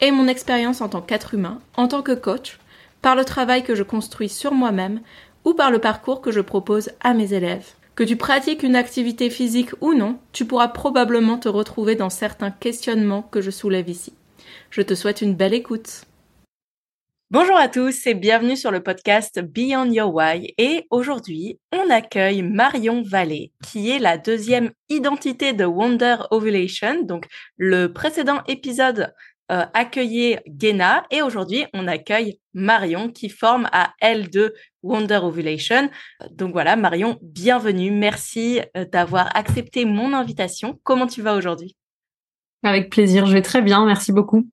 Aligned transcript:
et 0.00 0.10
mon 0.10 0.28
expérience 0.28 0.80
en 0.80 0.88
tant 0.88 1.00
qu'être 1.00 1.34
humain, 1.34 1.60
en 1.76 1.88
tant 1.88 2.02
que 2.02 2.12
coach, 2.12 2.58
par 3.02 3.16
le 3.16 3.24
travail 3.24 3.62
que 3.62 3.74
je 3.74 3.82
construis 3.82 4.28
sur 4.28 4.52
moi-même 4.52 5.00
ou 5.44 5.54
par 5.54 5.70
le 5.70 5.78
parcours 5.78 6.20
que 6.20 6.32
je 6.32 6.40
propose 6.40 6.90
à 7.00 7.14
mes 7.14 7.32
élèves. 7.32 7.72
Que 7.94 8.04
tu 8.04 8.16
pratiques 8.16 8.62
une 8.62 8.76
activité 8.76 9.30
physique 9.30 9.70
ou 9.80 9.94
non, 9.94 10.18
tu 10.32 10.44
pourras 10.44 10.68
probablement 10.68 11.38
te 11.38 11.48
retrouver 11.48 11.94
dans 11.94 12.10
certains 12.10 12.50
questionnements 12.50 13.22
que 13.22 13.40
je 13.40 13.50
soulève 13.50 13.88
ici. 13.88 14.12
Je 14.70 14.82
te 14.82 14.94
souhaite 14.94 15.22
une 15.22 15.34
belle 15.34 15.54
écoute. 15.54 16.02
Bonjour 17.30 17.56
à 17.56 17.68
tous 17.68 18.06
et 18.06 18.14
bienvenue 18.14 18.56
sur 18.56 18.70
le 18.70 18.82
podcast 18.82 19.40
Beyond 19.40 19.90
Your 19.90 20.14
Why. 20.14 20.54
Et 20.58 20.86
aujourd'hui, 20.90 21.58
on 21.72 21.90
accueille 21.90 22.42
Marion 22.42 23.02
Vallée, 23.02 23.50
qui 23.64 23.90
est 23.90 23.98
la 23.98 24.16
deuxième 24.16 24.70
identité 24.88 25.52
de 25.52 25.64
Wonder 25.64 26.18
Ovulation. 26.30 27.02
Donc, 27.02 27.26
le 27.56 27.92
précédent 27.92 28.42
épisode 28.46 29.12
euh, 29.52 29.64
accueillait 29.74 30.42
Gena 30.46 31.04
et 31.10 31.22
aujourd'hui, 31.22 31.66
on 31.72 31.86
accueille 31.86 32.40
Marion 32.52 33.10
qui 33.10 33.28
forme 33.28 33.68
à 33.72 33.92
L2 34.02 34.50
Wonder 34.82 35.20
Ovulation. 35.22 35.88
Donc 36.32 36.52
voilà, 36.52 36.74
Marion, 36.76 37.18
bienvenue. 37.22 37.90
Merci 37.90 38.60
euh, 38.76 38.84
d'avoir 38.84 39.36
accepté 39.36 39.84
mon 39.84 40.12
invitation. 40.12 40.80
Comment 40.82 41.06
tu 41.06 41.22
vas 41.22 41.36
aujourd'hui? 41.36 41.76
Avec 42.62 42.90
plaisir, 42.90 43.26
je 43.26 43.32
vais 43.32 43.42
très 43.42 43.62
bien. 43.62 43.84
Merci 43.86 44.12
beaucoup. 44.12 44.48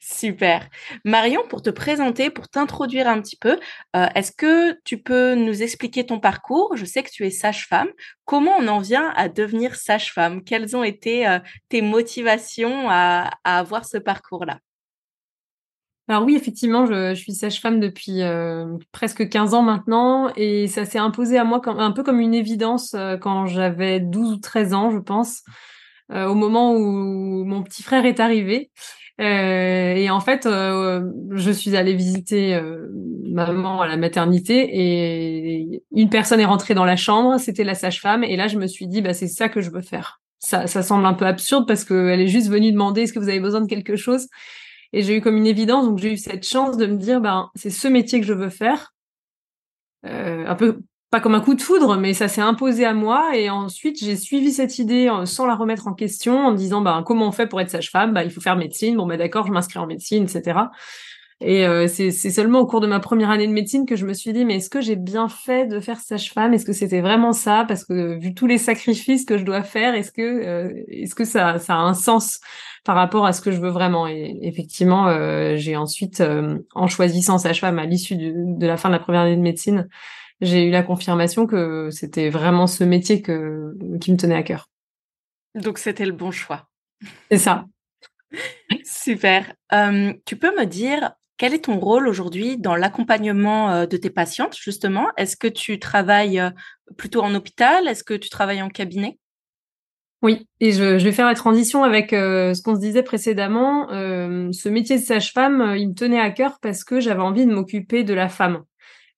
Super. 0.00 0.68
Marion, 1.04 1.42
pour 1.48 1.62
te 1.62 1.70
présenter, 1.70 2.30
pour 2.30 2.48
t'introduire 2.48 3.08
un 3.08 3.20
petit 3.20 3.36
peu, 3.36 3.58
euh, 3.96 4.06
est-ce 4.14 4.32
que 4.32 4.78
tu 4.84 4.98
peux 4.98 5.34
nous 5.34 5.62
expliquer 5.62 6.06
ton 6.06 6.20
parcours? 6.20 6.76
Je 6.76 6.84
sais 6.84 7.02
que 7.02 7.10
tu 7.10 7.24
es 7.26 7.30
sage-femme. 7.30 7.88
Comment 8.24 8.52
on 8.58 8.68
en 8.68 8.80
vient 8.80 9.12
à 9.16 9.28
devenir 9.28 9.74
sage-femme? 9.76 10.42
Quelles 10.44 10.76
ont 10.76 10.84
été 10.84 11.26
euh, 11.26 11.38
tes 11.68 11.82
motivations 11.82 12.88
à, 12.88 13.30
avoir 13.44 13.84
ce 13.84 13.98
parcours-là? 13.98 14.58
Alors 16.08 16.24
oui, 16.24 16.36
effectivement, 16.36 16.86
je, 16.86 17.14
suis 17.14 17.32
sage-femme 17.32 17.80
depuis 17.80 18.22
euh, 18.22 18.76
presque 18.92 19.28
15 19.28 19.54
ans 19.54 19.62
maintenant 19.62 20.30
et 20.36 20.68
ça 20.68 20.84
s'est 20.84 21.00
imposé 21.00 21.36
à 21.36 21.42
moi 21.42 21.60
comme, 21.60 21.80
un 21.80 21.90
peu 21.90 22.04
comme 22.04 22.20
une 22.20 22.34
évidence 22.34 22.94
quand 23.20 23.46
j'avais 23.46 23.98
12 23.98 24.34
ou 24.34 24.36
13 24.36 24.72
ans, 24.72 24.90
je 24.92 24.98
pense, 24.98 25.42
au 26.12 26.34
moment 26.34 26.72
où 26.72 27.44
mon 27.44 27.64
petit 27.64 27.82
frère 27.82 28.06
est 28.06 28.20
arrivé. 28.20 28.70
Euh, 29.20 29.94
et 29.94 30.10
en 30.10 30.20
fait, 30.20 30.46
euh, 30.46 31.10
je 31.30 31.50
suis 31.50 31.74
allée 31.76 31.94
visiter 31.94 32.54
euh, 32.54 32.88
maman 33.24 33.80
à 33.80 33.86
la 33.86 33.96
maternité 33.96 34.68
et 34.72 35.82
une 35.92 36.10
personne 36.10 36.40
est 36.40 36.44
rentrée 36.44 36.74
dans 36.74 36.84
la 36.84 36.96
chambre, 36.96 37.38
c'était 37.38 37.64
la 37.64 37.74
sage-femme. 37.74 38.24
Et 38.24 38.36
là, 38.36 38.46
je 38.48 38.58
me 38.58 38.66
suis 38.66 38.86
dit, 38.86 39.00
bah, 39.00 39.14
c'est 39.14 39.28
ça 39.28 39.48
que 39.48 39.60
je 39.60 39.70
veux 39.70 39.80
faire. 39.80 40.20
Ça, 40.38 40.66
ça 40.66 40.82
semble 40.82 41.06
un 41.06 41.14
peu 41.14 41.26
absurde 41.26 41.66
parce 41.66 41.84
qu'elle 41.84 42.20
est 42.20 42.28
juste 42.28 42.48
venue 42.48 42.72
demander 42.72 43.02
est-ce 43.02 43.12
que 43.12 43.18
vous 43.18 43.28
avez 43.28 43.40
besoin 43.40 43.62
de 43.62 43.66
quelque 43.66 43.96
chose? 43.96 44.28
Et 44.92 45.02
j'ai 45.02 45.16
eu 45.16 45.20
comme 45.20 45.36
une 45.36 45.46
évidence, 45.46 45.86
donc 45.86 45.98
j'ai 45.98 46.12
eu 46.12 46.16
cette 46.16 46.46
chance 46.46 46.76
de 46.76 46.86
me 46.86 46.96
dire, 46.96 47.20
ben, 47.20 47.50
c'est 47.54 47.70
ce 47.70 47.88
métier 47.88 48.20
que 48.20 48.26
je 48.26 48.32
veux 48.32 48.50
faire. 48.50 48.94
Euh, 50.04 50.46
un 50.46 50.54
peu 50.54 50.80
comme 51.20 51.34
un 51.34 51.40
coup 51.40 51.54
de 51.54 51.62
foudre, 51.62 51.96
mais 51.96 52.14
ça 52.14 52.28
s'est 52.28 52.40
imposé 52.40 52.84
à 52.84 52.94
moi. 52.94 53.36
Et 53.36 53.50
ensuite, 53.50 53.98
j'ai 54.02 54.16
suivi 54.16 54.52
cette 54.52 54.78
idée 54.78 55.08
euh, 55.08 55.26
sans 55.26 55.46
la 55.46 55.54
remettre 55.54 55.86
en 55.86 55.94
question, 55.94 56.38
en 56.38 56.52
disant, 56.52 56.80
bah, 56.80 57.02
comment 57.06 57.28
on 57.28 57.32
fait 57.32 57.46
pour 57.46 57.60
être 57.60 57.70
sage-femme? 57.70 58.12
Bah, 58.12 58.24
Il 58.24 58.30
faut 58.30 58.40
faire 58.40 58.56
médecine. 58.56 58.96
Bon, 58.96 59.06
bah, 59.06 59.16
d'accord, 59.16 59.46
je 59.46 59.52
m'inscris 59.52 59.78
en 59.78 59.86
médecine, 59.86 60.24
etc. 60.24 60.60
Et 61.42 61.66
euh, 61.66 61.86
c'est 61.86 62.10
seulement 62.10 62.60
au 62.60 62.66
cours 62.66 62.80
de 62.80 62.86
ma 62.86 62.98
première 62.98 63.28
année 63.28 63.46
de 63.46 63.52
médecine 63.52 63.84
que 63.84 63.94
je 63.94 64.06
me 64.06 64.14
suis 64.14 64.32
dit, 64.32 64.46
mais 64.46 64.56
est-ce 64.56 64.70
que 64.70 64.80
j'ai 64.80 64.96
bien 64.96 65.28
fait 65.28 65.66
de 65.66 65.80
faire 65.80 66.00
sage-femme? 66.00 66.54
Est-ce 66.54 66.64
que 66.64 66.72
c'était 66.72 67.02
vraiment 67.02 67.32
ça? 67.32 67.66
Parce 67.68 67.84
que 67.84 68.18
vu 68.18 68.32
tous 68.32 68.46
les 68.46 68.56
sacrifices 68.56 69.26
que 69.26 69.36
je 69.36 69.44
dois 69.44 69.62
faire, 69.62 69.94
est-ce 69.94 70.12
que, 70.12 70.22
euh, 70.22 70.72
est-ce 70.88 71.14
que 71.14 71.24
ça 71.26 71.58
a 71.68 71.74
un 71.74 71.92
sens 71.92 72.40
par 72.84 72.96
rapport 72.96 73.26
à 73.26 73.34
ce 73.34 73.42
que 73.42 73.52
je 73.52 73.60
veux 73.60 73.68
vraiment? 73.68 74.08
Et 74.08 74.38
effectivement, 74.42 75.08
j'ai 75.56 75.76
ensuite, 75.76 76.22
en 76.74 76.86
choisissant 76.86 77.36
sage-femme 77.36 77.78
à 77.78 77.84
l'issue 77.84 78.16
de 78.16 78.66
la 78.66 78.78
fin 78.78 78.88
de 78.88 78.94
la 78.94 79.00
première 79.00 79.22
année 79.22 79.36
de 79.36 79.42
médecine, 79.42 79.88
j'ai 80.40 80.66
eu 80.66 80.70
la 80.70 80.82
confirmation 80.82 81.46
que 81.46 81.90
c'était 81.90 82.30
vraiment 82.30 82.66
ce 82.66 82.84
métier 82.84 83.22
que, 83.22 83.74
qui 84.00 84.12
me 84.12 84.16
tenait 84.16 84.34
à 84.34 84.42
cœur. 84.42 84.68
Donc 85.54 85.78
c'était 85.78 86.06
le 86.06 86.12
bon 86.12 86.30
choix. 86.30 86.68
C'est 87.30 87.38
ça. 87.38 87.64
Super. 88.84 89.54
tu 90.24 90.36
peux 90.36 90.54
me 90.58 90.64
dire 90.64 91.12
quel 91.36 91.52
est 91.52 91.64
ton 91.64 91.78
rôle 91.78 92.08
aujourd'hui 92.08 92.56
dans 92.56 92.76
l'accompagnement 92.76 93.70
euh, 93.70 93.86
de 93.86 93.96
tes 93.96 94.10
patientes, 94.10 94.56
justement? 94.58 95.08
Est-ce 95.16 95.36
que 95.36 95.48
tu 95.48 95.78
travailles 95.78 96.40
euh, 96.40 96.50
plutôt 96.96 97.20
en 97.22 97.34
hôpital? 97.34 97.88
Est-ce 97.88 98.04
que 98.04 98.14
tu 98.14 98.30
travailles 98.30 98.62
en 98.62 98.68
cabinet? 98.68 99.18
Oui, 100.22 100.48
et 100.60 100.72
je, 100.72 100.98
je, 100.98 101.04
vais 101.04 101.12
faire 101.12 101.26
la 101.26 101.34
transition 101.34 101.84
avec 101.84 102.14
euh, 102.14 102.54
ce 102.54 102.62
qu'on 102.62 102.74
se 102.74 102.80
disait 102.80 103.02
précédemment. 103.02 103.88
ce 103.90 104.68
métier 104.68 104.98
de 104.98 105.04
sage-femme, 105.04 105.74
il 105.76 105.90
me 105.90 105.94
tenait 105.94 106.18
à 106.18 106.30
cœur 106.30 106.58
parce 106.60 106.84
que 106.84 107.00
j'avais 107.00 107.20
envie 107.20 107.46
de 107.46 107.52
m'occuper 107.52 108.02
de 108.02 108.14
la 108.14 108.30
femme 108.30 108.62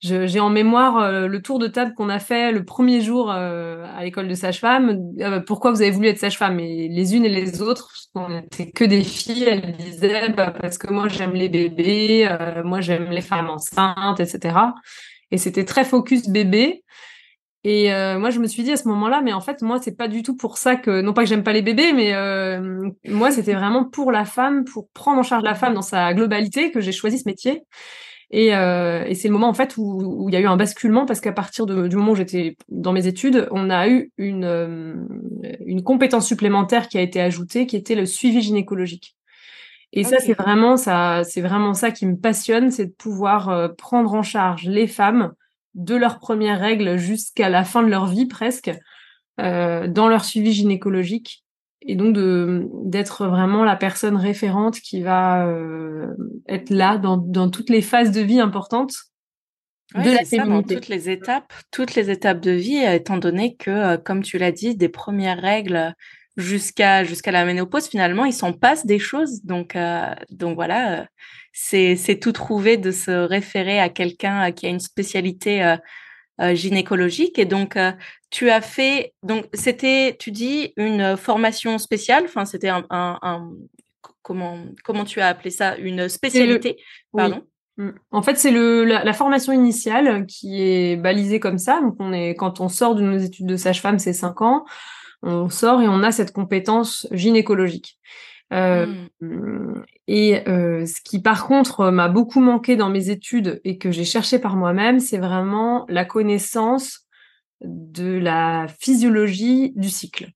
j'ai 0.01 0.39
en 0.39 0.51
mémoire 0.51 0.99
euh, 0.99 1.27
le 1.27 1.43
tour 1.43 1.59
de 1.59 1.67
table 1.67 1.93
qu'on 1.95 2.09
a 2.09 2.21
fait 2.21 2.53
le 2.53 2.65
premier 2.65 3.01
jour 3.01 3.33
euh, 3.33 3.85
à 3.97 4.05
l'école 4.05 4.29
de 4.29 4.35
sage-femme. 4.35 5.13
Euh, 5.19 5.41
pourquoi 5.41 5.73
vous 5.73 5.83
avez 5.83 5.91
voulu 5.91 6.07
être 6.07 6.19
sage-femme? 6.19 6.61
Et 6.61 6.89
les 6.89 7.17
unes 7.17 7.25
et 7.25 7.29
les 7.29 7.63
autres, 7.63 7.93
on 8.15 8.29
n'était 8.29 8.71
que 8.71 8.85
des 8.85 9.03
filles, 9.03 9.45
elles 9.45 9.77
disaient 9.77 10.29
bah, 10.29 10.53
parce 10.53 10.79
que 10.79 10.93
moi 10.93 11.09
j'aime 11.09 11.33
les 11.33 11.49
bébés, 11.49 12.29
moi 12.65 12.81
j'aime 12.81 13.11
les 13.11 13.23
femmes 13.23 13.51
enceintes, 13.51 14.21
etc. 14.21 14.57
Et 15.33 15.39
c'était 15.39 15.65
très 15.65 15.85
focus 15.85 16.29
bébé. 16.29 16.85
Et 17.65 17.91
moi, 18.17 18.31
je 18.31 18.39
me 18.39 18.47
suis 18.47 18.63
dit 18.63 18.71
à 18.71 18.77
ce 18.77 18.87
moment-là, 18.89 19.21
mais 19.21 19.33
en 19.33 19.41
fait, 19.41 19.63
moi, 19.63 19.79
c'est 19.83 19.97
pas 19.97 20.09
du 20.09 20.23
tout 20.23 20.37
pour 20.37 20.59
ça 20.59 20.77
que, 20.77 21.01
non 21.03 21.13
pas 21.13 21.25
que 21.25 21.29
j'aime 21.29 21.43
pas 21.43 21.53
les 21.53 21.61
bébés, 21.61 21.93
mais 21.93 22.15
moi, 23.05 23.31
c'était 23.33 23.55
vraiment 23.55 23.85
pour 23.85 24.13
la 24.13 24.25
femme, 24.25 24.65
pour 24.65 24.89
prendre 24.95 25.19
en 25.19 25.23
charge 25.25 25.43
la 25.43 25.57
femme 25.57 25.75
dans 25.75 25.83
sa 25.83 26.15
globalité 26.15 26.71
que 26.71 26.81
j'ai 26.81 26.93
choisi 26.93 27.19
ce 27.19 27.29
métier. 27.29 27.65
Et, 28.31 28.55
euh, 28.55 29.05
et 29.07 29.15
c'est 29.15 29.29
le 29.29 29.33
moment 29.33 29.49
en 29.49 29.55
fait 29.55 29.77
où, 29.79 30.25
où, 30.25 30.29
il 30.29 30.35
y 30.35 30.37
a 30.37 30.41
eu 30.41 30.47
un 30.47 30.57
basculement 30.57 31.07
parce 31.07 31.21
qu'à 31.21 31.33
partir 31.33 31.65
de, 31.65 31.89
du 31.89 31.97
moment 31.97 32.13
où 32.13 32.17
j'étais 32.17 32.57
dans 32.69 32.93
mes 32.93 33.07
études, 33.07 33.49
on 33.53 33.71
a 33.71 33.89
eu 33.89 34.13
une, 34.19 34.45
euh, 34.45 34.95
une 35.65 35.83
compétence 35.83 36.27
supplémentaire 36.27 36.89
qui 36.89 36.99
a 36.99 37.01
été 37.01 37.21
ajoutée, 37.21 37.67
qui 37.67 37.77
était 37.77 37.95
le 37.95 38.05
suivi 38.05 38.43
gynécologique. 38.43 39.17
Et 39.95 40.05
ça, 40.05 40.19
c'est 40.19 40.35
vraiment 40.35 40.77
ça, 40.77 41.23
c'est 41.25 41.41
vraiment 41.41 41.73
ça 41.73 41.91
qui 41.91 42.05
me 42.05 42.17
passionne, 42.17 42.71
c'est 42.71 42.87
de 42.87 42.93
pouvoir 42.93 43.49
euh, 43.49 43.69
prendre 43.69 44.13
en 44.13 44.23
charge 44.23 44.65
les 44.65 44.87
femmes 44.87 45.33
de 45.75 45.95
leurs 45.95 46.19
premières 46.19 46.61
règles 46.61 46.99
jusqu'à 46.99 47.49
la 47.49 47.65
fin 47.65 47.83
de 47.83 47.89
leur 47.89 48.07
vie 48.07 48.27
presque, 48.27 48.71
euh, 49.41 49.87
dans 49.87 50.09
leur 50.09 50.25
suivi 50.25 50.53
gynécologique 50.53 51.45
et 51.83 51.95
donc 51.95 52.15
de 52.15 52.69
d'être 52.85 53.27
vraiment 53.27 53.65
la 53.65 53.77
personne 53.77 54.17
référente 54.17 54.81
qui 54.81 55.03
va 55.03 55.47
euh, 55.47 56.15
être 56.49 56.71
là 56.71 56.99
dans, 56.99 57.17
dans 57.17 57.51
toutes 57.51 57.71
les 57.71 57.83
phases 57.83 58.11
de 58.11 58.21
vie 58.21 58.41
importantes 58.41 58.95
de 59.95 60.11
la 60.11 60.25
ça, 60.25 60.45
dans 60.45 60.63
toutes 60.63 60.89
les 60.89 61.09
étapes, 61.09 61.53
toutes 61.71 61.95
les 61.95 62.11
étapes 62.11 62.41
de 62.41 62.51
vie, 62.51 62.77
étant 62.77 63.17
donné 63.17 63.57
que, 63.57 63.71
euh, 63.71 63.97
comme 63.97 64.23
tu 64.23 64.37
l'as 64.37 64.53
dit, 64.53 64.77
des 64.77 64.91
premières 64.91 65.41
règles 65.41 65.95
jusqu'à 66.37 67.05
jusqu'à 67.05 67.31
la 67.31 67.47
ménopause, 67.47 67.89
finalement, 67.89 68.27
il 68.27 68.35
s'en 68.35 68.53
passe 68.53 68.85
des 68.85 68.99
choses. 68.99 69.43
Donc 69.45 69.77
euh, 69.77 70.15
donc 70.31 70.57
voilà, 70.57 71.07
c'est 71.53 71.97
c'est 71.97 72.19
tout 72.19 72.33
trouver 72.33 72.77
de 72.77 72.91
se 72.91 73.11
référer 73.11 73.81
à 73.81 73.89
quelqu'un 73.89 74.53
qui 74.53 74.67
a 74.67 74.69
une 74.69 74.81
spécialité 74.81 75.77
gynécologique 76.55 77.39
et 77.39 77.45
donc 77.45 77.77
tu 78.31 78.51
as 78.51 78.61
fait, 78.61 79.15
donc 79.23 79.47
c'était, 79.55 80.17
tu 80.19 80.31
dis, 80.31 80.73
une 80.77 81.17
formation 81.17 81.79
spéciale, 81.79 82.25
enfin 82.25 82.45
c'était 82.45 82.69
un, 82.69 82.85
un, 82.91 83.51
comment, 84.23 84.59
comment 84.85 85.05
tu 85.05 85.21
as 85.21 85.29
appelé 85.29 85.51
ça, 85.51 85.77
une 85.77 86.09
spécialité, 86.09 86.77
pardon? 87.13 87.43
Mm. 87.79 87.91
En 88.11 88.23
fait, 88.23 88.37
c'est 88.37 88.51
le 88.51 88.85
la, 88.85 89.05
la, 89.05 89.13
formation 89.13 89.53
initiale 89.53 90.27
qui 90.27 90.63
est 90.63 90.97
balisée 90.97 91.41
comme 91.41 91.59
ça. 91.59 91.81
Donc, 91.81 91.95
on 92.01 92.13
est 92.13 92.35
quand 92.35 92.61
on 92.61 92.69
sort 92.69 92.95
de 92.97 93.03
nos 93.03 93.17
études 93.17 93.47
de 93.47 93.57
sage-femme, 93.57 93.99
c'est 93.99 94.13
cinq 94.13 94.43
ans. 94.43 94.65
On 95.23 95.49
sort 95.49 95.81
et 95.81 95.89
on 95.89 96.03
a 96.03 96.13
cette 96.13 96.33
compétence 96.33 97.07
gynécologique. 97.13 97.99
Euh, 98.53 98.87
mm. 99.21 99.85
Et 100.07 100.49
euh, 100.49 100.87
ce 100.87 101.01
qui, 101.03 101.21
par 101.21 101.47
contre, 101.47 101.91
m'a 101.91 102.09
beaucoup 102.09 102.41
manqué 102.41 102.77
dans 102.77 102.89
mes 102.89 103.11
études 103.11 103.61
et 103.65 103.79
que 103.79 103.91
j'ai 103.91 104.05
cherché 104.05 104.39
par 104.39 104.57
moi-même, 104.57 105.01
c'est 105.01 105.19
vraiment 105.19 105.85
la 105.89 106.05
connaissance 106.05 107.07
de 107.63 108.19
la 108.19 108.67
physiologie 108.81 109.73
du 109.77 109.91
cycle. 109.91 110.31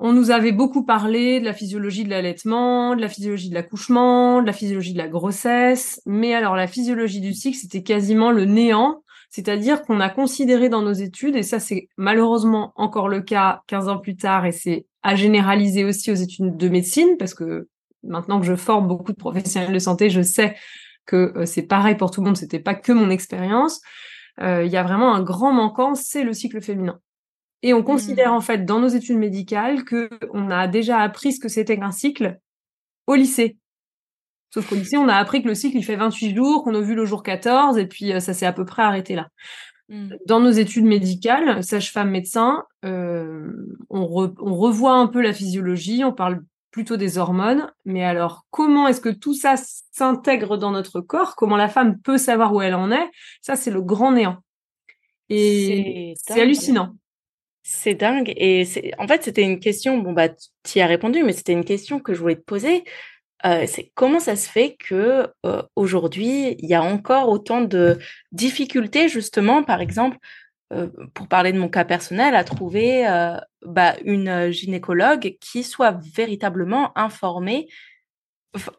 on 0.00 0.12
nous 0.12 0.30
avait 0.30 0.52
beaucoup 0.52 0.84
parlé 0.84 1.40
de 1.40 1.44
la 1.44 1.52
physiologie 1.52 2.04
de 2.04 2.10
l'allaitement, 2.10 2.94
de 2.94 3.00
la 3.00 3.08
physiologie 3.08 3.48
de 3.48 3.54
l'accouchement, 3.54 4.42
de 4.42 4.46
la 4.46 4.52
physiologie 4.52 4.92
de 4.92 4.98
la 4.98 5.08
grossesse, 5.08 6.00
mais 6.04 6.34
alors 6.34 6.54
la 6.54 6.66
physiologie 6.66 7.20
du 7.20 7.32
cycle, 7.32 7.56
c'était 7.56 7.82
quasiment 7.82 8.30
le 8.30 8.44
néant, 8.44 9.02
c'est-à-dire 9.30 9.82
qu'on 9.82 10.00
a 10.00 10.08
considéré 10.08 10.68
dans 10.68 10.82
nos 10.82 10.92
études, 10.92 11.36
et 11.36 11.42
ça 11.42 11.60
c'est 11.60 11.88
malheureusement 11.96 12.72
encore 12.76 13.08
le 13.08 13.22
cas 13.22 13.62
15 13.66 13.88
ans 13.88 13.98
plus 13.98 14.16
tard, 14.16 14.46
et 14.46 14.52
c'est 14.52 14.86
à 15.08 15.14
généraliser 15.14 15.84
aussi 15.84 16.10
aux 16.12 16.16
études 16.16 16.58
de 16.58 16.68
médecine, 16.68 17.16
parce 17.18 17.32
que 17.32 17.66
maintenant 18.02 18.40
que 18.40 18.46
je 18.46 18.54
forme 18.54 18.86
beaucoup 18.86 19.12
de 19.12 19.16
professionnels 19.16 19.72
de 19.72 19.78
santé, 19.78 20.10
je 20.10 20.20
sais 20.20 20.54
que 21.06 21.32
euh, 21.34 21.46
c'est 21.46 21.62
pareil 21.62 21.94
pour 21.94 22.10
tout 22.10 22.20
le 22.20 22.26
monde, 22.26 22.36
c'était 22.36 22.58
pas 22.58 22.74
que 22.74 22.92
mon 22.92 23.08
expérience. 23.08 23.80
Euh, 24.42 24.64
il 24.64 24.70
y 24.70 24.76
a 24.76 24.82
vraiment 24.82 25.14
un 25.14 25.22
grand 25.22 25.50
manquant, 25.50 25.94
c'est 25.94 26.24
le 26.24 26.34
cycle 26.34 26.60
féminin. 26.60 27.00
Et 27.62 27.72
on 27.72 27.82
considère 27.82 28.32
mmh. 28.32 28.36
en 28.36 28.40
fait 28.42 28.64
dans 28.66 28.80
nos 28.80 28.88
études 28.88 29.16
médicales 29.16 29.84
que 29.84 30.10
on 30.34 30.50
a 30.50 30.68
déjà 30.68 30.98
appris 30.98 31.32
ce 31.32 31.40
que 31.40 31.48
c'était 31.48 31.78
qu'un 31.78 31.90
cycle 31.90 32.38
au 33.06 33.14
lycée. 33.14 33.56
Sauf 34.52 34.68
qu'au 34.68 34.76
lycée, 34.76 34.98
on 34.98 35.08
a 35.08 35.14
appris 35.14 35.42
que 35.42 35.48
le 35.48 35.54
cycle 35.54 35.78
il 35.78 35.84
fait 35.84 35.96
28 35.96 36.36
jours, 36.36 36.64
qu'on 36.64 36.74
a 36.74 36.80
vu 36.80 36.94
le 36.94 37.06
jour 37.06 37.22
14 37.22 37.78
et 37.78 37.86
puis 37.86 38.12
euh, 38.12 38.20
ça 38.20 38.34
s'est 38.34 38.46
à 38.46 38.52
peu 38.52 38.66
près 38.66 38.82
arrêté 38.82 39.14
là. 39.14 39.28
Mmh. 39.88 40.16
Dans 40.26 40.40
nos 40.40 40.50
études 40.50 40.84
médicales, 40.84 41.64
sage-femme 41.64 42.10
médecin, 42.10 42.64
euh, 42.84 43.50
on, 43.88 44.02
on, 44.38 44.54
revoit 44.54 44.92
un 44.92 45.06
peu 45.06 45.22
la 45.22 45.32
physiologie, 45.32 46.04
on 46.04 46.12
parle 46.12 46.42
plutôt 46.70 46.98
des 46.98 47.16
hormones, 47.16 47.72
mais 47.86 48.04
alors 48.04 48.44
comment 48.50 48.86
est-ce 48.86 49.00
que 49.00 49.08
tout 49.08 49.34
ça 49.34 49.54
s'intègre 49.56 50.58
dans 50.58 50.70
notre 50.70 51.00
corps? 51.00 51.36
Comment 51.36 51.56
la 51.56 51.68
femme 51.68 51.98
peut 52.00 52.18
savoir 52.18 52.54
où 52.54 52.60
elle 52.60 52.74
en 52.74 52.92
est? 52.92 53.10
Ça, 53.40 53.56
c'est 53.56 53.70
le 53.70 53.80
grand 53.80 54.12
néant. 54.12 54.42
Et 55.30 56.14
c'est 56.16 56.40
hallucinant. 56.40 56.94
C'est 57.62 57.94
dingue. 57.94 58.32
Et 58.36 58.66
en 58.98 59.06
fait, 59.06 59.22
c'était 59.22 59.42
une 59.42 59.60
question, 59.60 59.98
bon, 59.98 60.12
bah, 60.12 60.28
tu 60.28 60.78
y 60.78 60.80
as 60.80 60.86
répondu, 60.86 61.22
mais 61.22 61.32
c'était 61.32 61.52
une 61.52 61.64
question 61.64 62.00
que 62.00 62.14
je 62.14 62.20
voulais 62.20 62.36
te 62.36 62.44
poser. 62.44 62.84
Euh, 63.46 63.66
c'est 63.66 63.92
comment 63.94 64.18
ça 64.18 64.34
se 64.36 64.48
fait 64.48 64.76
que 64.76 65.28
euh, 65.46 65.62
aujourd'hui 65.76 66.56
il 66.58 66.68
y 66.68 66.74
a 66.74 66.82
encore 66.82 67.28
autant 67.28 67.60
de 67.60 67.98
difficultés 68.32 69.08
justement, 69.08 69.62
par 69.62 69.80
exemple, 69.80 70.18
euh, 70.72 70.88
pour 71.14 71.28
parler 71.28 71.52
de 71.52 71.58
mon 71.58 71.68
cas 71.68 71.84
personnel, 71.84 72.34
à 72.34 72.44
trouver 72.44 73.06
bah, 73.62 73.96
une 74.04 74.50
gynécologue 74.50 75.36
qui 75.40 75.62
soit 75.62 75.98
véritablement 76.14 76.96
informée. 76.98 77.68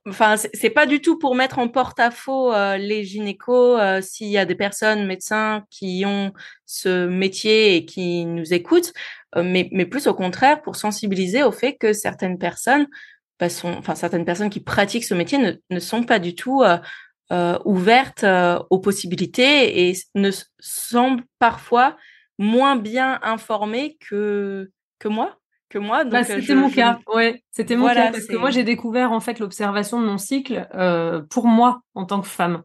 Enfin, 0.08 0.36
c'est 0.36 0.70
pas 0.72 0.88
du 0.88 1.00
tout 1.00 1.18
pour 1.20 1.36
mettre 1.36 1.60
en 1.60 1.68
porte-à-faux 1.68 2.52
les 2.78 3.04
gynécos 3.06 3.80
s'il 4.02 4.28
y 4.28 4.38
a 4.38 4.46
des 4.46 4.56
personnes 4.56 5.06
médecins 5.06 5.64
qui 5.70 6.04
ont 6.06 6.34
ce 6.66 7.08
métier 7.08 7.76
et 7.76 7.86
qui 7.86 8.26
nous 8.26 8.54
écoutent, 8.54 8.94
mais, 9.36 9.70
mais 9.72 9.86
plus 9.86 10.08
au 10.08 10.14
contraire 10.14 10.62
pour 10.62 10.76
sensibiliser 10.76 11.44
au 11.44 11.52
fait 11.52 11.76
que 11.76 11.94
certaines 11.94 12.40
personnes, 12.40 12.88
bah, 13.40 13.50
sont, 13.50 13.74
enfin 13.78 13.96
certaines 13.96 14.26
personnes 14.26 14.50
qui 14.50 14.60
pratiquent 14.60 15.06
ce 15.06 15.14
métier 15.14 15.38
ne, 15.38 15.54
ne 15.70 15.80
sont 15.80 16.04
pas 16.04 16.20
du 16.20 16.36
tout 16.36 16.64
ouvertes 17.66 18.26
aux 18.70 18.80
possibilités 18.80 19.90
et 19.90 19.94
ne 20.16 20.32
semblent 20.60 21.24
parfois 21.38 21.96
moins 22.38 22.76
bien 22.76 23.20
informées 23.22 23.98
que 24.00 24.72
que 24.98 25.08
moi 25.08 25.40
que 25.70 25.78
moi. 25.78 26.04
Bah, 26.04 26.24
c'était 26.24 26.56
mon 26.56 26.70
cas, 26.70 27.00
ouais, 27.14 27.44
c'était 27.52 27.76
mon 27.76 27.88
cas 27.88 28.12
parce 28.12 28.26
que 28.26 28.36
moi 28.36 28.50
j'ai 28.50 28.64
découvert 28.64 29.12
en 29.12 29.20
fait 29.20 29.40
l'observation 29.40 30.02
de 30.02 30.06
mon 30.06 30.18
cycle 30.18 30.68
euh, 30.74 31.22
pour 31.30 31.48
moi 31.48 31.82
en 31.94 32.06
tant 32.06 32.22
que 32.22 32.28
femme. 32.28 32.64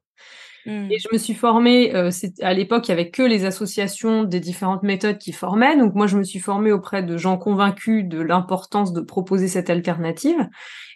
Mmh. 0.66 0.90
Et 0.90 0.98
je 0.98 1.08
me 1.12 1.18
suis 1.18 1.34
formée, 1.34 1.94
euh, 1.94 2.10
à 2.40 2.54
l'époque, 2.54 2.88
il 2.88 2.90
y 2.90 2.92
avait 2.92 3.10
que 3.10 3.22
les 3.22 3.44
associations 3.44 4.24
des 4.24 4.40
différentes 4.40 4.82
méthodes 4.82 5.18
qui 5.18 5.32
formaient. 5.32 5.76
Donc 5.76 5.94
moi, 5.94 6.06
je 6.06 6.16
me 6.16 6.24
suis 6.24 6.38
formée 6.38 6.72
auprès 6.72 7.02
de 7.02 7.16
gens 7.16 7.36
convaincus 7.36 8.04
de 8.06 8.20
l'importance 8.20 8.92
de 8.92 9.00
proposer 9.00 9.48
cette 9.48 9.70
alternative. 9.70 10.48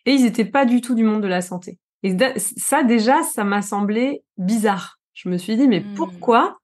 Et 0.07 0.13
ils 0.13 0.23
n'étaient 0.23 0.45
pas 0.45 0.65
du 0.65 0.81
tout 0.81 0.95
du 0.95 1.05
monde 1.05 1.23
de 1.23 1.29
la 1.29 1.43
santé. 1.43 1.79
Et 2.03 2.17
ça, 2.37 2.83
déjà, 2.83 3.23
ça 3.23 3.45
m'a 3.45 3.63
semblé 3.63 4.23
bizarre. 4.37 4.99
Je 5.15 5.29
me 5.29 5.37
suis 5.37 5.57
dit, 5.57 5.69
mais 5.69 5.81
mmh. 5.81 5.95
pourquoi 5.95 6.59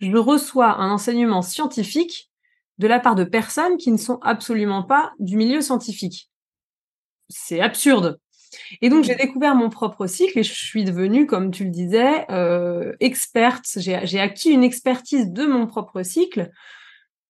je 0.00 0.16
reçois 0.16 0.80
un 0.80 0.90
enseignement 0.90 1.42
scientifique 1.42 2.30
de 2.78 2.88
la 2.88 2.98
part 2.98 3.14
de 3.14 3.24
personnes 3.24 3.76
qui 3.76 3.92
ne 3.92 3.98
sont 3.98 4.18
absolument 4.22 4.82
pas 4.82 5.12
du 5.18 5.36
milieu 5.36 5.60
scientifique? 5.60 6.30
C'est 7.28 7.60
absurde. 7.60 8.18
Et 8.82 8.88
donc 8.88 9.04
j'ai 9.04 9.14
découvert 9.14 9.54
mon 9.54 9.70
propre 9.70 10.06
cycle 10.06 10.38
et 10.38 10.42
je 10.42 10.52
suis 10.52 10.84
devenue, 10.84 11.26
comme 11.26 11.50
tu 11.50 11.64
le 11.64 11.70
disais, 11.70 12.26
euh, 12.30 12.92
experte. 13.00 13.66
J'ai 13.76 14.20
acquis 14.20 14.50
une 14.50 14.64
expertise 14.64 15.30
de 15.30 15.46
mon 15.46 15.66
propre 15.66 16.02
cycle 16.02 16.50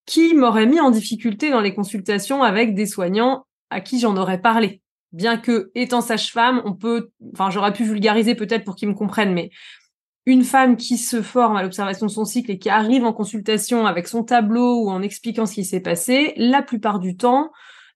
qui 0.06 0.34
m'aurait 0.34 0.66
mis 0.66 0.80
en 0.80 0.90
difficulté 0.90 1.50
dans 1.50 1.60
les 1.60 1.74
consultations 1.74 2.42
avec 2.42 2.74
des 2.74 2.86
soignants 2.86 3.46
à 3.70 3.80
qui 3.80 4.00
j'en 4.00 4.16
aurais 4.16 4.40
parlé. 4.40 4.82
Bien 5.12 5.36
que, 5.36 5.70
étant 5.74 6.00
sage-femme, 6.00 6.62
on 6.64 6.74
peut, 6.74 7.10
enfin, 7.32 7.50
j'aurais 7.50 7.72
pu 7.72 7.84
vulgariser 7.84 8.34
peut-être 8.34 8.64
pour 8.64 8.76
qu'ils 8.76 8.88
me 8.88 8.94
comprennent, 8.94 9.32
mais 9.32 9.50
une 10.26 10.44
femme 10.44 10.76
qui 10.76 10.98
se 10.98 11.22
forme 11.22 11.56
à 11.56 11.62
l'observation 11.62 12.06
de 12.06 12.10
son 12.10 12.24
cycle 12.24 12.50
et 12.50 12.58
qui 12.58 12.68
arrive 12.68 13.04
en 13.04 13.12
consultation 13.12 13.86
avec 13.86 14.06
son 14.06 14.22
tableau 14.22 14.84
ou 14.84 14.90
en 14.90 15.02
expliquant 15.02 15.46
ce 15.46 15.54
qui 15.54 15.64
s'est 15.64 15.80
passé, 15.80 16.34
la 16.36 16.62
plupart 16.62 16.98
du 16.98 17.16
temps, 17.16 17.50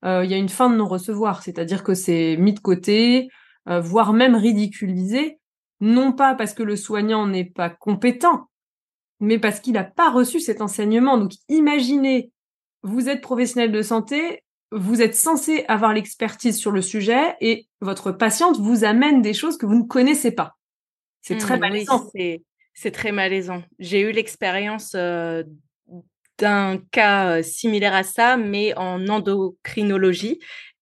il 0.05 0.31
y 0.31 0.35
a 0.35 0.37
une 0.37 0.49
fin 0.49 0.69
de 0.71 0.77
non-recevoir, 0.77 1.43
c'est-à-dire 1.43 1.83
que 1.83 1.95
c'est 1.95 2.37
mis 2.37 2.53
de 2.53 2.61
côté, 2.61 3.29
euh, 3.69 3.81
voire 3.81 4.12
même 4.12 4.35
ridiculisé, 4.35 5.39
non 5.81 6.12
pas 6.12 6.35
parce 6.35 6.53
que 6.53 6.62
le 6.62 6.77
soignant 6.77 7.27
n'est 7.27 7.47
pas 7.47 7.71
compétent, 7.71 8.51
mais 9.21 9.39
parce 9.39 9.61
qu'il 9.61 9.73
n'a 9.73 9.85
pas 9.85 10.11
reçu 10.11 10.39
cet 10.39 10.61
enseignement. 10.61 11.17
Donc 11.17 11.33
imaginez, 11.49 12.31
vous 12.83 13.09
êtes 13.09 13.23
professionnel 13.23 13.73
de 13.73 13.81
santé, 13.81 14.43
vous 14.71 15.01
êtes 15.01 15.15
censé 15.15 15.65
avoir 15.67 15.95
l'expertise 15.95 16.59
sur 16.59 16.73
le 16.73 16.83
sujet 16.83 17.37
et 17.41 17.67
votre 17.81 18.12
patiente 18.12 18.59
vous 18.59 18.85
amène 18.85 19.23
des 19.23 19.33
choses 19.33 19.56
que 19.56 19.67
vous 19.67 19.77
ne 19.79 19.87
connaissez 19.87 20.33
pas. 20.33 20.56
C'est 21.23 21.39
très 21.39 21.56
mmh, 21.56 21.61
malaisant. 21.61 22.11
c'est 22.75 22.91
très 22.91 23.12
malaisant. 23.12 23.62
J'ai 23.79 24.03
eu 24.03 24.12
l'expérience 24.12 24.95
d'un 26.38 26.78
cas 26.90 27.42
similaire 27.42 27.94
à 27.94 28.02
ça, 28.02 28.36
mais 28.36 28.76
en 28.76 29.06
endocrinologie. 29.08 30.38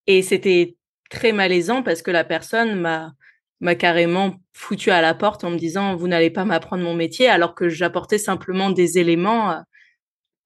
Et 0.07 0.23
c'était 0.23 0.77
très 1.11 1.33
malaisant 1.33 1.83
parce 1.83 2.03
que 2.03 2.11
la 2.11 2.25
personne 2.25 2.81
m'a 2.81 3.13
m'a 3.61 3.77
carrément 3.77 4.35
foutu 4.55 4.91
à 4.91 5.01
la 5.01 5.15
porte 5.15 5.45
en 5.45 5.51
me 5.51 5.57
disant 5.57 5.95
vous 5.95 6.09
n'allez 6.09 6.31
pas 6.31 6.45
m'apprendre 6.45 6.83
mon 6.83 6.95
métier 6.95 7.29
alors 7.29 7.55
que 7.55 7.69
j'apportais 7.69 8.19
simplement 8.19 8.71
des 8.71 8.99
éléments 8.99 9.63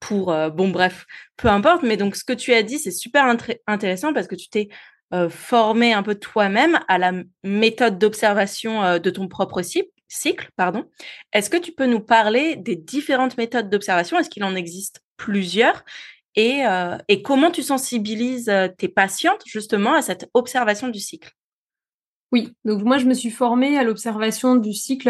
pour 0.00 0.36
bon 0.50 0.68
bref 0.68 1.06
peu 1.38 1.48
importe 1.48 1.82
mais 1.82 1.96
donc 1.96 2.14
ce 2.14 2.24
que 2.24 2.34
tu 2.34 2.52
as 2.52 2.62
dit 2.62 2.78
c'est 2.78 2.90
super 2.90 3.24
intéressant 3.66 4.12
parce 4.12 4.26
que 4.26 4.34
tu 4.34 4.50
t'es 4.50 4.68
former 5.30 5.94
un 5.94 6.02
peu 6.02 6.16
toi-même 6.16 6.78
à 6.88 6.98
la 6.98 7.12
méthode 7.42 7.98
d'observation 7.98 8.98
de 8.98 9.10
ton 9.10 9.28
propre 9.28 9.62
cycle. 10.08 10.50
pardon. 10.56 10.84
Est-ce 11.32 11.50
que 11.50 11.56
tu 11.56 11.72
peux 11.72 11.86
nous 11.86 12.00
parler 12.00 12.56
des 12.56 12.76
différentes 12.76 13.36
méthodes 13.36 13.70
d'observation? 13.70 14.18
Est-ce 14.18 14.30
qu'il 14.30 14.44
en 14.44 14.54
existe 14.54 15.00
plusieurs? 15.16 15.84
Et, 16.34 16.66
euh, 16.66 16.98
et, 17.08 17.22
comment 17.22 17.50
tu 17.50 17.62
sensibilises 17.62 18.52
tes 18.76 18.88
patientes 18.88 19.42
justement 19.46 19.94
à 19.94 20.02
cette 20.02 20.28
observation 20.34 20.88
du 20.88 21.00
cycle? 21.00 21.32
Oui, 22.30 22.52
donc 22.64 22.82
moi 22.82 22.98
je 22.98 23.06
me 23.06 23.14
suis 23.14 23.30
formée 23.30 23.78
à 23.78 23.84
l'observation 23.84 24.56
du 24.56 24.74
cycle 24.74 25.08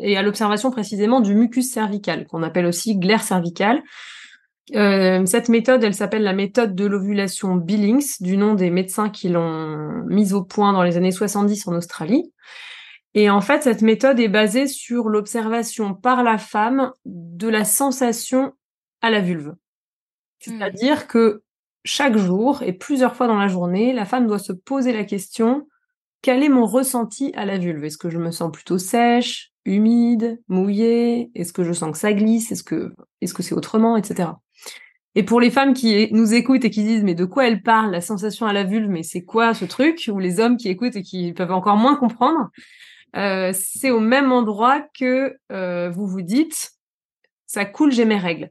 et 0.00 0.16
à 0.16 0.22
l'observation 0.22 0.70
précisément 0.70 1.20
du 1.20 1.34
mucus 1.34 1.68
cervical, 1.68 2.26
qu'on 2.26 2.42
appelle 2.42 2.66
aussi 2.66 2.96
glaire 2.96 3.22
cervicale. 3.22 3.82
Euh, 4.74 5.24
cette 5.26 5.48
méthode, 5.48 5.82
elle 5.82 5.94
s'appelle 5.94 6.22
la 6.22 6.32
méthode 6.32 6.74
de 6.74 6.86
l'ovulation 6.86 7.56
Billings, 7.56 8.16
du 8.20 8.36
nom 8.36 8.54
des 8.54 8.70
médecins 8.70 9.08
qui 9.08 9.28
l'ont 9.28 10.04
mise 10.06 10.34
au 10.34 10.42
point 10.42 10.72
dans 10.72 10.82
les 10.82 10.96
années 10.96 11.12
70 11.12 11.68
en 11.68 11.74
Australie. 11.74 12.32
Et 13.14 13.30
en 13.30 13.40
fait, 13.40 13.62
cette 13.62 13.82
méthode 13.82 14.20
est 14.20 14.28
basée 14.28 14.66
sur 14.66 15.08
l'observation 15.08 15.94
par 15.94 16.22
la 16.22 16.38
femme 16.38 16.92
de 17.04 17.48
la 17.48 17.64
sensation 17.64 18.52
à 19.00 19.10
la 19.10 19.20
vulve. 19.20 19.54
C'est-à-dire 20.40 21.06
que 21.06 21.42
chaque 21.84 22.16
jour 22.16 22.62
et 22.62 22.72
plusieurs 22.72 23.16
fois 23.16 23.26
dans 23.26 23.38
la 23.38 23.48
journée, 23.48 23.92
la 23.92 24.04
femme 24.04 24.26
doit 24.26 24.38
se 24.38 24.52
poser 24.52 24.92
la 24.92 25.04
question 25.04 25.66
quel 26.22 26.42
est 26.42 26.48
mon 26.48 26.66
ressenti 26.66 27.32
à 27.36 27.44
la 27.44 27.58
vulve? 27.58 27.84
Est-ce 27.84 27.98
que 27.98 28.10
je 28.10 28.18
me 28.18 28.30
sens 28.30 28.50
plutôt 28.50 28.78
sèche, 28.78 29.52
humide, 29.64 30.40
mouillée? 30.48 31.30
Est-ce 31.34 31.52
que 31.52 31.64
je 31.64 31.72
sens 31.72 31.92
que 31.92 31.98
ça 31.98 32.12
glisse? 32.12 32.50
Est-ce 32.50 32.64
que 32.64 32.92
est-ce 33.20 33.34
que 33.34 33.42
c'est 33.42 33.54
autrement, 33.54 33.96
etc. 33.96 34.30
Et 35.14 35.22
pour 35.22 35.40
les 35.40 35.50
femmes 35.50 35.74
qui 35.74 36.08
nous 36.12 36.34
écoutent 36.34 36.64
et 36.64 36.70
qui 36.70 36.82
disent 36.82 37.04
mais 37.04 37.14
de 37.14 37.24
quoi 37.24 37.46
elle 37.46 37.62
parle, 37.62 37.90
la 37.92 38.00
sensation 38.00 38.46
à 38.46 38.52
la 38.52 38.64
vulve, 38.64 38.88
mais 38.88 39.02
c'est 39.02 39.24
quoi 39.24 39.54
ce 39.54 39.64
truc? 39.64 40.10
Ou 40.12 40.18
les 40.18 40.40
hommes 40.40 40.56
qui 40.56 40.68
écoutent 40.68 40.96
et 40.96 41.02
qui 41.02 41.32
peuvent 41.32 41.52
encore 41.52 41.76
moins 41.76 41.96
comprendre, 41.96 42.50
euh, 43.16 43.52
c'est 43.54 43.90
au 43.90 44.00
même 44.00 44.32
endroit 44.32 44.86
que 44.98 45.38
euh, 45.52 45.90
vous 45.90 46.06
vous 46.06 46.22
dites 46.22 46.72
ça 47.46 47.64
coule, 47.64 47.92
j'ai 47.92 48.04
mes 48.04 48.18
règles. 48.18 48.50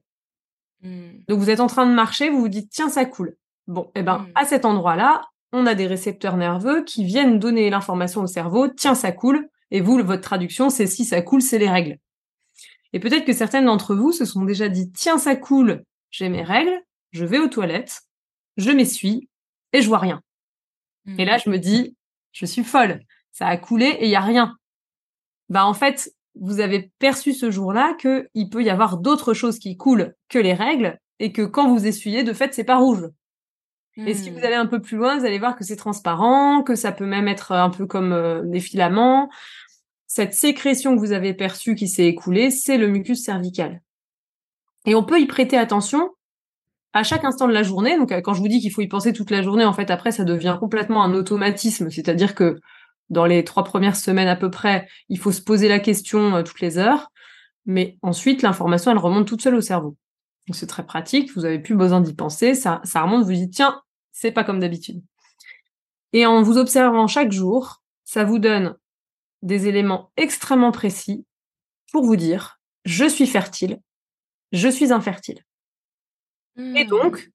Hmm. 0.82 1.20
Donc 1.28 1.40
vous 1.40 1.50
êtes 1.50 1.60
en 1.60 1.68
train 1.68 1.86
de 1.86 1.94
marcher, 1.94 2.30
vous 2.30 2.40
vous 2.40 2.48
dites 2.48 2.70
tiens 2.72 2.90
ça 2.90 3.06
coule. 3.06 3.36
Bon, 3.68 3.92
et 3.96 4.00
eh 4.00 4.04
ben 4.04 4.20
hmm. 4.20 4.32
à 4.36 4.46
cet 4.46 4.66
endroit-là, 4.66 5.22
on 5.52 5.66
a 5.66 5.76
des 5.76 5.88
récepteurs 5.88 6.38
nerveux 6.38 6.84
qui 6.84 7.04
viennent 7.04 7.40
donner 7.40 7.70
l'information 7.70 8.22
au 8.22 8.28
cerveau 8.28 8.68
tiens 8.68 8.96
ça 8.96 9.12
coule. 9.12 9.50
Et 9.70 9.82
vous, 9.82 10.02
votre 10.02 10.22
traduction, 10.22 10.70
c'est 10.70 10.88
si 10.88 11.04
ça 11.04 11.22
coule, 11.22 11.42
c'est 11.42 11.60
les 11.60 11.70
règles. 11.70 11.98
Et 12.94 13.00
peut-être 13.00 13.26
que 13.26 13.34
certaines 13.34 13.66
d'entre 13.66 13.96
vous 13.96 14.14
se 14.14 14.24
sont 14.24 14.46
déjà 14.46 14.70
dit 14.70 14.92
tiens 14.92 15.18
ça 15.18 15.36
coule, 15.36 15.84
j'ai 16.10 16.30
mes 16.30 16.44
règles, 16.44 16.82
je 17.12 17.26
vais 17.26 17.38
aux 17.38 17.50
toilettes, 17.50 18.04
je 18.56 18.72
m'essuie, 18.72 19.30
et 19.74 19.82
je 19.82 19.88
vois 19.88 20.00
rien. 20.00 20.22
Et 21.18 21.26
là, 21.26 21.38
je 21.38 21.50
me 21.50 21.58
dis, 21.58 21.96
je 22.34 22.46
suis 22.46 22.64
folle. 22.64 23.00
Ça 23.38 23.46
a 23.46 23.58
coulé 23.58 23.86
et 23.86 24.06
il 24.06 24.10
y 24.10 24.16
a 24.16 24.20
rien. 24.20 24.58
Bah, 25.50 25.68
en 25.68 25.76
fait, 25.76 26.12
vous 26.34 26.60
avez 26.60 26.92
perçu 26.98 27.34
ce 27.34 27.52
jour-là 27.52 27.96
que 28.00 28.28
il 28.34 28.50
peut 28.50 28.64
y 28.64 28.70
avoir 28.72 28.98
d'autres 28.98 29.36
choses 29.36 29.60
qui 29.60 29.78
coulent 29.78 30.16
que 30.28 30.40
les 30.40 30.56
règles 30.56 30.98
et 31.20 31.32
que 31.32 31.44
quand 31.44 31.72
vous 31.72 31.86
essuyez, 31.86 32.24
de 32.24 32.34
fait, 32.34 32.56
c'est 32.56 32.64
pas 32.64 32.78
rouge. 32.78 33.08
Et 33.96 34.16
si 34.16 34.32
vous 34.32 34.40
hmm. 34.40 34.44
allez 34.44 34.56
un 34.56 34.66
peu 34.66 34.82
plus 34.82 34.98
loin, 34.98 35.20
vous 35.20 35.26
allez 35.26 35.38
voir 35.38 35.56
que 35.56 35.64
c'est 35.64 35.76
transparent, 35.76 36.64
que 36.64 36.74
ça 36.74 36.92
peut 36.92 37.06
même 37.06 37.28
être 37.28 37.52
un 37.52 37.70
peu 37.70 37.86
comme 37.86 38.12
euh, 38.12 38.42
des 38.44 38.60
filaments. 38.60 39.30
Cette 40.08 40.34
sécrétion 40.34 40.96
que 40.96 41.00
vous 41.00 41.12
avez 41.12 41.36
perçue 41.36 41.76
qui 41.76 41.88
s'est 41.88 42.08
écoulée, 42.08 42.50
c'est 42.50 42.80
le 42.80 42.88
mucus 42.88 43.24
cervical. 43.24 43.84
Et 44.88 44.96
on 44.96 45.04
peut 45.04 45.22
y 45.22 45.28
prêter 45.28 45.58
attention 45.58 46.10
à 46.94 47.04
chaque 47.04 47.24
instant 47.24 47.48
de 47.48 47.54
la 47.54 47.62
journée. 47.62 47.98
Donc, 47.98 48.12
quand 48.24 48.34
je 48.34 48.42
vous 48.42 48.48
dis 48.48 48.62
qu'il 48.62 48.72
faut 48.72 48.82
y 48.82 48.88
penser 48.88 49.14
toute 49.14 49.30
la 49.30 49.44
journée, 49.44 49.66
en 49.66 49.74
fait, 49.74 49.92
après, 49.92 50.12
ça 50.12 50.24
devient 50.24 50.58
complètement 50.60 51.04
un 51.04 51.14
automatisme. 51.14 51.92
C'est-à-dire 51.92 52.34
que 52.34 52.60
dans 53.10 53.26
les 53.26 53.44
trois 53.44 53.64
premières 53.64 53.96
semaines 53.96 54.28
à 54.28 54.36
peu 54.36 54.52
près, 54.52 54.88
il 55.10 55.20
faut 55.20 55.32
se 55.32 55.42
poser 55.42 55.68
la 55.68 55.80
question 55.80 56.36
euh, 56.36 56.44
toutes 56.44 56.62
les 56.62 56.78
heures. 56.78 57.12
Mais 57.66 57.98
ensuite, 58.02 58.42
l'information, 58.42 58.92
elle 58.92 58.98
remonte 58.98 59.28
toute 59.28 59.42
seule 59.42 59.56
au 59.56 59.62
cerveau. 59.62 59.98
Donc, 60.48 60.56
c'est 60.56 60.68
très 60.68 60.86
pratique. 60.86 61.34
Vous 61.36 61.46
avez 61.46 61.60
plus 61.60 61.76
besoin 61.76 62.02
d'y 62.02 62.14
penser. 62.14 62.56
Ça, 62.56 62.80
ça 62.84 63.02
remonte. 63.02 63.26
Vous 63.26 63.34
dites, 63.34 63.54
tiens, 63.54 63.82
c'est 64.14 64.32
pas 64.32 64.44
comme 64.44 64.60
d'habitude. 64.60 65.02
Et 66.14 66.26
en 66.26 66.42
vous 66.42 66.58
observant 66.58 67.08
chaque 67.08 67.32
jour, 67.32 67.82
ça 68.06 68.24
vous 68.24 68.40
donne 68.40 68.76
des 69.42 69.68
éléments 69.68 70.12
extrêmement 70.18 70.72
précis 70.72 71.26
pour 71.92 72.04
vous 72.06 72.16
dire, 72.16 72.60
je 72.86 73.06
suis 73.06 73.28
fertile, 73.28 73.82
je 74.52 74.70
suis 74.70 74.92
infertile. 74.94 75.44
Et 76.58 76.86
hmm. 76.86 76.88
donc, 76.88 77.32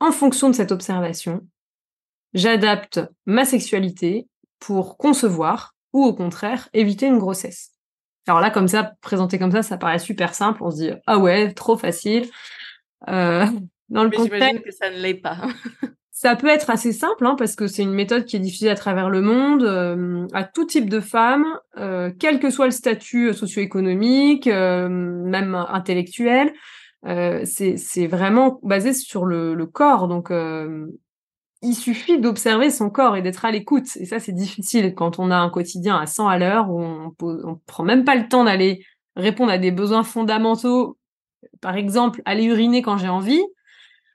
en 0.00 0.12
fonction 0.12 0.48
de 0.48 0.54
cette 0.54 0.72
observation, 0.72 1.46
j'adapte 2.32 3.00
ma 3.26 3.44
sexualité 3.44 4.26
pour 4.64 4.96
concevoir 4.96 5.74
ou 5.92 6.04
au 6.04 6.14
contraire 6.14 6.68
éviter 6.72 7.06
une 7.06 7.18
grossesse. 7.18 7.70
Alors 8.26 8.40
là, 8.40 8.50
comme 8.50 8.68
ça, 8.68 8.94
présenté 9.02 9.38
comme 9.38 9.52
ça, 9.52 9.62
ça 9.62 9.76
paraît 9.76 9.98
super 9.98 10.34
simple. 10.34 10.62
On 10.62 10.70
se 10.70 10.76
dit 10.76 10.90
ah 11.06 11.18
ouais, 11.18 11.52
trop 11.52 11.76
facile. 11.76 12.28
Euh, 13.08 13.44
dans 13.90 14.04
le 14.04 14.10
Mais 14.10 14.16
j'imagine 14.16 14.60
que 14.62 14.70
ça 14.70 14.90
ne 14.90 14.96
l'est 14.96 15.14
pas. 15.14 15.36
ça 16.10 16.34
peut 16.34 16.48
être 16.48 16.70
assez 16.70 16.92
simple 16.92 17.26
hein, 17.26 17.34
parce 17.36 17.54
que 17.54 17.66
c'est 17.66 17.82
une 17.82 17.92
méthode 17.92 18.24
qui 18.24 18.36
est 18.36 18.40
diffusée 18.40 18.70
à 18.70 18.74
travers 18.74 19.10
le 19.10 19.20
monde 19.20 19.62
euh, 19.62 20.26
à 20.32 20.44
tout 20.44 20.64
type 20.64 20.88
de 20.88 21.00
femmes, 21.00 21.46
euh, 21.76 22.10
quel 22.18 22.40
que 22.40 22.48
soit 22.48 22.64
le 22.64 22.70
statut 22.70 23.34
socio-économique, 23.34 24.46
même 24.46 25.54
intellectuel. 25.68 26.54
c'est 27.04 28.06
vraiment 28.06 28.60
basé 28.62 28.94
sur 28.94 29.26
le, 29.26 29.54
le 29.54 29.66
corps. 29.66 30.08
Donc 30.08 30.30
il 31.64 31.74
suffit 31.74 32.20
d'observer 32.20 32.70
son 32.70 32.90
corps 32.90 33.16
et 33.16 33.22
d'être 33.22 33.44
à 33.44 33.50
l'écoute. 33.50 33.96
Et 33.96 34.04
ça, 34.04 34.20
c'est 34.20 34.32
difficile 34.32 34.94
quand 34.94 35.18
on 35.18 35.30
a 35.30 35.36
un 35.36 35.50
quotidien 35.50 35.96
à 35.96 36.06
100 36.06 36.28
à 36.28 36.38
l'heure 36.38 36.70
où 36.70 36.82
on, 36.82 37.12
on 37.20 37.60
prend 37.66 37.84
même 37.84 38.04
pas 38.04 38.14
le 38.14 38.28
temps 38.28 38.44
d'aller 38.44 38.84
répondre 39.16 39.50
à 39.50 39.58
des 39.58 39.70
besoins 39.70 40.04
fondamentaux. 40.04 40.98
Par 41.60 41.76
exemple, 41.76 42.22
aller 42.24 42.44
uriner 42.44 42.82
quand 42.82 42.98
j'ai 42.98 43.08
envie. 43.08 43.42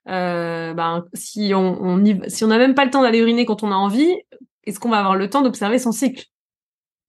Euh, 0.08 0.74
ben, 0.74 1.06
si 1.13 1.51
on, 1.53 2.03
si 2.27 2.44
on 2.44 2.48
n'a 2.48 2.58
même 2.58 2.75
pas 2.75 2.86
le 2.86 2.91
temps 2.91 3.01
d'aller 3.01 3.20
uriner 3.20 3.46
quand 3.46 3.63
on 3.63 3.72
a 3.72 3.75
envie, 3.75 4.13
est-ce 4.65 4.79
qu'on 4.79 4.89
va 4.89 5.00
avoir 5.00 5.15
le 5.15 5.29
temps 5.29 5.41
d'observer 5.41 5.79
son 5.79 5.91
cycle? 5.91 6.25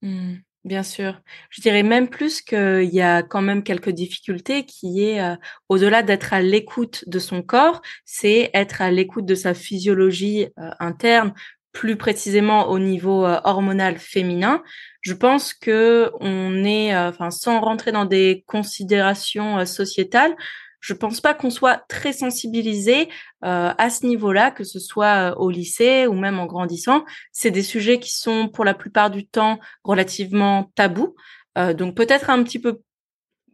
Mmh. 0.02 0.36
Bien 0.64 0.82
sûr. 0.82 1.18
Je 1.48 1.62
dirais 1.62 1.82
même 1.82 2.08
plus 2.10 2.42
qu'il 2.42 2.90
y 2.92 3.00
a 3.00 3.22
quand 3.22 3.40
même 3.40 3.62
quelques 3.62 3.88
difficultés 3.90 4.66
qui 4.66 5.02
est, 5.04 5.22
euh, 5.22 5.34
au-delà 5.70 6.02
d'être 6.02 6.34
à 6.34 6.42
l'écoute 6.42 7.02
de 7.06 7.18
son 7.18 7.42
corps, 7.42 7.80
c'est 8.04 8.50
être 8.52 8.82
à 8.82 8.90
l'écoute 8.90 9.24
de 9.24 9.34
sa 9.34 9.54
physiologie 9.54 10.48
interne, 10.78 11.32
plus 11.72 11.96
précisément 11.96 12.68
au 12.68 12.78
niveau 12.78 13.24
hormonal 13.24 13.96
féminin. 13.98 14.62
Je 15.00 15.14
pense 15.14 15.54
que 15.54 16.10
on 16.20 16.62
est, 16.64 16.94
enfin, 16.96 17.30
sans 17.30 17.60
rentrer 17.60 17.90
dans 17.92 18.04
des 18.04 18.44
considérations 18.46 19.64
sociétales, 19.64 20.34
je 20.80 20.94
pense 20.94 21.20
pas 21.20 21.34
qu'on 21.34 21.50
soit 21.50 21.84
très 21.88 22.12
sensibilisé 22.12 23.08
euh, 23.44 23.72
à 23.76 23.90
ce 23.90 24.06
niveau-là, 24.06 24.50
que 24.50 24.64
ce 24.64 24.78
soit 24.80 25.30
euh, 25.30 25.34
au 25.36 25.50
lycée 25.50 26.06
ou 26.06 26.14
même 26.14 26.38
en 26.38 26.46
grandissant. 26.46 27.04
C'est 27.32 27.50
des 27.50 27.62
sujets 27.62 28.00
qui 28.00 28.16
sont 28.16 28.48
pour 28.48 28.64
la 28.64 28.74
plupart 28.74 29.10
du 29.10 29.26
temps 29.26 29.60
relativement 29.84 30.72
tabous. 30.74 31.14
Euh, 31.58 31.74
donc 31.74 31.94
peut-être 31.94 32.30
un 32.30 32.42
petit 32.42 32.58
peu 32.58 32.80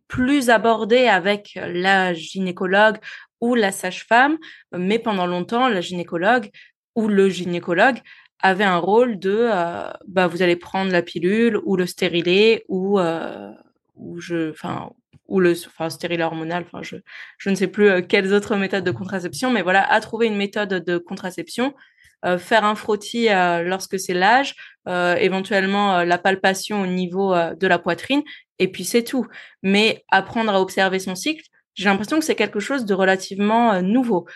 plus 0.09 0.51
abordés 0.51 1.09
avec 1.09 1.59
la 1.61 2.15
gynécologue 2.15 2.99
ou 3.41 3.55
la 3.57 3.73
sage-femme, 3.73 4.39
mais 4.73 5.01
pendant 5.01 5.27
longtemps, 5.27 5.69
la 5.69 5.81
gynécologue 5.81 6.51
ou 6.95 7.09
le 7.09 7.29
gynécologue 7.29 7.99
avait 8.41 8.65
un 8.65 8.79
rôle 8.79 9.19
de 9.19 9.51
bah 10.07 10.27
vous 10.27 10.43
allez 10.43 10.57
prendre 10.57 10.93
la 10.93 11.03
pilule 11.03 11.59
ou 11.65 11.77
le 11.77 11.87
stérilet 11.87 12.65
ou 12.69 13.01
ou 13.97 14.21
je 14.21 14.51
enfin 14.51 14.91
ou 15.29 15.41
le 15.41 15.53
enfin, 15.67 15.91
stérile 15.91 16.23
hormonal, 16.23 16.65
enfin, 16.67 16.83
je, 16.83 16.97
je 17.39 17.51
ne 17.51 17.55
sais 17.55 17.67
plus 17.67 17.89
euh, 17.89 18.01
quelles 18.03 18.33
autres 18.33 18.57
méthodes 18.57 18.85
de 18.85 18.91
contraception, 18.91 19.51
mais 19.51 19.63
voilà, 19.63 19.91
à 19.91 20.01
trouver 20.01 20.27
une 20.27 20.37
méthode 20.37 20.85
de 20.85 20.99
contraception, 20.99 21.75
euh, 22.25 22.39
faire 22.39 22.65
un 22.65 22.75
frottis 22.75 23.29
euh, 23.29 23.63
lorsque 23.63 23.99
c'est 23.99 24.15
l'âge, 24.15 24.55
éventuellement 24.87 26.05
la 26.05 26.17
palpation 26.17 26.83
au 26.83 26.87
niveau 26.87 27.35
de 27.35 27.67
la 27.67 27.81
poitrine, 27.81 28.23
et 28.61 28.71
puis 28.71 28.85
c'est 28.85 29.03
tout. 29.03 29.27
Mais 29.65 30.05
apprendre 30.13 30.55
à 30.55 30.61
observer 30.61 31.01
son 31.01 31.17
cycle, 31.17 31.43
j'ai 31.75 31.87
l'impression 31.87 32.21
que 32.21 32.25
c'est 32.25 32.37
quelque 32.37 32.61
chose 32.61 32.85
de 32.85 32.95
relativement 32.95 33.83
nouveau. 33.83 34.29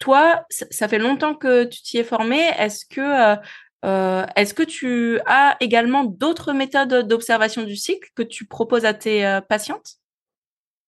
Toi, 0.00 0.44
ça 0.50 0.88
fait 0.88 0.98
longtemps 0.98 1.36
que 1.36 1.62
tu 1.64 1.82
t'y 1.82 1.98
es 1.98 2.04
formé. 2.04 2.40
Est-ce 2.58 2.84
que 2.84 3.36
euh, 3.84 4.26
Est-ce 4.34 4.54
que 4.54 4.64
tu 4.64 5.20
as 5.26 5.56
également 5.60 6.02
d'autres 6.02 6.52
méthodes 6.52 7.06
d'observation 7.06 7.62
du 7.62 7.76
cycle 7.76 8.08
que 8.16 8.24
tu 8.24 8.44
proposes 8.46 8.84
à 8.84 8.94
tes 8.94 9.38
patientes? 9.48 10.01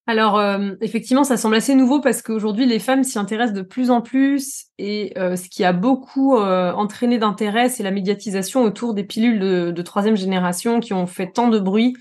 Alors 0.07 0.39
euh, 0.39 0.73
effectivement, 0.83 1.25
ça 1.25 1.39
semble 1.39 1.55
assez 1.55 1.75
nouveau 1.75 2.01
parce 2.01 2.21
qu'aujourd'hui 2.21 2.67
les 2.67 2.79
femmes 2.79 3.05
s'y 3.05 3.19
intéressent 3.19 3.57
de 3.57 3.63
plus 3.63 3.91
en 3.91 4.03
plus 4.03 4.67
et 4.79 5.15
euh, 5.17 5.35
ce 5.35 5.49
qui 5.49 5.65
a 5.65 5.73
beaucoup 5.73 6.37
euh, 6.37 6.73
entraîné 6.73 7.17
d'intérêt, 7.17 7.71
c'est 7.71 7.83
la 7.83 7.91
médiatisation 7.91 8.63
autour 8.63 8.93
des 8.93 9.05
pilules 9.05 9.39
de, 9.39 9.83
troisième 9.83 10.17
génération 10.17 10.81
qui 10.81 10.93
ont 10.93 11.07
fait 11.07 11.33
tant 11.33 11.49
de 11.49 11.59
bruit 11.59 11.95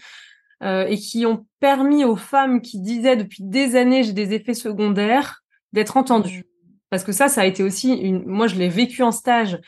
et 0.65 0.97
qui 0.97 1.25
ont 1.25 1.45
permis 1.59 2.05
aux 2.05 2.15
femmes 2.15 2.61
qui 2.61 2.79
disaient 2.79 3.17
depuis 3.17 3.43
des 3.43 3.75
années 3.75 4.03
j'ai 4.03 4.13
des 4.13 4.31
effets 4.31 4.53
secondaires 4.53 5.43
d'être 5.73 5.97
entendues. 5.97 6.45
Mmh. 6.45 6.73
Parce 6.89 7.03
que 7.03 7.11
ça, 7.11 7.27
ça 7.27 7.41
a 7.41 7.45
été 7.45 7.63
aussi 7.63 7.91
une. 7.91 8.23
Moi, 8.25 8.47
je 8.47 8.55
l'ai 8.55 8.69
vécu 8.69 9.03
en 9.03 9.11
stage 9.11 9.59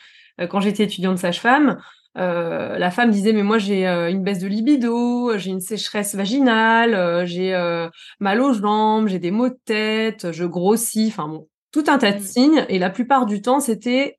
quand 0.48 0.60
j'étais 0.60 0.84
étudiante 0.84 1.18
sage-femme. 1.18 1.76
Euh, 2.18 2.78
la 2.78 2.90
femme 2.90 3.10
disait 3.10 3.34
mais 3.34 3.42
moi 3.42 3.58
j'ai 3.58 3.86
euh, 3.86 4.10
une 4.10 4.22
baisse 4.22 4.38
de 4.38 4.46
libido, 4.46 5.36
j'ai 5.36 5.50
une 5.50 5.60
sécheresse 5.60 6.14
vaginale, 6.14 6.94
euh, 6.94 7.26
j'ai 7.26 7.52
mal 8.20 8.40
aux 8.40 8.54
jambes, 8.54 9.08
j'ai 9.08 9.18
des 9.18 9.30
maux 9.30 9.50
de 9.50 9.58
tête, 9.64 10.32
je 10.32 10.44
grossis, 10.44 11.08
enfin 11.08 11.28
bon, 11.28 11.48
tout 11.72 11.84
un 11.88 11.98
tas 11.98 12.12
de 12.12 12.18
mmh. 12.18 12.22
signes 12.22 12.66
et 12.68 12.78
la 12.78 12.90
plupart 12.90 13.26
du 13.26 13.42
temps 13.42 13.60
c'était 13.60 14.18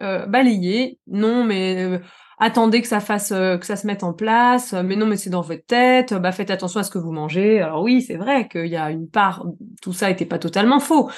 balayé. 0.00 0.98
Non 1.06 1.44
mais 1.44 2.00
attendez 2.38 2.82
que 2.82 2.88
ça 2.88 2.98
fasse 2.98 3.28
que 3.30 3.64
ça 3.64 3.76
se 3.76 3.86
mette 3.86 4.02
en 4.02 4.12
place, 4.12 4.72
mais 4.72 4.96
non 4.96 5.06
mais 5.06 5.16
c'est 5.16 5.30
dans 5.30 5.42
votre 5.42 5.64
tête, 5.64 6.12
bah 6.14 6.32
faites 6.32 6.50
attention 6.50 6.80
à 6.80 6.82
ce 6.82 6.90
que 6.90 6.98
vous 6.98 7.12
mangez. 7.12 7.60
Alors 7.60 7.82
oui, 7.82 8.02
c'est 8.02 8.16
vrai 8.16 8.48
qu'il 8.48 8.66
y 8.66 8.76
a 8.76 8.90
une 8.90 9.08
part 9.08 9.46
tout 9.80 9.92
ça 9.92 10.10
était 10.10 10.26
pas 10.26 10.38
totalement 10.38 10.80
faux, 10.80 11.10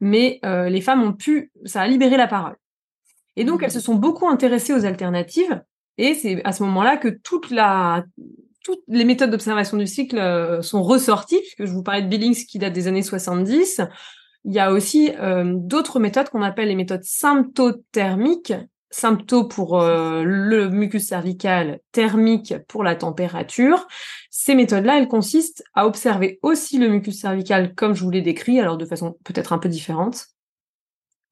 mais 0.00 0.40
les 0.42 0.80
femmes 0.80 1.02
ont 1.02 1.12
pu 1.12 1.52
ça 1.64 1.82
a 1.82 1.86
libéré 1.86 2.16
la 2.16 2.26
parole. 2.26 2.56
Et 3.36 3.44
donc, 3.44 3.62
elles 3.62 3.70
se 3.70 3.80
sont 3.80 3.94
beaucoup 3.94 4.28
intéressées 4.28 4.74
aux 4.74 4.84
alternatives 4.84 5.62
et 5.98 6.14
c'est 6.14 6.42
à 6.44 6.52
ce 6.52 6.62
moment-là 6.62 6.96
que 6.96 7.08
toutes 7.08 7.50
les 7.50 9.04
méthodes 9.04 9.30
d'observation 9.30 9.76
du 9.76 9.86
cycle 9.86 10.18
euh, 10.18 10.62
sont 10.62 10.82
ressorties, 10.82 11.38
puisque 11.38 11.66
je 11.66 11.72
vous 11.72 11.82
parlais 11.82 12.02
de 12.02 12.08
Billings 12.08 12.46
qui 12.46 12.58
date 12.58 12.72
des 12.72 12.88
années 12.88 13.02
70. 13.02 13.82
Il 14.44 14.54
y 14.54 14.58
a 14.58 14.72
aussi 14.72 15.10
euh, 15.18 15.44
d'autres 15.56 16.00
méthodes 16.00 16.30
qu'on 16.30 16.42
appelle 16.42 16.68
les 16.68 16.74
méthodes 16.74 17.04
symptothermiques. 17.04 18.54
Sympto 18.92 19.44
pour 19.44 19.80
euh, 19.80 20.24
le 20.24 20.68
mucus 20.68 21.06
cervical, 21.06 21.78
thermique 21.92 22.54
pour 22.66 22.82
la 22.82 22.96
température. 22.96 23.86
Ces 24.30 24.56
méthodes-là, 24.56 24.98
elles 24.98 25.06
consistent 25.06 25.62
à 25.74 25.86
observer 25.86 26.40
aussi 26.42 26.76
le 26.76 26.88
mucus 26.88 27.20
cervical 27.20 27.72
comme 27.76 27.94
je 27.94 28.02
vous 28.02 28.10
l'ai 28.10 28.20
décrit, 28.20 28.58
alors 28.58 28.78
de 28.78 28.84
façon 28.84 29.16
peut-être 29.22 29.52
un 29.52 29.58
peu 29.58 29.68
différente, 29.68 30.26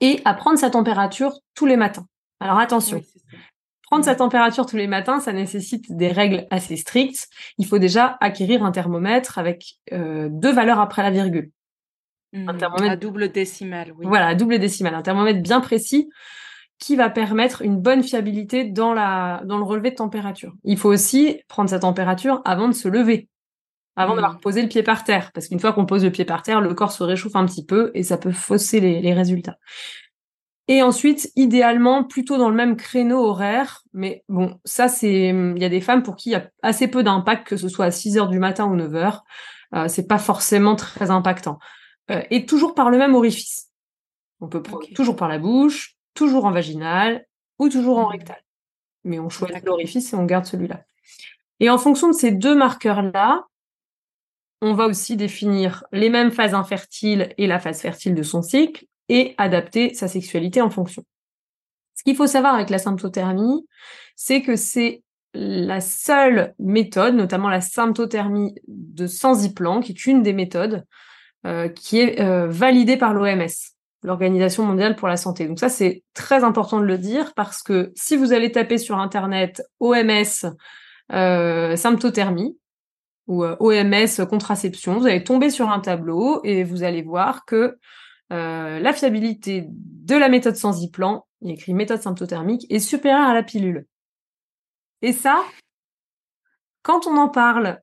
et 0.00 0.20
à 0.24 0.34
prendre 0.34 0.56
sa 0.56 0.70
température 0.70 1.40
tous 1.56 1.66
les 1.66 1.76
matins. 1.76 2.06
Alors 2.38 2.60
attention, 2.60 3.02
Prendre 3.90 4.04
sa 4.04 4.14
température 4.14 4.66
tous 4.66 4.76
les 4.76 4.86
matins, 4.86 5.18
ça 5.18 5.32
nécessite 5.32 5.96
des 5.96 6.08
règles 6.08 6.46
assez 6.50 6.76
strictes. 6.76 7.28
Il 7.56 7.64
faut 7.64 7.78
déjà 7.78 8.18
acquérir 8.20 8.62
un 8.62 8.70
thermomètre 8.70 9.38
avec 9.38 9.78
euh, 9.92 10.28
deux 10.30 10.52
valeurs 10.52 10.78
après 10.78 11.02
la 11.02 11.10
virgule. 11.10 11.52
un 12.34 12.52
mmh, 12.52 12.58
thermomètre 12.58 12.92
à 12.92 12.96
double 12.96 13.32
décimale, 13.32 13.94
oui. 13.96 14.04
Voilà, 14.06 14.26
à 14.26 14.34
double 14.34 14.58
décimale, 14.58 14.94
un 14.94 15.00
thermomètre 15.00 15.40
bien 15.40 15.60
précis 15.60 16.10
qui 16.78 16.96
va 16.96 17.08
permettre 17.08 17.62
une 17.62 17.80
bonne 17.80 18.02
fiabilité 18.02 18.64
dans 18.64 18.92
la 18.92 19.40
dans 19.46 19.56
le 19.56 19.64
relevé 19.64 19.90
de 19.90 19.96
température. 19.96 20.52
Il 20.64 20.76
faut 20.76 20.90
aussi 20.90 21.40
prendre 21.48 21.70
sa 21.70 21.78
température 21.78 22.42
avant 22.44 22.68
de 22.68 22.74
se 22.74 22.88
lever, 22.88 23.30
avant 23.96 24.16
d'avoir 24.16 24.34
mmh. 24.34 24.40
posé 24.40 24.60
le 24.60 24.68
pied 24.68 24.82
par 24.82 25.02
terre, 25.02 25.32
parce 25.32 25.48
qu'une 25.48 25.60
fois 25.60 25.72
qu'on 25.72 25.86
pose 25.86 26.04
le 26.04 26.12
pied 26.12 26.26
par 26.26 26.42
terre, 26.42 26.60
le 26.60 26.74
corps 26.74 26.92
se 26.92 27.02
réchauffe 27.02 27.36
un 27.36 27.46
petit 27.46 27.64
peu 27.64 27.90
et 27.94 28.02
ça 28.02 28.18
peut 28.18 28.32
fausser 28.32 28.80
les 28.80 29.14
résultats. 29.14 29.56
Et 30.70 30.82
ensuite, 30.82 31.32
idéalement, 31.34 32.04
plutôt 32.04 32.36
dans 32.36 32.50
le 32.50 32.54
même 32.54 32.76
créneau 32.76 33.24
horaire. 33.24 33.82
Mais 33.94 34.22
bon, 34.28 34.60
ça, 34.66 34.88
c'est, 34.88 35.28
il 35.28 35.58
y 35.58 35.64
a 35.64 35.70
des 35.70 35.80
femmes 35.80 36.02
pour 36.02 36.14
qui 36.14 36.28
il 36.28 36.32
y 36.32 36.36
a 36.36 36.50
assez 36.62 36.88
peu 36.88 37.02
d'impact, 37.02 37.46
que 37.46 37.56
ce 37.56 37.70
soit 37.70 37.86
à 37.86 37.90
6 37.90 38.18
heures 38.18 38.28
du 38.28 38.38
matin 38.38 38.66
ou 38.66 38.76
9 38.76 38.94
heures. 38.94 39.24
Euh, 39.74 39.88
c'est 39.88 40.06
pas 40.06 40.18
forcément 40.18 40.76
très 40.76 41.10
impactant. 41.10 41.58
Euh, 42.10 42.22
et 42.30 42.44
toujours 42.44 42.74
par 42.74 42.90
le 42.90 42.98
même 42.98 43.14
orifice. 43.14 43.70
On 44.40 44.48
peut 44.48 44.62
prendre 44.62 44.86
toujours 44.94 45.16
par 45.16 45.28
la 45.28 45.38
bouche, 45.38 45.96
toujours 46.14 46.44
en 46.44 46.52
vaginal 46.52 47.26
ou 47.58 47.70
toujours 47.70 47.98
en 47.98 48.08
mmh. 48.08 48.12
rectal. 48.12 48.44
Mais 49.04 49.18
on 49.18 49.30
choisit 49.30 49.64
l'orifice 49.64 50.12
et 50.12 50.16
on 50.16 50.24
garde 50.24 50.44
celui-là. 50.44 50.84
Et 51.60 51.70
en 51.70 51.78
fonction 51.78 52.08
de 52.08 52.12
ces 52.12 52.30
deux 52.30 52.54
marqueurs-là, 52.54 53.46
on 54.60 54.74
va 54.74 54.86
aussi 54.86 55.16
définir 55.16 55.84
les 55.92 56.10
mêmes 56.10 56.30
phases 56.30 56.54
infertiles 56.54 57.32
et 57.38 57.46
la 57.46 57.58
phase 57.58 57.80
fertile 57.80 58.14
de 58.14 58.22
son 58.22 58.42
cycle 58.42 58.86
et 59.08 59.34
adapter 59.38 59.94
sa 59.94 60.08
sexualité 60.08 60.60
en 60.60 60.70
fonction. 60.70 61.04
Ce 61.94 62.04
qu'il 62.04 62.16
faut 62.16 62.26
savoir 62.26 62.54
avec 62.54 62.70
la 62.70 62.78
symptothermie, 62.78 63.66
c'est 64.14 64.42
que 64.42 64.56
c'est 64.56 65.02
la 65.34 65.80
seule 65.80 66.54
méthode, 66.58 67.14
notamment 67.14 67.48
la 67.48 67.60
symptothermie 67.60 68.54
de 68.66 69.06
Senziplan, 69.06 69.80
qui 69.80 69.92
est 69.92 70.06
une 70.06 70.22
des 70.22 70.32
méthodes 70.32 70.84
euh, 71.46 71.68
qui 71.68 72.00
est 72.00 72.20
euh, 72.20 72.48
validée 72.48 72.96
par 72.96 73.14
l'OMS, 73.14 73.46
l'Organisation 74.02 74.64
mondiale 74.64 74.96
pour 74.96 75.08
la 75.08 75.16
santé. 75.16 75.46
Donc 75.46 75.58
ça, 75.58 75.68
c'est 75.68 76.02
très 76.14 76.44
important 76.44 76.80
de 76.80 76.84
le 76.84 76.98
dire 76.98 77.34
parce 77.34 77.62
que 77.62 77.92
si 77.94 78.16
vous 78.16 78.32
allez 78.32 78.50
taper 78.52 78.78
sur 78.78 78.98
Internet 78.98 79.62
OMS 79.80 80.46
euh, 81.12 81.76
symptothermie 81.76 82.58
ou 83.26 83.44
OMS 83.44 84.26
contraception, 84.28 84.98
vous 84.98 85.06
allez 85.06 85.22
tomber 85.22 85.50
sur 85.50 85.68
un 85.68 85.80
tableau 85.80 86.40
et 86.44 86.64
vous 86.64 86.82
allez 86.82 87.02
voir 87.02 87.44
que 87.44 87.76
la 88.30 88.92
fiabilité 88.92 89.66
de 89.68 90.16
la 90.16 90.28
méthode 90.28 90.56
Senziplan, 90.56 91.26
il 91.40 91.50
y 91.50 91.52
écrit 91.52 91.74
méthode 91.74 92.02
symptothermique, 92.02 92.66
est 92.70 92.78
supérieure 92.78 93.28
à 93.28 93.34
la 93.34 93.42
pilule. 93.42 93.86
Et 95.02 95.12
ça, 95.12 95.42
quand 96.82 97.06
on 97.06 97.16
en 97.16 97.28
parle 97.28 97.80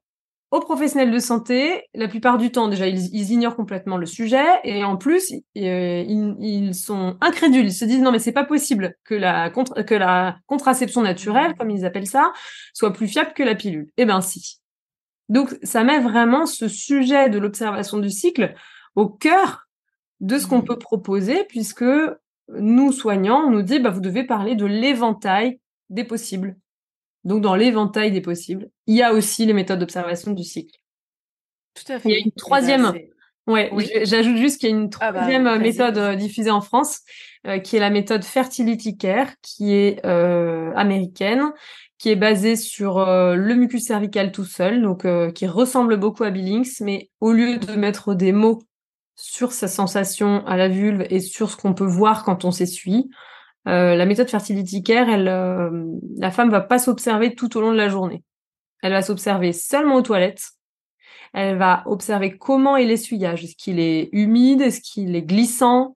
aux 0.52 0.60
professionnels 0.60 1.12
de 1.12 1.20
santé, 1.20 1.84
la 1.94 2.08
plupart 2.08 2.38
du 2.38 2.52
temps, 2.52 2.68
déjà, 2.68 2.88
ils, 2.88 3.32
ignorent 3.32 3.56
complètement 3.56 3.98
le 3.98 4.06
sujet 4.06 4.46
et 4.64 4.84
en 4.84 4.96
plus, 4.96 5.34
euh, 5.58 6.04
ils, 6.08 6.74
sont 6.74 7.18
incrédules. 7.22 7.66
Ils 7.66 7.74
se 7.74 7.86
disent 7.86 8.02
non, 8.02 8.12
mais 8.12 8.20
c'est 8.20 8.32
pas 8.32 8.46
possible 8.46 8.96
que 9.04 9.16
la, 9.16 9.50
que 9.50 9.96
la 9.96 10.38
contraception 10.46 11.02
naturelle, 11.02 11.56
comme 11.56 11.72
ils 11.72 11.86
appellent 11.86 12.08
ça, 12.08 12.32
soit 12.74 12.94
plus 12.94 13.08
fiable 13.08 13.34
que 13.34 13.44
la 13.44 13.56
pilule. 13.56 13.90
Eh 13.98 14.06
ben 14.06 14.22
si. 14.22 14.60
Donc, 15.28 15.58
ça 15.64 15.84
met 15.84 16.00
vraiment 16.00 16.46
ce 16.46 16.68
sujet 16.68 17.30
de 17.30 17.40
l'observation 17.40 17.98
du 17.98 18.10
cycle 18.10 18.54
au 18.96 19.10
cœur 19.10 19.65
de 20.22 20.38
ce 20.38 20.48
qu'on 20.48 20.60
mmh. 20.60 20.66
peut 20.66 20.80
proposer, 20.80 21.44
puisque 21.46 21.86
nous, 22.50 22.92
soignants, 22.92 23.46
on 23.48 23.52
nous 23.52 23.62
dit, 23.62 23.80
bah, 23.80 23.90
vous 23.90 24.02
devez 24.02 24.24
parler 24.24 24.56
de 24.56 24.66
l'éventail 24.66 25.60
des 25.90 26.04
possibles. 26.04 26.56
Donc, 27.24 27.42
dans 27.42 27.56
l'éventail 27.56 28.12
des 28.12 28.22
possibles, 28.22 28.70
il 28.88 28.96
y 28.96 29.04
a 29.04 29.14
aussi 29.14 29.46
les 29.46 29.54
méthodes 29.54 29.80
d'observation 29.80 30.32
du 30.32 30.44
cycle. 30.44 30.78
Tout 31.74 31.92
à 31.92 32.00
fait. 32.00 32.10
Il 32.10 32.12
y 32.12 32.16
a 32.16 32.20
une 32.24 32.32
troisième. 32.32 32.94
ouais, 33.48 33.72
j'ajoute 34.04 34.38
juste 34.38 34.60
qu'il 34.60 34.70
y 34.70 34.74
a 34.74 34.76
une 34.76 34.90
ah 35.02 35.12
bah, 35.12 35.20
troisième 35.20 35.48
euh, 35.48 35.60
méthode 35.60 35.98
euh, 35.98 36.16
diffusée 36.16 36.52
en 36.52 36.62
France, 36.62 37.02
euh, 37.48 37.60
qui 37.60 37.76
est 37.76 37.80
la 37.80 37.90
méthode 37.90 38.24
Fertility 38.24 38.98
Care, 38.98 39.30
qui 39.42 39.74
est 39.74 40.06
américaine, 40.06 41.52
qui 41.98 42.10
est 42.10 42.16
basée 42.16 42.56
sur 42.56 43.04
le 43.06 43.54
mucus 43.56 43.86
cervical 43.86 44.32
tout 44.32 44.44
seul, 44.44 44.82
donc 44.82 45.08
qui 45.34 45.48
ressemble 45.48 45.98
beaucoup 45.98 46.24
à 46.24 46.30
Billings, 46.30 46.78
mais 46.82 47.10
au 47.22 47.32
lieu 47.32 47.58
de 47.58 47.74
mettre 47.74 48.14
des 48.14 48.34
mots 48.34 48.60
sur 49.16 49.52
sa 49.52 49.68
sensation 49.68 50.46
à 50.46 50.58
la 50.58 50.68
vulve 50.68 51.06
et 51.10 51.20
sur 51.20 51.50
ce 51.50 51.58
qu'on 51.58 51.74
peut 51.74 51.86
voir 51.86 52.24
quand 52.24 52.46
on 52.46 52.52
s'essuie, 52.52 53.10
euh, 53.68 53.96
la 53.96 54.06
méthode 54.06 54.30
fertility 54.30 54.84
care, 54.84 55.10
elle, 55.10 55.28
euh, 55.28 55.86
la 56.18 56.32
femme 56.32 56.50
va 56.50 56.62
pas 56.62 56.78
s'observer 56.78 57.34
tout 57.34 57.58
au 57.58 57.62
long 57.62 57.72
de 57.72 57.78
la 57.78 57.90
journée. 57.90 58.24
Elle 58.84 58.92
va 58.92 59.02
s'observer 59.02 59.54
seulement 59.54 59.96
aux 59.96 60.02
toilettes. 60.02 60.44
Elle 61.34 61.58
va 61.58 61.84
observer 61.88 62.38
comment 62.38 62.78
est 62.78 62.86
l'essuyage. 62.86 63.44
Est-ce 63.44 63.56
qu'il 63.56 63.80
est 63.80 64.10
humide? 64.12 64.62
Est-ce 64.62 64.82
qu'il 64.82 65.16
est 65.16 65.24
glissant? 65.24 65.96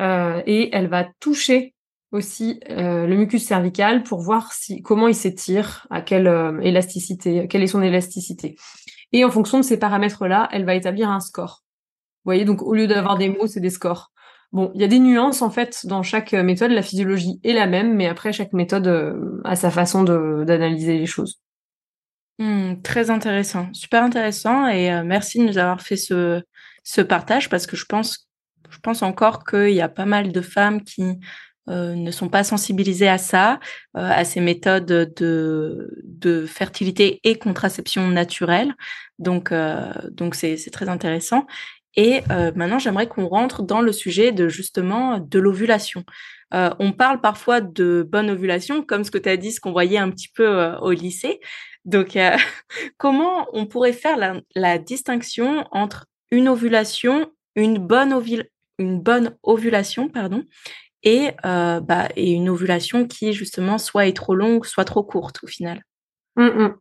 Euh, 0.00 0.42
Et 0.46 0.74
elle 0.74 0.88
va 0.88 1.06
toucher 1.20 1.74
aussi 2.10 2.58
le 2.66 3.14
mucus 3.14 3.44
cervical 3.44 4.02
pour 4.02 4.22
voir 4.22 4.54
si 4.54 4.80
comment 4.80 5.08
il 5.08 5.14
s'étire, 5.14 5.86
à 5.90 6.00
quelle 6.00 6.58
élasticité, 6.62 7.46
quelle 7.48 7.62
est 7.62 7.66
son 7.66 7.82
élasticité. 7.82 8.56
Et 9.12 9.26
en 9.26 9.30
fonction 9.30 9.58
de 9.58 9.62
ces 9.62 9.78
paramètres-là, 9.78 10.48
elle 10.50 10.64
va 10.64 10.74
établir 10.74 11.10
un 11.10 11.20
score. 11.20 11.64
Voyez, 12.28 12.44
donc 12.44 12.60
au 12.62 12.74
lieu 12.74 12.86
d'avoir 12.86 13.16
des 13.16 13.30
mots, 13.30 13.46
c'est 13.46 13.58
des 13.58 13.70
scores. 13.70 14.12
Bon, 14.52 14.70
il 14.74 14.82
y 14.82 14.84
a 14.84 14.86
des 14.86 14.98
nuances 14.98 15.40
en 15.40 15.48
fait 15.48 15.86
dans 15.86 16.02
chaque 16.02 16.34
euh, 16.34 16.42
méthode. 16.42 16.72
La 16.72 16.82
physiologie 16.82 17.40
est 17.42 17.54
la 17.54 17.66
même, 17.66 17.96
mais 17.96 18.06
après 18.06 18.34
chaque 18.34 18.52
méthode 18.52 18.86
euh, 18.86 19.40
a 19.44 19.56
sa 19.56 19.70
façon 19.70 20.04
d'analyser 20.04 20.98
les 20.98 21.06
choses. 21.06 21.40
Hmm, 22.38 22.82
très 22.82 23.08
intéressant, 23.08 23.72
super 23.72 24.02
intéressant, 24.02 24.68
et 24.68 24.92
euh, 24.92 25.04
merci 25.04 25.38
de 25.38 25.44
nous 25.44 25.56
avoir 25.56 25.80
fait 25.80 25.96
ce, 25.96 26.42
ce 26.82 27.00
partage 27.00 27.48
parce 27.48 27.66
que 27.66 27.78
je 27.78 27.86
pense, 27.86 28.28
je 28.68 28.78
pense 28.80 29.02
encore 29.02 29.42
qu'il 29.44 29.70
y 29.70 29.80
a 29.80 29.88
pas 29.88 30.04
mal 30.04 30.30
de 30.30 30.40
femmes 30.42 30.82
qui 30.82 31.04
ne 31.70 32.10
sont 32.10 32.30
pas 32.30 32.44
sensibilisées 32.44 33.10
à 33.10 33.18
ça, 33.18 33.60
à 33.92 34.24
ces 34.24 34.40
méthodes 34.40 34.86
de, 34.86 36.02
de 36.02 36.46
fertilité 36.46 37.20
et 37.24 37.36
contraception 37.36 38.08
naturelle. 38.08 38.72
Donc, 39.18 39.52
donc 40.10 40.34
c'est 40.34 40.56
très 40.72 40.88
intéressant. 40.88 41.46
Et 41.96 42.22
euh, 42.30 42.52
maintenant, 42.54 42.78
j'aimerais 42.78 43.08
qu'on 43.08 43.26
rentre 43.26 43.62
dans 43.62 43.80
le 43.80 43.92
sujet 43.92 44.32
de 44.32 44.48
justement 44.48 45.18
de 45.18 45.38
l'ovulation. 45.38 46.04
Euh, 46.54 46.70
on 46.78 46.92
parle 46.92 47.20
parfois 47.20 47.60
de 47.60 48.06
bonne 48.08 48.30
ovulation, 48.30 48.82
comme 48.82 49.04
ce 49.04 49.10
que 49.10 49.18
tu 49.18 49.28
as 49.28 49.36
dit, 49.36 49.52
ce 49.52 49.60
qu'on 49.60 49.72
voyait 49.72 49.98
un 49.98 50.10
petit 50.10 50.28
peu 50.28 50.46
euh, 50.46 50.78
au 50.78 50.92
lycée. 50.92 51.40
Donc, 51.84 52.16
comment 52.98 53.46
on 53.52 53.66
pourrait 53.66 53.92
faire 53.92 54.16
la, 54.54 54.78
distinction 54.78 55.66
entre 55.72 56.06
une 56.30 56.48
ovulation, 56.48 57.32
une 57.56 57.78
bonne, 57.78 58.14
une 58.78 59.00
bonne 59.00 59.36
ovulation, 59.42 60.08
pardon, 60.08 60.44
et, 61.02 61.30
bah, 61.42 62.08
et 62.16 62.32
une 62.32 62.48
ovulation 62.50 63.06
qui 63.06 63.32
justement 63.32 63.78
soit 63.78 64.06
est 64.06 64.16
trop 64.16 64.34
longue, 64.34 64.66
soit 64.66 64.84
trop 64.84 65.02
courte 65.02 65.42
au 65.42 65.46
final? 65.46 65.82
Mmh, 66.38 66.44
mmh. 66.44 66.76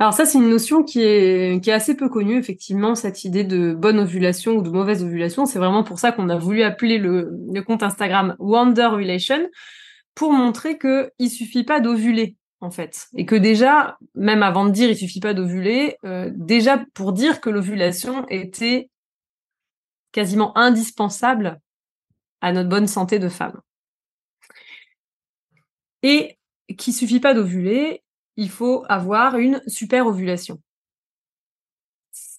Alors 0.00 0.12
ça, 0.12 0.26
c'est 0.26 0.38
une 0.38 0.50
notion 0.50 0.82
qui 0.82 1.00
est, 1.02 1.68
assez 1.68 1.96
peu 1.96 2.08
connue, 2.08 2.38
effectivement, 2.38 2.96
cette 2.96 3.24
idée 3.24 3.44
de 3.44 3.72
bonne 3.72 4.00
ovulation 4.00 4.56
ou 4.56 4.62
de 4.62 4.70
mauvaise 4.70 5.04
ovulation. 5.04 5.46
C'est 5.46 5.60
vraiment 5.60 5.84
pour 5.84 6.00
ça 6.00 6.10
qu'on 6.12 6.28
a 6.28 6.36
voulu 6.36 6.62
appeler 6.62 6.98
le, 6.98 7.62
compte 7.66 7.84
Instagram 7.84 8.36
Wonder 8.40 8.86
Relation, 8.86 9.48
pour 10.14 10.32
montrer 10.32 10.76
que 10.76 11.12
il 11.20 11.30
suffit 11.30 11.62
pas 11.64 11.80
d'ovuler, 11.80 12.36
en 12.60 12.70
fait. 12.72 13.06
Et 13.16 13.26
que 13.26 13.36
déjà, 13.36 13.96
même 14.14 14.42
avant 14.42 14.64
de 14.64 14.70
dire 14.70 14.90
il 14.90 14.96
suffit 14.96 15.20
pas 15.20 15.34
d'ovuler, 15.34 15.96
euh, 16.04 16.30
déjà 16.34 16.84
pour 16.94 17.12
dire 17.12 17.40
que 17.40 17.50
l'ovulation 17.50 18.26
était 18.28 18.90
quasiment 20.12 20.56
indispensable 20.58 21.60
à 22.40 22.52
notre 22.52 22.68
bonne 22.68 22.88
santé 22.88 23.20
de 23.20 23.28
femme. 23.28 23.60
Et 26.02 26.38
qu'il 26.76 26.94
suffit 26.94 27.20
pas 27.20 27.34
d'ovuler, 27.34 28.02
il 28.40 28.48
faut 28.48 28.84
avoir 28.88 29.36
une 29.36 29.60
super 29.66 30.06
ovulation. 30.06 30.62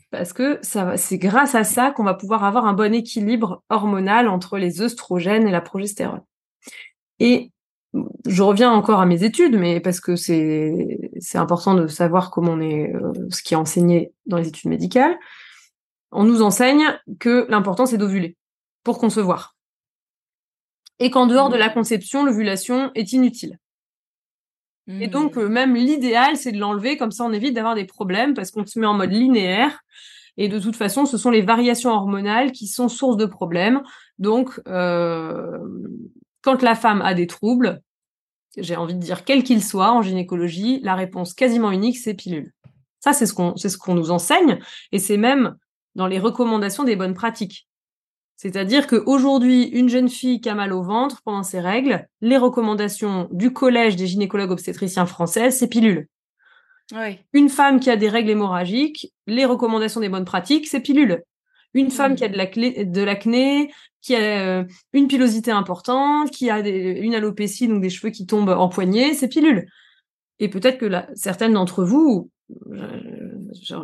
Parce 0.10 0.34
que 0.34 0.60
c'est 0.64 1.20
grâce 1.20 1.54
à 1.54 1.64
ça 1.64 1.92
qu'on 1.92 2.04
va 2.04 2.16
pouvoir 2.16 2.44
avoir 2.44 2.66
un 2.66 2.74
bon 2.74 2.92
équilibre 2.92 3.64
hormonal 3.70 4.28
entre 4.28 4.58
les 4.58 4.82
œstrogènes 4.82 5.48
et 5.48 5.52
la 5.52 5.62
progestérone. 5.62 6.24
Et 7.20 7.52
je 8.26 8.42
reviens 8.42 8.72
encore 8.72 9.00
à 9.00 9.06
mes 9.06 9.24
études, 9.24 9.56
mais 9.60 9.80
parce 9.80 10.00
que 10.00 10.16
c'est 10.16 10.98
important 11.36 11.76
de 11.76 11.86
savoir 11.86 12.32
comment 12.32 12.54
on 12.54 12.62
est, 12.62 12.96
euh, 12.96 13.14
ce 13.30 13.44
qui 13.44 13.54
est 13.54 13.58
enseigné 13.58 14.12
dans 14.26 14.38
les 14.38 14.48
études 14.48 14.72
médicales. 14.72 15.16
On 16.12 16.24
nous 16.24 16.42
enseigne 16.42 17.00
que 17.20 17.46
l'important 17.48 17.86
c'est 17.86 18.00
d'ovuler 18.00 18.38
pour 18.84 18.98
concevoir. 18.98 19.56
Et 20.98 21.12
qu'en 21.12 21.28
dehors 21.28 21.50
de 21.50 21.58
la 21.58 21.70
conception, 21.70 22.26
l'ovulation 22.26 22.92
est 22.96 23.14
inutile. 23.14 23.61
Et 25.00 25.08
donc, 25.08 25.36
mmh. 25.36 25.40
euh, 25.40 25.50
même 25.50 25.76
l'idéal, 25.76 26.38
c'est 26.38 26.52
de 26.52 26.60
l'enlever, 26.60 26.98
comme 26.98 27.12
ça 27.12 27.24
on 27.24 27.32
évite 27.32 27.54
d'avoir 27.54 27.76
des 27.76 27.86
problèmes 27.86 28.34
parce 28.34 28.52
qu'on 28.52 28.66
se 28.66 28.80
met 28.80 28.88
en 28.88 28.94
mode 28.94 29.12
linéaire. 29.12 29.80
Et 30.38 30.48
de 30.48 30.60
toute 30.60 30.76
façon, 30.76 31.06
ce 31.06 31.18
sont 31.18 31.30
les 31.30 31.42
variations 31.42 31.92
hormonales 31.92 32.52
qui 32.52 32.68
sont 32.68 32.90
source 32.90 33.18
de 33.18 33.26
problèmes. 33.26 33.82
Donc, 34.18 34.60
euh, 34.68 35.60
quand 36.42 36.62
la 36.62 36.76
femme 36.76 37.02
a 37.02 37.14
des 37.14 37.28
troubles, 37.28 37.82
j'ai 38.58 38.76
envie 38.76 38.96
de 38.96 39.00
dire 39.00 39.24
quels 39.24 39.44
qu'ils 39.44 39.64
soient 39.64 39.92
en 39.92 40.02
gynécologie, 40.02 40.80
la 40.84 40.96
réponse 40.96 41.34
quasiment 41.34 41.72
unique, 41.72 41.98
c'est 41.98 42.14
pilule. 42.14 42.54
Ça, 43.00 43.14
c'est 43.14 43.26
ce 43.26 43.34
qu'on 43.34 43.56
c'est 43.56 43.70
ce 43.70 43.78
qu'on 43.78 43.96
nous 43.96 44.12
enseigne, 44.12 44.60
et 44.92 45.00
c'est 45.00 45.18
même 45.18 45.56
dans 45.96 46.08
les 46.08 46.20
recommandations 46.20 46.84
des 46.84 46.96
bonnes 46.96 47.14
pratiques. 47.14 47.68
C'est-à-dire 48.42 48.88
qu'aujourd'hui, 48.88 49.66
une 49.66 49.88
jeune 49.88 50.10
fille 50.10 50.42
qui 50.42 50.50
a 50.50 50.56
mal 50.56 50.74
au 50.74 50.82
ventre 50.82 51.22
pendant 51.24 51.44
ses 51.44 51.60
règles, 51.60 52.08
les 52.22 52.38
recommandations 52.38 53.30
du 53.32 53.54
collège 53.54 53.98
des 53.98 54.08
gynécologues 54.08 54.50
obstétriciens 54.50 55.06
français, 55.06 55.52
c'est 55.52 55.68
pilule. 55.68 56.08
Une 57.34 57.50
femme 57.50 57.80
qui 57.80 57.92
a 57.92 57.98
des 57.98 58.10
règles 58.10 58.32
hémorragiques, 58.32 59.14
les 59.28 59.46
recommandations 59.46 60.02
des 60.02 60.10
bonnes 60.10 60.26
pratiques, 60.26 60.68
c'est 60.68 60.80
pilule. 60.80 61.22
Une 61.76 61.92
femme 61.92 62.16
qui 62.16 62.24
a 62.24 62.30
de 62.30 63.02
l'acné, 63.04 63.72
qui 64.02 64.16
a 64.16 64.66
une 64.92 65.08
pilosité 65.08 65.52
importante, 65.52 66.32
qui 66.32 66.50
a 66.50 66.68
une 66.68 67.14
alopécie, 67.14 67.68
donc 67.68 67.84
des 67.84 67.92
cheveux 67.92 68.10
qui 68.10 68.26
tombent 68.26 68.50
en 68.50 68.70
poignée, 68.70 69.14
c'est 69.14 69.28
pilule. 69.28 69.68
Et 70.40 70.50
peut-être 70.50 70.80
que 70.80 70.88
la, 70.88 71.08
certaines 71.14 71.54
d'entre 71.54 71.84
vous, 71.84 72.32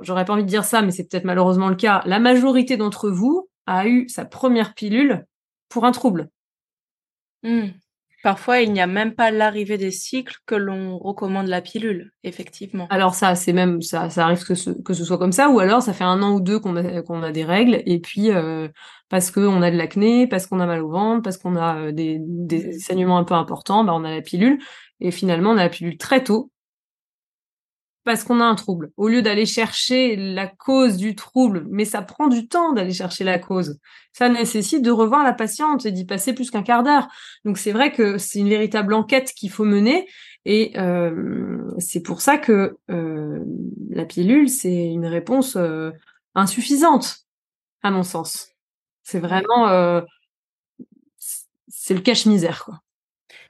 j'aurais 0.01 0.25
pas 0.25 0.33
envie 0.33 0.41
de 0.41 0.49
dire 0.49 0.65
ça, 0.65 0.81
mais 0.81 0.89
c'est 0.89 1.07
peut-être 1.07 1.25
malheureusement 1.25 1.69
le 1.69 1.75
cas, 1.75 2.01
la 2.07 2.17
majorité 2.17 2.75
d'entre 2.75 3.11
vous 3.11 3.46
a 3.67 3.87
eu 3.87 4.09
sa 4.09 4.25
première 4.25 4.73
pilule 4.73 5.25
pour 5.69 5.85
un 5.85 5.91
trouble. 5.91 6.29
Mmh. 7.43 7.67
Parfois, 8.23 8.61
il 8.61 8.73
n'y 8.73 8.81
a 8.81 8.87
même 8.87 9.13
pas 9.13 9.29
l'arrivée 9.29 9.77
des 9.77 9.91
cycles 9.91 10.37
que 10.45 10.55
l'on 10.55 10.97
recommande 10.97 11.47
la 11.47 11.61
pilule, 11.61 12.11
effectivement. 12.23 12.87
Alors 12.89 13.13
ça, 13.13 13.35
c'est 13.35 13.53
même 13.53 13.81
ça, 13.81 14.09
ça 14.09 14.25
arrive 14.25 14.43
que 14.43 14.55
ce, 14.55 14.71
que 14.71 14.93
ce 14.93 15.05
soit 15.05 15.19
comme 15.19 15.31
ça, 15.31 15.49
ou 15.49 15.59
alors 15.59 15.83
ça 15.83 15.93
fait 15.93 16.03
un 16.03 16.21
an 16.23 16.33
ou 16.33 16.41
deux 16.41 16.59
qu'on 16.59 16.75
a, 16.75 17.01
qu'on 17.03 17.21
a 17.21 17.31
des 17.31 17.45
règles, 17.45 17.83
et 17.85 17.99
puis 17.99 18.31
euh, 18.31 18.67
parce 19.07 19.29
qu'on 19.29 19.61
a 19.61 19.69
de 19.69 19.77
l'acné, 19.77 20.27
parce 20.27 20.47
qu'on 20.47 20.59
a 20.59 20.65
mal 20.65 20.81
au 20.81 20.89
ventre, 20.89 21.21
parce 21.21 21.37
qu'on 21.37 21.55
a 21.55 21.77
euh, 21.77 21.91
des, 21.91 22.17
des 22.19 22.79
saignements 22.79 23.19
un 23.19 23.23
peu 23.23 23.35
importants, 23.35 23.83
bah 23.83 23.93
on 23.95 24.03
a 24.03 24.11
la 24.11 24.21
pilule, 24.21 24.57
et 24.99 25.11
finalement 25.11 25.51
on 25.51 25.57
a 25.57 25.63
la 25.63 25.69
pilule 25.69 25.97
très 25.97 26.23
tôt, 26.23 26.51
parce 28.07 28.23
qu'on 28.23 28.39
a 28.39 28.45
un 28.45 28.55
trouble. 28.55 28.91
Au 28.95 29.09
lieu 29.09 29.21
d'aller 29.21 29.45
chercher 29.45 30.15
la 30.15 30.47
cause 30.47 30.95
du 30.95 31.13
trouble, 31.13 31.65
mais 31.69 31.83
ça 31.83 32.01
prend 32.01 32.27
du 32.27 32.47
temps 32.47 32.71
d'aller 32.71 32.93
chercher 32.93 33.25
la 33.25 33.37
cause. 33.37 33.79
Ça 34.13 34.29
nécessite 34.29 34.81
de 34.81 34.91
revoir 34.91 35.25
la 35.25 35.33
patiente 35.33 35.85
et 35.85 35.91
d'y 35.91 36.05
passer 36.05 36.31
plus 36.31 36.49
qu'un 36.49 36.63
quart 36.63 36.83
d'heure. 36.83 37.09
Donc 37.43 37.57
c'est 37.57 37.73
vrai 37.73 37.91
que 37.91 38.17
c'est 38.17 38.39
une 38.39 38.47
véritable 38.47 38.93
enquête 38.93 39.33
qu'il 39.33 39.51
faut 39.51 39.65
mener 39.65 40.07
et 40.45 40.71
euh, 40.77 41.69
c'est 41.79 41.99
pour 41.99 42.21
ça 42.21 42.37
que 42.37 42.77
euh, 42.89 43.43
la 43.89 44.05
pilule, 44.05 44.47
c'est 44.47 44.87
une 44.87 45.05
réponse 45.05 45.57
euh, 45.57 45.91
insuffisante, 46.33 47.25
à 47.83 47.91
mon 47.91 48.03
sens. 48.03 48.53
C'est 49.03 49.19
vraiment... 49.19 50.01
c'est 51.67 51.93
le 51.93 51.99
cache-misère, 51.99 52.63
quoi. 52.63 52.79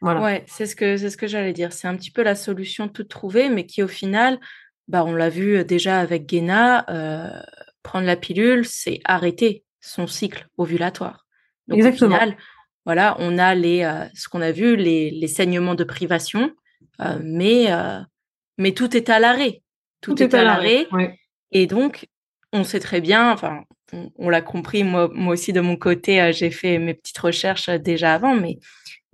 Ouais, 0.02 0.44
c'est 0.48 0.66
ce 0.66 0.76
que 0.76 0.98
c'est 0.98 1.10
ce 1.10 1.18
que 1.18 1.28
j'allais 1.28 1.54
dire. 1.54 1.74
C'est 1.74 1.88
un 1.88 1.96
petit 1.96 2.12
peu 2.12 2.24
la 2.24 2.36
solution 2.36 2.88
toute 2.88 3.10
trouvée, 3.10 3.50
mais 3.50 3.66
qui 3.66 3.82
au 3.82 3.88
final, 3.88 4.40
bah 4.88 5.04
on 5.04 5.14
l'a 5.14 5.30
vu 5.30 5.64
déjà 5.66 6.00
avec 6.00 6.26
Guéna, 6.26 6.86
euh, 6.90 7.42
prendre 7.84 8.06
la 8.06 8.16
pilule, 8.16 8.66
c'est 8.66 9.00
arrêter 9.06 9.64
son 9.82 10.08
cycle 10.08 10.48
ovulatoire. 10.58 11.26
Donc 11.68 11.80
Exactement. 11.80 12.16
au 12.16 12.20
final, 12.20 12.38
voilà, 12.86 13.16
on 13.20 13.38
a 13.38 13.56
les 13.56 13.84
euh, 13.84 14.06
ce 14.14 14.30
qu'on 14.30 14.42
a 14.42 14.52
vu, 14.52 14.76
les, 14.76 15.12
les 15.12 15.28
saignements 15.28 15.76
de 15.76 15.84
privation, 15.84 16.52
euh, 17.02 17.20
mais 17.24 17.68
mais 18.58 18.74
tout 18.74 18.96
est 18.96 19.10
à 19.10 19.20
l'arrêt. 19.20 19.62
Tout, 20.02 20.22
est, 20.22 20.34
à 20.36 20.44
l'arrêt. 20.44 20.88
Et 21.52 21.66
donc, 21.66 22.08
on 22.54 22.64
sait 22.64 22.80
très 22.80 23.02
bien, 23.02 23.32
enfin, 23.32 23.64
on, 24.18 24.30
l'a 24.30 24.42
compris, 24.42 24.84
moi, 24.84 25.10
moi 25.12 25.34
aussi 25.34 25.54
de 25.54 25.62
mon 25.62 25.76
côté, 25.76 26.32
j'ai 26.34 26.52
fait 26.52 26.78
mes 26.78 26.94
petites 26.94 27.18
recherches 27.18 27.70
déjà 27.70 28.14
avant, 28.14 28.36
mais 28.36 28.60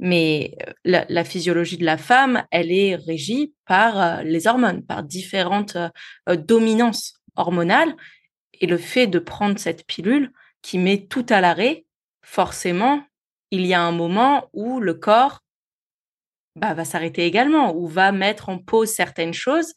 mais 0.04 0.58
euh, 0.68 1.06
la, 1.08 1.24
physiologie 1.24 1.78
de 1.78 1.86
la 1.86 1.98
femme, 1.98 2.46
elle 2.52 2.74
est 2.74 2.96
régie 2.96 3.54
par 3.66 4.02
euh, 4.02 4.24
les 4.24 4.48
hormones, 4.48 4.86
par 4.86 5.02
différentes 5.02 5.78
euh, 5.78 6.36
dominances 6.36 7.22
hormonales. 7.38 7.96
Et 8.60 8.68
le 8.68 8.78
fait 8.78 9.08
de 9.08 9.18
prendre 9.18 9.58
cette 9.58 9.88
pilule 9.88 10.34
qui 10.62 10.78
met 10.78 11.08
tout 11.08 11.26
à 11.30 11.40
l'arrêt, 11.40 11.86
forcément, 12.22 13.02
il 13.50 13.66
y 13.66 13.74
a 13.74 13.82
un 13.82 13.94
moment 13.94 14.50
où 14.52 14.82
le 14.82 14.94
corps 14.94 15.40
bah, 16.58 16.74
va 16.74 16.84
s'arrêter 16.84 17.26
également, 17.26 17.74
ou 17.74 17.88
va 17.88 18.12
mettre 18.12 18.50
en 18.50 18.60
pause 18.60 18.90
certaines 18.90 19.34
choses. 19.34 19.74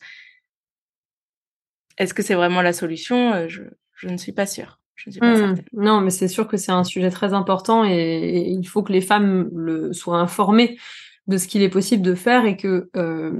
Est-ce 1.98 2.14
que 2.14 2.24
c'est 2.24 2.34
vraiment 2.34 2.62
la 2.62 2.72
solution? 2.72 3.48
Je, 3.48 3.62
je 3.94 4.08
ne 4.08 4.16
suis 4.16 4.32
pas 4.32 4.46
sûre. 4.46 4.80
Mmh. 5.06 5.54
Non, 5.74 6.00
mais 6.00 6.10
c'est 6.10 6.28
sûr 6.28 6.48
que 6.48 6.56
c'est 6.56 6.72
un 6.72 6.84
sujet 6.84 7.10
très 7.10 7.34
important 7.34 7.84
et, 7.84 8.46
il 8.48 8.66
faut 8.66 8.82
que 8.82 8.92
les 8.92 9.00
femmes 9.00 9.48
le, 9.54 9.92
soient 9.92 10.18
informées 10.18 10.78
de 11.26 11.36
ce 11.36 11.46
qu'il 11.46 11.62
est 11.62 11.68
possible 11.68 12.02
de 12.02 12.14
faire 12.14 12.46
et 12.46 12.56
que 12.56 12.88
euh, 12.96 13.32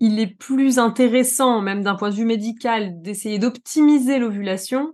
il 0.00 0.18
est 0.20 0.26
plus 0.26 0.78
intéressant, 0.78 1.60
même 1.60 1.82
d'un 1.82 1.94
point 1.94 2.10
de 2.10 2.14
vue 2.14 2.24
médical, 2.24 3.02
d'essayer 3.02 3.38
d'optimiser 3.38 4.18
l'ovulation 4.18 4.92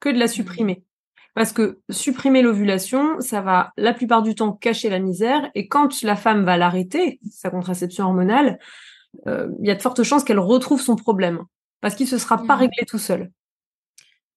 que 0.00 0.08
de 0.08 0.18
la 0.18 0.26
mmh. 0.26 0.28
supprimer. 0.28 0.84
Parce 1.34 1.52
que 1.52 1.78
supprimer 1.90 2.42
l'ovulation, 2.42 3.20
ça 3.20 3.40
va 3.40 3.72
la 3.76 3.94
plupart 3.94 4.22
du 4.22 4.34
temps 4.34 4.52
cacher 4.52 4.90
la 4.90 4.98
misère 4.98 5.48
et 5.54 5.68
quand 5.68 6.02
la 6.02 6.16
femme 6.16 6.44
va 6.44 6.56
l'arrêter, 6.56 7.20
sa 7.30 7.50
contraception 7.50 8.06
hormonale, 8.06 8.58
euh, 9.26 9.48
il 9.60 9.66
y 9.66 9.70
a 9.70 9.74
de 9.74 9.82
fortes 9.82 10.02
chances 10.02 10.24
qu'elle 10.24 10.38
retrouve 10.38 10.80
son 10.80 10.96
problème 10.96 11.44
parce 11.80 11.94
qu'il 11.94 12.08
se 12.08 12.18
sera 12.18 12.38
pas 12.44 12.56
mmh. 12.56 12.60
réglé 12.60 12.86
tout 12.86 12.98
seul. 12.98 13.30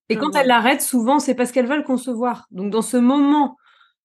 Et 0.09 0.17
quand 0.17 0.35
elle 0.35 0.47
l'arrête, 0.47 0.81
souvent, 0.81 1.19
c'est 1.19 1.33
parce 1.33 1.51
qu'elle 1.51 1.67
veut 1.67 1.77
le 1.77 1.83
concevoir. 1.83 2.45
Donc, 2.51 2.71
dans 2.71 2.81
ce 2.81 2.97
moment 2.97 3.57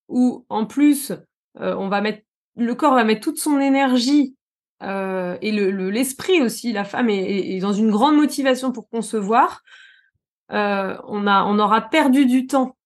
où, 0.08 0.44
en 0.48 0.64
plus, 0.64 1.12
euh, 1.60 1.74
on 1.76 1.88
va 1.88 2.00
mettre, 2.00 2.22
le 2.56 2.74
corps 2.74 2.94
va 2.94 3.04
mettre 3.04 3.20
toute 3.20 3.38
son 3.38 3.58
énergie 3.58 4.36
euh, 4.82 5.36
et 5.42 5.50
le, 5.50 5.90
l'esprit 5.90 6.40
aussi, 6.40 6.72
la 6.72 6.84
femme 6.84 7.10
est, 7.10 7.58
dans 7.60 7.72
une 7.72 7.90
grande 7.90 8.16
motivation 8.16 8.72
pour 8.72 8.88
concevoir. 8.88 9.62
Euh, 10.52 10.96
on 11.06 11.26
a, 11.26 11.44
on 11.44 11.58
aura 11.58 11.82
perdu 11.82 12.26
du 12.26 12.46
temps 12.46 12.76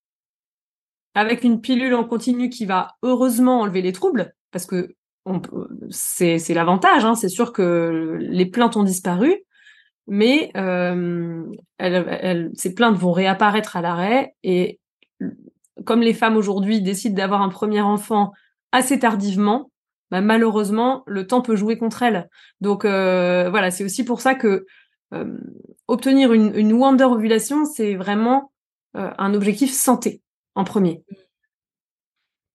avec 1.15 1.45
une 1.45 1.61
pilule 1.61 1.95
en 1.95 2.05
continu 2.05 2.49
qui 2.49 2.65
va 2.65 2.97
heureusement 3.03 3.61
enlever 3.61 3.83
les 3.83 3.93
troubles, 3.93 4.35
parce 4.51 4.65
que 4.65 4.95
c'est, 5.91 6.39
c'est 6.39 6.55
l'avantage. 6.55 7.05
Hein, 7.05 7.15
c'est 7.15 7.29
sûr 7.29 7.53
que 7.53 8.17
les 8.19 8.47
plaintes 8.47 8.77
ont 8.77 8.83
disparu 8.83 9.45
mais 10.07 10.51
euh, 10.57 11.45
ces 12.55 12.75
plaintes 12.75 12.97
vont 12.97 13.13
réapparaître 13.13 13.77
à 13.77 13.83
l'arrêt 13.83 14.35
et 14.43 14.81
comme 15.85 16.01
les 16.01 16.15
femmes 16.15 16.37
aujourd'hui 16.37 16.83
décident 16.83 17.15
d'avoir 17.15 17.43
un 17.43 17.49
premier 17.49 17.81
enfant 17.81 18.33
assez 18.73 18.99
tardivement, 18.99 19.71
bah, 20.11 20.21
malheureusement 20.21 21.03
le 21.07 21.27
temps 21.27 21.41
peut 21.41 21.57
jouer 21.57 21.79
contre 21.79 22.03
elles. 22.03 22.29
Donc 22.61 22.85
euh, 22.85 23.49
voilà, 23.51 23.71
c'est 23.71 23.85
aussi 23.85 24.05
pour 24.05 24.21
ça 24.21 24.35
que 24.35 24.67
euh, 25.15 25.39
obtenir 25.89 26.33
une, 26.33 26.55
une 26.57 26.73
wonder 26.73 27.05
ovulation, 27.05 27.65
c'est 27.65 27.95
vraiment 27.95 28.53
euh, 28.97 29.11
un 29.19 29.35
objectif 29.35 29.73
santé 29.73 30.21
en 30.55 30.65
premier. 30.65 31.03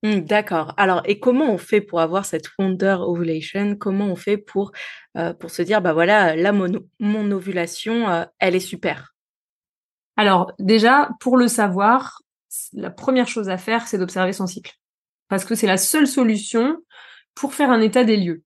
Mmh, 0.04 0.20
d'accord. 0.22 0.74
Alors, 0.78 1.02
et 1.06 1.20
comment 1.20 1.52
on 1.52 1.58
fait 1.58 1.82
pour 1.82 2.02
avoir 2.02 2.26
cette 2.26 2.50
wonder 2.60 2.98
ovulation? 3.00 3.76
Comment 3.76 4.06
on 4.08 4.16
fait 4.16 4.38
pour, 4.38 4.72
euh, 5.18 5.34
pour 5.34 5.50
se 5.50 5.62
dire, 5.64 5.82
bah 5.82 5.94
voilà, 5.94 6.36
là, 6.36 6.52
mon, 6.52 7.32
ovulation, 7.32 8.10
euh, 8.10 8.26
elle 8.40 8.56
est 8.56 8.60
super? 8.60 9.16
Alors, 10.16 10.52
déjà, 10.60 11.10
pour 11.20 11.38
le 11.38 11.48
savoir, 11.48 12.22
la 12.74 12.92
première 12.92 13.28
chose 13.28 13.50
à 13.50 13.58
faire, 13.58 13.88
c'est 13.88 13.98
d'observer 13.98 14.34
son 14.34 14.48
cycle. 14.48 14.74
Parce 15.30 15.46
que 15.46 15.56
c'est 15.56 15.68
la 15.68 15.78
seule 15.78 16.08
solution 16.08 16.78
pour 17.36 17.54
faire 17.54 17.72
un 17.72 17.82
état 17.82 18.04
des 18.04 18.18
lieux. 18.18 18.44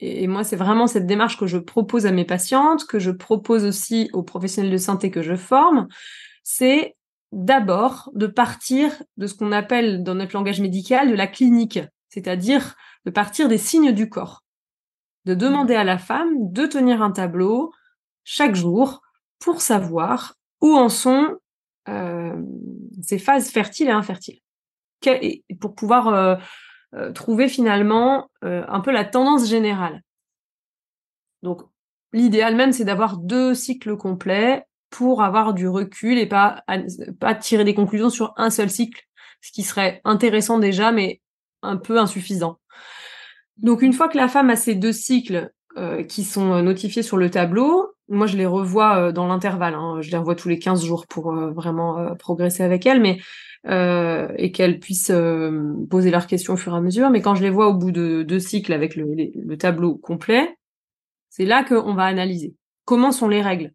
Et, 0.00 0.26
moi, 0.26 0.44
c'est 0.44 0.56
vraiment 0.56 0.86
cette 0.86 1.06
démarche 1.06 1.38
que 1.38 1.46
je 1.46 1.58
propose 1.58 2.06
à 2.06 2.12
mes 2.12 2.24
patientes, 2.24 2.86
que 2.86 2.98
je 2.98 3.10
propose 3.10 3.64
aussi 3.64 4.10
aux 4.12 4.22
professionnels 4.22 4.72
de 4.72 4.76
santé 4.78 5.10
que 5.10 5.22
je 5.22 5.36
forme. 5.36 5.88
C'est 6.42 6.96
d'abord 7.34 8.10
de 8.14 8.26
partir 8.26 9.02
de 9.16 9.26
ce 9.26 9.34
qu'on 9.34 9.52
appelle 9.52 10.02
dans 10.02 10.14
notre 10.14 10.34
langage 10.34 10.60
médical 10.60 11.10
de 11.10 11.16
la 11.16 11.26
clinique, 11.26 11.80
c'est-à-dire 12.08 12.76
de 13.04 13.10
partir 13.10 13.48
des 13.48 13.58
signes 13.58 13.92
du 13.92 14.08
corps, 14.08 14.44
de 15.24 15.34
demander 15.34 15.74
à 15.74 15.84
la 15.84 15.98
femme 15.98 16.52
de 16.52 16.66
tenir 16.66 17.02
un 17.02 17.10
tableau 17.10 17.72
chaque 18.22 18.54
jour 18.54 19.02
pour 19.40 19.60
savoir 19.60 20.34
où 20.60 20.76
en 20.76 20.88
sont 20.88 21.36
euh, 21.88 22.40
ces 23.02 23.18
phases 23.18 23.50
fertiles 23.50 23.88
et 23.88 23.92
infertiles, 23.92 24.40
et 25.04 25.44
pour 25.60 25.74
pouvoir 25.74 26.08
euh, 26.08 26.36
euh, 26.94 27.12
trouver 27.12 27.48
finalement 27.48 28.30
un 28.42 28.80
peu 28.80 28.92
la 28.92 29.04
tendance 29.04 29.48
générale. 29.48 30.02
Donc 31.42 31.62
l'idéal 32.12 32.54
même, 32.54 32.72
c'est 32.72 32.84
d'avoir 32.84 33.18
deux 33.18 33.54
cycles 33.54 33.96
complets 33.96 34.64
pour 34.94 35.24
avoir 35.24 35.54
du 35.54 35.66
recul 35.66 36.18
et 36.18 36.26
pas, 36.26 36.62
pas 37.18 37.34
tirer 37.34 37.64
des 37.64 37.74
conclusions 37.74 38.10
sur 38.10 38.32
un 38.36 38.48
seul 38.48 38.70
cycle, 38.70 39.02
ce 39.40 39.50
qui 39.50 39.64
serait 39.64 40.00
intéressant 40.04 40.60
déjà, 40.60 40.92
mais 40.92 41.20
un 41.62 41.76
peu 41.76 41.98
insuffisant. 41.98 42.60
Donc 43.56 43.82
une 43.82 43.92
fois 43.92 44.08
que 44.08 44.16
la 44.16 44.28
femme 44.28 44.50
a 44.50 44.56
ces 44.56 44.76
deux 44.76 44.92
cycles 44.92 45.50
euh, 45.76 46.04
qui 46.04 46.22
sont 46.22 46.62
notifiés 46.62 47.02
sur 47.02 47.16
le 47.16 47.28
tableau, 47.28 47.90
moi 48.08 48.28
je 48.28 48.36
les 48.36 48.46
revois 48.46 49.08
euh, 49.08 49.12
dans 49.12 49.26
l'intervalle, 49.26 49.74
hein. 49.74 49.98
je 50.00 50.12
les 50.12 50.16
revois 50.16 50.36
tous 50.36 50.48
les 50.48 50.60
15 50.60 50.84
jours 50.84 51.08
pour 51.08 51.32
euh, 51.32 51.50
vraiment 51.50 52.14
progresser 52.14 52.62
avec 52.62 52.86
elle, 52.86 53.00
mais 53.00 53.18
et 53.66 54.52
qu'elles 54.52 54.78
puissent 54.78 55.10
poser 55.88 56.10
leurs 56.10 56.26
questions 56.26 56.52
au 56.52 56.56
fur 56.58 56.74
et 56.74 56.76
à 56.76 56.80
mesure. 56.82 57.08
Mais 57.08 57.22
quand 57.22 57.34
je 57.34 57.42
les 57.42 57.48
vois 57.48 57.66
au 57.66 57.74
bout 57.74 57.92
de 57.92 58.22
deux 58.22 58.38
cycles 58.38 58.74
avec 58.74 58.94
le, 58.94 59.06
le 59.16 59.56
tableau 59.56 59.96
complet, 59.96 60.54
c'est 61.30 61.46
là 61.46 61.64
qu'on 61.64 61.94
va 61.94 62.04
analyser. 62.04 62.54
Comment 62.84 63.10
sont 63.10 63.26
les 63.26 63.40
règles? 63.40 63.72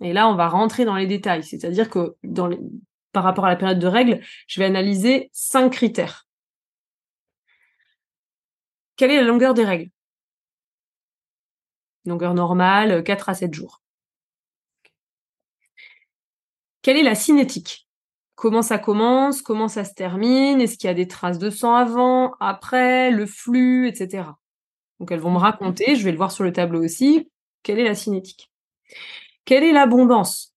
Et 0.00 0.12
là, 0.12 0.28
on 0.28 0.34
va 0.34 0.48
rentrer 0.48 0.84
dans 0.84 0.96
les 0.96 1.06
détails. 1.06 1.42
C'est-à-dire 1.42 1.88
que 1.88 2.16
par 3.12 3.24
rapport 3.24 3.46
à 3.46 3.48
la 3.48 3.56
période 3.56 3.78
de 3.78 3.86
règles, 3.86 4.20
je 4.46 4.60
vais 4.60 4.66
analyser 4.66 5.30
cinq 5.32 5.70
critères. 5.70 6.26
Quelle 8.96 9.10
est 9.10 9.16
la 9.16 9.22
longueur 9.22 9.54
des 9.54 9.64
règles? 9.64 9.90
Longueur 12.04 12.34
normale, 12.34 13.02
4 13.02 13.28
à 13.28 13.34
7 13.34 13.52
jours. 13.52 13.82
quelle 16.86 16.98
est 16.98 17.02
la 17.02 17.16
cinétique? 17.16 17.88
Comment 18.36 18.62
ça 18.62 18.78
commence? 18.78 19.42
Comment 19.42 19.66
ça 19.66 19.84
se 19.84 19.92
termine? 19.92 20.60
Est-ce 20.60 20.78
qu'il 20.78 20.86
y 20.86 20.90
a 20.90 20.94
des 20.94 21.08
traces 21.08 21.40
de 21.40 21.50
sang 21.50 21.74
avant, 21.74 22.34
après, 22.38 23.10
le 23.10 23.26
flux, 23.26 23.88
etc. 23.88 24.28
Donc 25.00 25.10
elles 25.10 25.18
vont 25.18 25.32
me 25.32 25.38
raconter, 25.38 25.96
je 25.96 26.04
vais 26.04 26.12
le 26.12 26.16
voir 26.16 26.30
sur 26.30 26.44
le 26.44 26.52
tableau 26.52 26.84
aussi, 26.84 27.28
quelle 27.64 27.80
est 27.80 27.84
la 27.84 27.96
cinétique? 27.96 28.52
Quelle 29.46 29.62
est 29.62 29.72
l'abondance? 29.72 30.52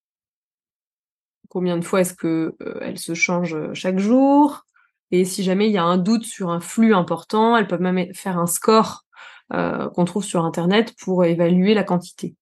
Combien 1.47 1.78
de 1.78 1.86
fois 1.86 2.02
est-ce 2.02 2.13
que 2.13 2.56
euh, 2.62 2.80
elle 2.82 2.99
se 2.99 3.13
change 3.13 3.56
euh, 3.56 3.73
chaque 3.73 3.99
jour? 3.99 4.65
Et 5.12 5.25
si 5.25 5.43
jamais 5.43 5.67
il 5.67 5.71
y 5.71 5.78
a 5.78 5.84
un 5.84 5.97
doute 5.97 6.25
sur 6.25 6.49
un 6.49 6.60
flux 6.60 6.93
important, 6.93 7.56
elles 7.56 7.67
peuvent 7.67 7.82
même 7.82 8.13
faire 8.13 8.38
un 8.38 8.47
score 8.47 9.06
euh, 9.54 9.89
qu'on 9.89 10.06
trouve 10.06 10.23
sur 10.23 10.43
internet 10.43 10.95
pour 10.99 11.23
évaluer 11.23 11.73
la 11.73 11.84
quantité. 11.84 12.36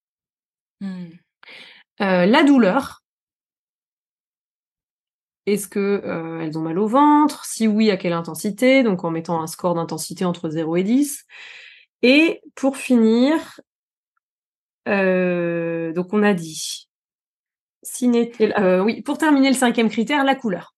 Hmm. 0.82 1.08
la 2.00 2.44
douleur. 2.44 3.02
Est-ce 5.48 5.68
que 5.68 6.04
elles 6.42 6.58
ont 6.58 6.62
mal 6.62 6.78
au 6.78 6.88
ventre? 6.88 7.46
Si 7.46 7.68
oui, 7.68 7.90
à 7.90 7.98
quelle 7.98 8.14
intensité? 8.14 8.84
Donc 8.84 9.04
en 9.04 9.10
mettant 9.10 9.42
un 9.42 9.48
score 9.48 9.76
d'intensité 9.76 10.24
entre 10.24 10.50
0 10.50 10.76
et 10.76 10.84
10. 10.84 11.26
Et 12.04 12.42
pour 12.54 12.78
finir, 12.78 13.60
euh, 14.88 15.94
donc 15.94 16.14
on 16.14 16.24
a 16.24 16.34
dit, 16.34 16.88
euh, 18.04 18.84
oui, 18.84 19.02
pour 19.02 19.18
terminer 19.18 19.50
le 19.50 19.56
cinquième 19.56 19.90
critère, 19.90 20.24
la 20.24 20.36
couleur. 20.36 20.76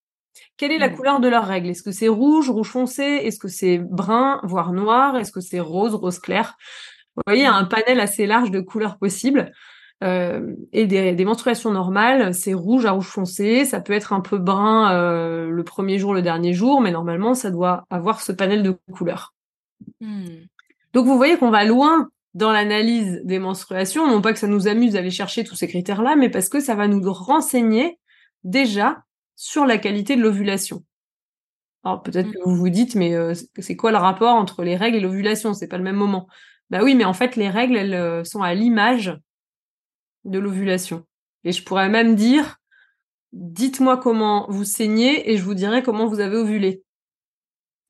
Quelle 0.57 0.71
est 0.71 0.77
la 0.77 0.89
mmh. 0.89 0.95
couleur 0.95 1.19
de 1.19 1.27
leurs 1.27 1.45
règles 1.45 1.69
Est-ce 1.69 1.83
que 1.83 1.91
c'est 1.91 2.07
rouge, 2.07 2.49
rouge 2.49 2.69
foncé? 2.69 3.03
Est-ce 3.03 3.39
que 3.39 3.47
c'est 3.47 3.77
brun, 3.77 4.39
voire 4.43 4.73
noir? 4.73 5.15
Est-ce 5.15 5.31
que 5.31 5.39
c'est 5.39 5.59
rose, 5.59 5.95
rose 5.95 6.19
clair? 6.19 6.55
Vous 7.15 7.23
voyez, 7.25 7.41
il 7.41 7.45
y 7.45 7.47
a 7.47 7.53
un 7.53 7.65
panel 7.65 7.99
assez 7.99 8.25
large 8.25 8.51
de 8.51 8.59
couleurs 8.59 8.97
possibles. 8.97 9.51
Euh, 10.01 10.55
et 10.71 10.85
des, 10.85 11.13
des, 11.13 11.25
menstruations 11.25 11.71
normales, 11.71 12.33
c'est 12.33 12.53
rouge 12.53 12.85
à 12.85 12.91
rouge 12.91 13.07
foncé, 13.07 13.65
ça 13.65 13.81
peut 13.81 13.91
être 13.91 14.13
un 14.13 14.21
peu 14.21 14.37
brun 14.37 14.93
euh, 14.93 15.49
le 15.49 15.63
premier 15.65 15.99
jour, 15.99 16.13
le 16.13 16.21
dernier 16.21 16.53
jour, 16.53 16.79
mais 16.79 16.91
normalement, 16.91 17.33
ça 17.33 17.51
doit 17.51 17.85
avoir 17.89 18.21
ce 18.21 18.31
panel 18.31 18.63
de 18.63 18.77
couleurs. 18.93 19.33
Mmh. 19.99 20.27
Donc 20.93 21.05
vous 21.05 21.17
voyez 21.17 21.37
qu'on 21.37 21.51
va 21.51 21.65
loin 21.65 22.09
dans 22.33 22.51
l'analyse 22.51 23.21
des 23.23 23.39
menstruations, 23.39 24.07
non 24.07 24.21
pas 24.21 24.33
que 24.33 24.39
ça 24.39 24.47
nous 24.47 24.67
amuse 24.67 24.93
d'aller 24.93 25.09
chercher 25.09 25.43
tous 25.43 25.55
ces 25.55 25.67
critères-là, 25.67 26.15
mais 26.15 26.29
parce 26.29 26.49
que 26.49 26.59
ça 26.59 26.75
va 26.75 26.87
nous 26.87 27.11
renseigner 27.11 27.99
déjà 28.43 29.03
sur 29.35 29.65
la 29.65 29.77
qualité 29.77 30.15
de 30.15 30.21
l'ovulation. 30.21 30.83
Alors 31.83 32.03
peut-être 32.03 32.27
mmh. 32.27 32.33
que 32.33 32.43
vous 32.43 32.55
vous 32.55 32.69
dites, 32.69 32.95
mais 32.95 33.15
euh, 33.15 33.33
c'est 33.57 33.75
quoi 33.75 33.91
le 33.91 33.97
rapport 33.97 34.35
entre 34.35 34.63
les 34.63 34.75
règles 34.75 34.97
et 34.97 35.01
l'ovulation? 35.01 35.53
C'est 35.53 35.67
pas 35.67 35.77
le 35.77 35.83
même 35.83 35.95
moment. 35.95 36.27
Bah 36.69 36.83
oui, 36.83 36.93
mais 36.93 37.05
en 37.05 37.13
fait, 37.13 37.35
les 37.35 37.49
règles, 37.49 37.77
elles 37.77 37.93
euh, 37.93 38.23
sont 38.23 38.41
à 38.41 38.53
l'image 38.53 39.17
de 40.25 40.39
l'ovulation. 40.39 41.05
Et 41.43 41.51
je 41.51 41.63
pourrais 41.63 41.89
même 41.89 42.15
dire, 42.15 42.57
dites-moi 43.31 43.97
comment 43.97 44.45
vous 44.49 44.65
saignez 44.65 45.31
et 45.31 45.37
je 45.37 45.43
vous 45.43 45.55
dirai 45.55 45.81
comment 45.81 46.05
vous 46.05 46.19
avez 46.19 46.35
ovulé. 46.35 46.83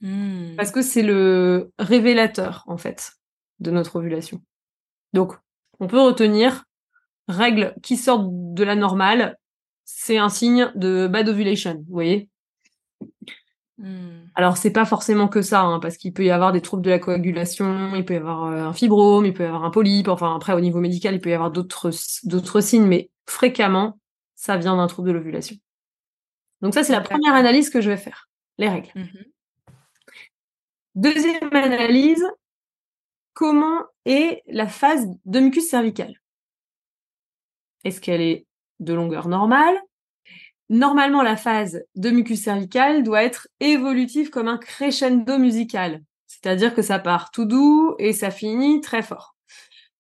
Mmh. 0.02 0.56
Parce 0.56 0.72
que 0.72 0.82
c'est 0.82 1.04
le 1.04 1.72
révélateur, 1.80 2.64
en 2.68 2.78
fait, 2.78 3.14
de 3.60 3.72
notre 3.72 3.98
ovulation. 3.98 4.42
Donc, 5.14 5.34
on 5.80 5.88
peut 5.88 6.00
retenir, 6.00 6.66
règle 7.28 7.76
qui 7.82 7.98
sort 7.98 8.28
de 8.30 8.64
la 8.64 8.76
normale, 8.76 9.38
c'est 9.86 10.18
un 10.18 10.30
signe 10.30 10.72
de 10.76 11.08
bad 11.08 11.30
ovulation, 11.30 11.76
vous 11.76 11.94
voyez? 11.94 12.30
Mmh. 13.78 14.30
Alors, 14.36 14.58
c'est 14.58 14.72
pas 14.72 14.86
forcément 14.86 15.28
que 15.28 15.42
ça, 15.42 15.62
hein, 15.62 15.80
parce 15.80 15.98
qu'il 15.98 16.14
peut 16.14 16.26
y 16.26 16.32
avoir 16.32 16.52
des 16.52 16.62
troubles 16.62 16.84
de 16.84 16.90
la 16.90 17.00
coagulation, 17.00 17.96
il 17.96 18.06
peut 18.06 18.14
y 18.14 18.18
avoir 18.18 18.46
euh, 18.46 18.64
un 18.64 18.74
fibrome, 18.74 19.26
il 19.26 19.34
peut 19.34 19.44
y 19.44 19.48
avoir 19.48 19.64
un 19.64 19.72
polype, 19.72 20.10
enfin, 20.10 20.36
après, 20.36 20.54
au 20.54 20.60
niveau 20.60 20.80
médical, 20.80 21.16
il 21.16 21.22
peut 21.22 21.30
y 21.30 21.34
avoir 21.34 21.52
d'autres, 21.52 21.92
d'autres 22.24 22.62
signes, 22.62 22.88
mais 22.88 23.10
fréquemment, 23.26 23.98
ça 24.36 24.58
vient 24.58 24.76
d'un 24.76 24.88
trouble 24.88 25.08
de 25.10 25.14
l'ovulation. 25.14 25.56
Donc 26.62 26.74
ça, 26.74 26.84
c'est 26.84 26.94
la 26.94 27.02
première 27.02 27.34
analyse 27.34 27.70
que 27.70 27.82
je 27.82 27.90
vais 27.90 27.98
faire, 27.98 28.30
les 28.58 28.70
règles. 28.70 28.92
Mmh 28.96 29.06
Deuxième 30.96 31.54
analyse, 31.54 32.26
comment 33.40 33.86
est 34.04 34.44
la 34.48 34.68
phase 34.68 35.08
de 35.24 35.40
mucus 35.40 35.70
cervical 35.70 36.14
Est-ce 37.86 38.02
qu'elle 38.02 38.20
est 38.20 38.46
de 38.82 38.94
longueur 38.94 39.30
normale? 39.30 39.78
Normalement, 40.68 41.24
la 41.24 41.38
phase 41.38 41.82
de 41.96 42.10
mucus 42.10 42.44
cervical 42.44 43.02
doit 43.02 43.24
être 43.24 43.48
évolutive 43.62 44.30
comme 44.30 44.50
un 44.50 44.58
crescendo 44.58 45.38
musical, 45.38 46.04
c'est-à-dire 46.28 46.76
que 46.76 46.82
ça 46.82 47.00
part 47.00 47.32
tout 47.32 47.46
doux 47.46 47.96
et 47.98 48.12
ça 48.12 48.30
finit 48.30 48.82
très 48.82 49.04
fort. 49.04 49.38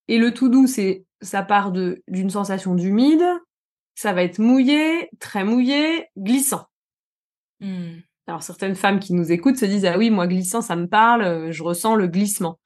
Et 0.10 0.18
le 0.18 0.34
tout 0.34 0.50
doux, 0.50 0.68
c'est 0.68 1.06
ça 1.22 1.42
part 1.42 1.72
d'une 1.72 2.30
sensation 2.30 2.76
d'humide, 2.76 3.24
ça 3.96 4.12
va 4.12 4.24
être 4.24 4.40
mouillé, 4.40 5.10
très 5.20 5.46
mouillé, 5.46 6.08
glissant. 6.18 6.66
Hmm. 7.62 8.00
Alors 8.28 8.44
certaines 8.44 8.76
femmes 8.76 9.00
qui 9.00 9.14
nous 9.14 9.32
écoutent 9.32 9.58
se 9.58 9.66
disent 9.66 9.86
ah 9.86 9.98
oui 9.98 10.10
moi 10.10 10.28
glissant 10.28 10.62
ça 10.62 10.76
me 10.76 10.88
parle, 10.88 11.22
euh, 11.22 11.52
je 11.54 11.64
ressens 11.64 11.96
le 11.96 12.08
glissement. 12.08 12.60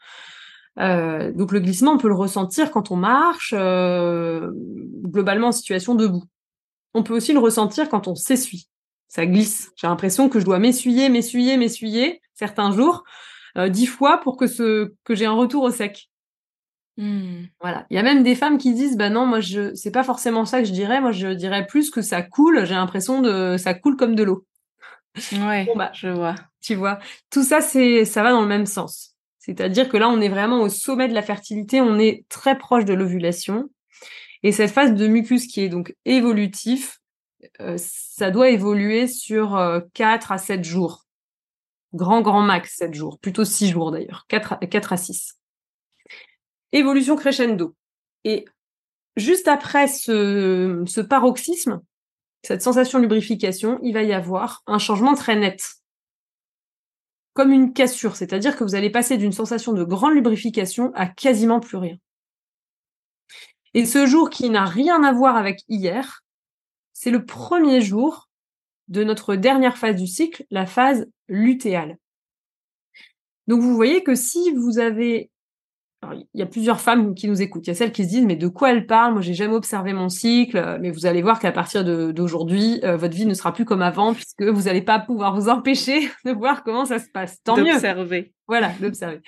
Euh, 0.80 1.32
donc 1.32 1.52
le 1.52 1.60
glissement 1.60 1.92
on 1.92 1.98
peut 1.98 2.08
le 2.08 2.16
ressentir 2.16 2.72
quand 2.72 2.92
on 2.92 2.96
marche, 2.96 3.54
euh, 3.56 4.52
globalement 5.04 5.48
en 5.48 5.52
situation 5.52 5.96
debout. 5.96 6.24
On 6.94 7.04
peut 7.04 7.16
aussi 7.16 7.34
le 7.34 7.40
ressentir 7.40 7.90
quand 7.90 8.08
on 8.08 8.16
s'essuie. 8.16 8.68
Ça 9.08 9.26
glisse. 9.26 9.72
J'ai 9.76 9.88
l'impression 9.88 10.30
que 10.30 10.40
je 10.40 10.46
dois 10.46 10.60
m'essuyer, 10.60 11.10
m'essuyer, 11.10 11.58
m'essuyer 11.58 12.22
certains 12.34 12.72
jours 12.72 13.04
dix 13.70 13.86
fois 13.86 14.18
pour 14.18 14.36
que 14.36 14.48
ce 14.48 14.94
que 15.04 15.14
j'ai 15.14 15.26
un 15.26 15.34
retour 15.34 15.64
au 15.64 15.70
sec. 15.70 16.10
Hmm. 16.98 17.44
Voilà. 17.62 17.86
Il 17.92 17.96
y 17.96 18.00
a 18.00 18.04
même 18.04 18.24
des 18.24 18.34
femmes 18.34 18.58
qui 18.58 18.74
disent 18.74 18.98
bah 18.98 19.12
non 19.12 19.28
moi 19.28 19.40
je 19.40 19.74
c'est 19.76 19.92
pas 19.92 20.04
forcément 20.04 20.46
ça 20.46 20.60
que 20.60 20.66
je 20.66 20.72
dirais. 20.72 21.02
Moi 21.02 21.12
je 21.12 21.28
dirais 21.28 21.68
plus 21.68 21.92
que 21.92 22.02
ça 22.02 22.24
coule. 22.24 22.66
J'ai 22.66 22.74
l'impression 22.74 23.22
de 23.22 23.58
ça 23.58 23.76
coule 23.76 23.96
comme 23.96 24.16
de 24.16 24.24
l'eau. 24.24 24.46
Ouais, 25.34 25.68
bah, 25.76 25.92
je 25.94 26.08
vois. 26.08 26.36
Tu 26.62 26.76
vois, 26.76 27.00
tout 27.30 27.44
ça, 27.44 27.62
c'est, 27.62 28.06
ça 28.06 28.24
va 28.24 28.32
dans 28.32 28.42
le 28.42 28.48
même 28.48 28.66
sens. 28.66 29.13
C'est-à-dire 29.46 29.90
que 29.90 29.98
là, 29.98 30.08
on 30.08 30.22
est 30.22 30.30
vraiment 30.30 30.62
au 30.62 30.70
sommet 30.70 31.10
de 31.10 31.14
la 31.14 31.22
fertilité, 31.22 31.82
on 31.82 32.00
est 32.00 32.26
très 32.30 32.58
proche 32.58 32.86
de 32.86 32.94
l'ovulation. 32.94 33.70
Et 34.42 34.54
cette 34.54 34.72
phase 34.72 34.94
de 34.94 35.06
mucus 35.06 35.48
qui 35.48 35.60
est 35.60 35.68
donc 35.68 35.94
évolutif, 36.06 37.00
euh, 37.60 37.76
ça 37.78 38.32
doit 38.32 38.50
évoluer 38.50 39.08
sur 39.08 39.62
4 39.94 40.32
euh, 40.32 40.36
à 40.36 40.38
7 40.38 40.64
jours. 40.64 41.06
Grand, 41.94 42.22
grand 42.22 42.42
max 42.42 42.78
7 42.78 42.94
jours. 42.94 43.20
Plutôt 43.20 43.44
6 43.44 43.70
jours 43.70 43.92
d'ailleurs. 43.92 44.26
4 44.30 44.54
à, 44.54 44.58
4 44.66 44.94
à 44.94 44.98
6. 44.98 45.38
Évolution 46.72 47.18
crescendo. 47.18 47.76
Et 48.24 48.46
juste 49.18 49.50
après 49.50 49.90
ce, 49.90 50.84
ce 50.88 51.02
paroxysme, 51.02 51.82
cette 52.44 52.62
sensation 52.62 53.00
de 53.00 53.04
lubrification, 53.04 53.78
il 53.84 53.94
va 53.94 54.04
y 54.04 54.14
avoir 54.14 54.64
un 54.68 54.80
changement 54.80 55.16
très 55.16 55.36
net. 55.36 55.62
Comme 57.34 57.52
une 57.52 57.74
cassure, 57.74 58.16
c'est-à-dire 58.16 58.56
que 58.56 58.64
vous 58.64 58.76
allez 58.76 58.90
passer 58.90 59.18
d'une 59.18 59.32
sensation 59.32 59.74
de 59.74 59.84
grande 59.84 60.14
lubrification 60.14 60.92
à 60.94 61.08
quasiment 61.08 61.60
plus 61.60 61.78
rien. 61.78 61.98
Et 63.74 63.86
ce 63.86 64.06
jour 64.06 64.30
qui 64.30 64.50
n'a 64.50 64.66
rien 64.66 65.04
à 65.04 65.12
voir 65.12 65.36
avec 65.36 65.62
hier, 65.68 66.24
c'est 66.94 67.10
le 67.10 67.26
premier 67.26 67.82
jour 67.82 68.30
de 68.88 69.04
notre 69.04 69.36
dernière 69.36 69.78
phase 69.78 69.96
du 69.96 70.08
cycle, 70.08 70.46
la 70.52 70.66
phase 70.66 71.08
lutéale. 71.28 71.98
Donc 73.48 73.62
vous 73.62 73.76
voyez 73.76 74.04
que 74.04 74.16
si 74.16 74.52
vous 74.52 74.80
avez 74.80 75.32
il 76.12 76.40
y 76.40 76.44
a 76.44 76.46
plusieurs 76.46 76.80
femmes 76.80 77.16
qui 77.16 77.28
nous 77.28 77.42
écoutent. 77.42 77.68
Il 77.68 77.70
y 77.70 77.72
a 77.72 77.76
celles 77.76 77.92
qui 77.92 78.04
se 78.04 78.10
disent 78.10 78.26
mais 78.26 78.36
de 78.36 78.48
quoi 78.48 78.72
elles 78.72 78.86
parlent? 78.86 79.14
Moi, 79.14 79.22
j'ai 79.22 79.34
jamais 79.34 79.56
observé 79.56 79.94
mon 79.94 80.10
cycle. 80.10 80.78
Mais 80.82 80.92
vous 80.92 81.06
allez 81.06 81.22
voir 81.22 81.40
qu'à 81.40 81.52
partir 81.52 81.84
d'aujourd'hui, 81.84 82.80
euh, 82.84 82.98
votre 82.98 83.16
vie 83.16 83.26
ne 83.26 83.34
sera 83.34 83.54
plus 83.54 83.66
comme 83.66 83.82
avant 83.82 84.14
puisque 84.14 84.44
vous 84.44 84.64
n'allez 84.64 84.82
pas 84.82 85.00
pouvoir 85.00 85.36
vous 85.36 85.50
empêcher 85.50 86.10
de 86.26 86.32
voir 86.32 86.64
comment 86.64 86.86
ça 86.86 87.00
se 87.00 87.08
passe. 87.14 87.42
Tant 87.44 87.58
mieux. 87.58 87.72
D'observer. 87.74 88.34
Voilà, 88.48 88.72
d'observer. 88.80 89.22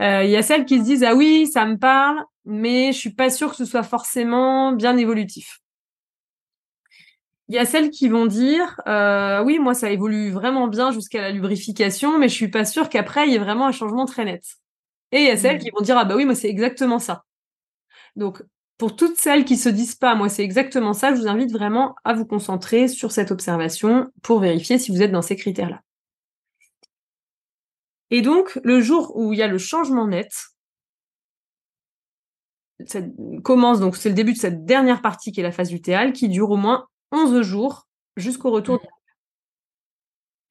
Euh, 0.00 0.22
il 0.24 0.30
y 0.30 0.36
a 0.36 0.42
celles 0.42 0.64
qui 0.64 0.78
se 0.78 0.84
disent 0.84 1.04
ah 1.04 1.14
oui, 1.14 1.46
ça 1.46 1.66
me 1.66 1.76
parle, 1.76 2.22
mais 2.44 2.92
je 2.92 2.98
suis 2.98 3.14
pas 3.14 3.30
sûre 3.30 3.50
que 3.50 3.56
ce 3.56 3.64
soit 3.64 3.82
forcément 3.82 4.72
bien 4.72 4.96
évolutif. 4.96 5.58
Il 7.48 7.54
y 7.54 7.58
a 7.58 7.64
celles 7.64 7.90
qui 7.90 8.08
vont 8.08 8.26
dire 8.26 8.80
euh, 8.86 9.42
oui, 9.42 9.58
moi 9.58 9.74
ça 9.74 9.90
évolue 9.90 10.30
vraiment 10.30 10.68
bien 10.68 10.92
jusqu'à 10.92 11.22
la 11.22 11.30
lubrification, 11.30 12.18
mais 12.18 12.28
je 12.28 12.34
suis 12.34 12.48
pas 12.48 12.64
sûre 12.64 12.88
qu'après 12.88 13.26
il 13.26 13.32
y 13.32 13.36
ait 13.36 13.40
vraiment 13.40 13.66
un 13.66 13.72
changement 13.72 14.04
très 14.04 14.24
net. 14.24 14.44
Et 15.12 15.18
il 15.20 15.26
y 15.26 15.30
a 15.30 15.36
celles 15.36 15.56
mmh. 15.56 15.60
qui 15.60 15.70
vont 15.70 15.80
dire, 15.80 15.96
ah 15.98 16.04
bah 16.04 16.16
oui, 16.16 16.24
moi 16.24 16.34
c'est 16.34 16.48
exactement 16.48 16.98
ça. 16.98 17.24
Donc, 18.16 18.42
pour 18.78 18.96
toutes 18.96 19.16
celles 19.18 19.44
qui 19.44 19.56
se 19.56 19.68
disent 19.68 19.96
pas, 19.96 20.14
moi 20.14 20.28
c'est 20.28 20.44
exactement 20.44 20.92
ça, 20.92 21.14
je 21.14 21.20
vous 21.20 21.28
invite 21.28 21.52
vraiment 21.52 21.94
à 22.04 22.14
vous 22.14 22.26
concentrer 22.26 22.88
sur 22.88 23.12
cette 23.12 23.30
observation 23.30 24.10
pour 24.22 24.40
vérifier 24.40 24.78
si 24.78 24.90
vous 24.90 25.02
êtes 25.02 25.12
dans 25.12 25.22
ces 25.22 25.36
critères-là. 25.36 25.82
Et 28.10 28.22
donc, 28.22 28.58
le 28.64 28.80
jour 28.80 29.16
où 29.16 29.32
il 29.32 29.38
y 29.38 29.42
a 29.42 29.48
le 29.48 29.58
changement 29.58 30.06
net, 30.06 30.30
ça 32.86 33.00
commence, 33.42 33.80
donc 33.80 33.96
c'est 33.96 34.08
le 34.08 34.14
début 34.14 34.32
de 34.32 34.38
cette 34.38 34.64
dernière 34.64 35.02
partie 35.02 35.32
qui 35.32 35.40
est 35.40 35.42
la 35.42 35.52
phase 35.52 35.72
lutéale, 35.72 36.12
qui 36.12 36.28
dure 36.28 36.50
au 36.50 36.56
moins 36.56 36.86
11 37.12 37.42
jours 37.42 37.88
jusqu'au 38.16 38.50
retour 38.50 38.76
mmh. 38.76 38.97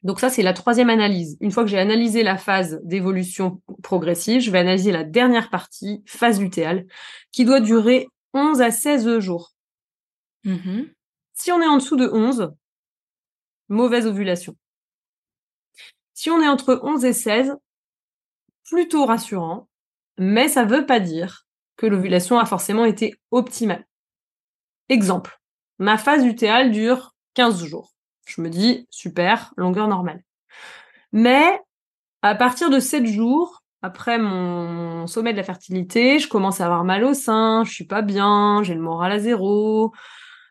Donc 0.04 0.20
ça, 0.20 0.30
c'est 0.30 0.44
la 0.44 0.54
troisième 0.54 0.90
analyse. 0.90 1.38
Une 1.42 1.52
fois 1.52 1.64
que 1.64 1.70
j'ai 1.70 1.80
analysé 1.80 2.24
la 2.24 2.38
phase 2.38 2.80
d'évolution 2.84 3.62
progressive, 3.84 4.42
je 4.42 4.52
vais 4.52 4.60
analyser 4.60 4.92
la 4.92 5.04
dernière 5.04 5.50
partie, 5.50 6.04
phase 6.06 6.40
lutéale, 6.40 6.86
qui 7.32 7.46
doit 7.46 7.60
durer 7.60 8.08
11 8.34 8.62
à 8.62 8.72
16 8.72 9.20
jours. 9.20 9.54
Mm-hmm. 10.46 10.90
Si 11.34 11.52
on 11.52 11.62
est 11.62 11.68
en 11.68 11.78
dessous 11.78 11.98
de 11.98 12.08
11, 12.08 12.52
mauvaise 13.70 14.08
ovulation. 14.08 14.56
Si 16.14 16.30
on 16.30 16.42
est 16.42 16.48
entre 16.48 16.80
11 16.84 17.06
et 17.06 17.14
16, 17.14 17.56
plutôt 18.66 19.06
rassurant, 19.06 19.68
mais 20.18 20.48
ça 20.48 20.66
ne 20.66 20.70
veut 20.70 20.86
pas 20.86 21.00
dire 21.00 21.46
que 21.76 21.86
l'ovulation 21.86 22.40
a 22.40 22.46
forcément 22.46 22.86
été 22.86 23.16
optimale. 23.32 23.86
Exemple, 24.90 25.40
ma 25.80 25.98
phase 25.98 26.24
lutéale 26.24 26.72
dure 26.72 27.16
15 27.36 27.66
jours. 27.66 27.97
Je 28.28 28.42
me 28.42 28.50
dis, 28.50 28.88
super, 28.92 29.54
longueur 29.58 29.88
normale. 29.88 30.22
Mais 31.14 31.60
à 32.22 32.36
partir 32.36 32.70
de 32.70 32.80
7 32.80 33.06
jours, 33.06 33.64
après 33.82 34.20
mon 34.20 35.08
sommet 35.08 35.32
de 35.32 35.38
la 35.38 35.44
fertilité, 35.44 36.20
je 36.20 36.28
commence 36.28 36.62
à 36.62 36.66
avoir 36.66 36.84
mal 36.84 37.04
au 37.04 37.14
sein, 37.14 37.64
je 37.64 37.72
suis 37.72 37.86
pas 37.86 38.02
bien, 38.02 38.62
j'ai 38.64 38.74
le 38.74 38.82
moral 38.82 39.14
à 39.14 39.20
zéro, 39.20 39.94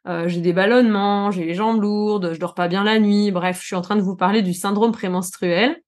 euh, 0.08 0.28
j'ai 0.28 0.40
des 0.40 0.52
ballonnements, 0.52 1.30
j'ai 1.30 1.44
les 1.44 1.54
jambes 1.54 1.82
lourdes, 1.82 2.32
je 2.32 2.40
dors 2.40 2.54
pas 2.54 2.68
bien 2.68 2.84
la 2.84 2.98
nuit. 2.98 3.30
Bref, 3.30 3.60
je 3.60 3.66
suis 3.66 3.76
en 3.76 3.82
train 3.82 3.96
de 3.96 4.02
vous 4.02 4.16
parler 4.16 4.42
du 4.42 4.54
syndrome 4.54 4.92
prémenstruel 4.92 5.82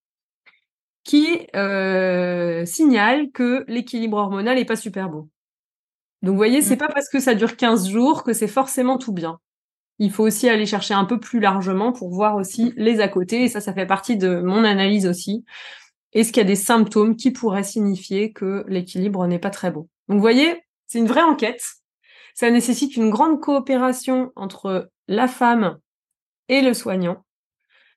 qui 1.04 1.46
euh, 1.56 2.66
signale 2.66 3.30
que 3.32 3.64
l'équilibre 3.68 4.18
hormonal 4.18 4.58
est 4.58 4.66
pas 4.66 4.76
super 4.76 5.08
bon. 5.08 5.28
Donc 6.22 6.32
vous 6.32 6.36
voyez, 6.36 6.60
c'est 6.60 6.74
mmh. 6.74 6.78
pas 6.78 6.88
parce 6.88 7.08
que 7.08 7.20
ça 7.20 7.34
dure 7.34 7.56
15 7.56 7.88
jours 7.88 8.24
que 8.24 8.32
c'est 8.32 8.48
forcément 8.48 8.98
tout 8.98 9.12
bien. 9.12 9.38
Il 9.98 10.12
faut 10.12 10.24
aussi 10.24 10.48
aller 10.48 10.66
chercher 10.66 10.94
un 10.94 11.04
peu 11.04 11.18
plus 11.18 11.40
largement 11.40 11.92
pour 11.92 12.10
voir 12.10 12.36
aussi 12.36 12.72
les 12.76 13.00
à 13.00 13.08
côté 13.08 13.44
et 13.44 13.48
ça 13.48 13.60
ça 13.60 13.72
fait 13.72 13.86
partie 13.86 14.16
de 14.16 14.40
mon 14.40 14.64
analyse 14.64 15.06
aussi. 15.06 15.44
Est-ce 16.12 16.32
qu'il 16.32 16.42
y 16.42 16.46
a 16.46 16.48
des 16.48 16.56
symptômes 16.56 17.16
qui 17.16 17.30
pourraient 17.30 17.64
signifier 17.64 18.32
que 18.32 18.64
l'équilibre 18.68 19.26
n'est 19.26 19.38
pas 19.38 19.50
très 19.50 19.70
bon? 19.70 19.88
Donc 20.08 20.16
vous 20.16 20.20
voyez, 20.20 20.62
c'est 20.86 20.98
une 20.98 21.06
vraie 21.06 21.22
enquête. 21.22 21.62
Ça 22.34 22.50
nécessite 22.50 22.96
une 22.96 23.10
grande 23.10 23.40
coopération 23.40 24.30
entre 24.36 24.90
la 25.08 25.28
femme 25.28 25.78
et 26.48 26.62
le 26.62 26.72
soignant, 26.72 27.24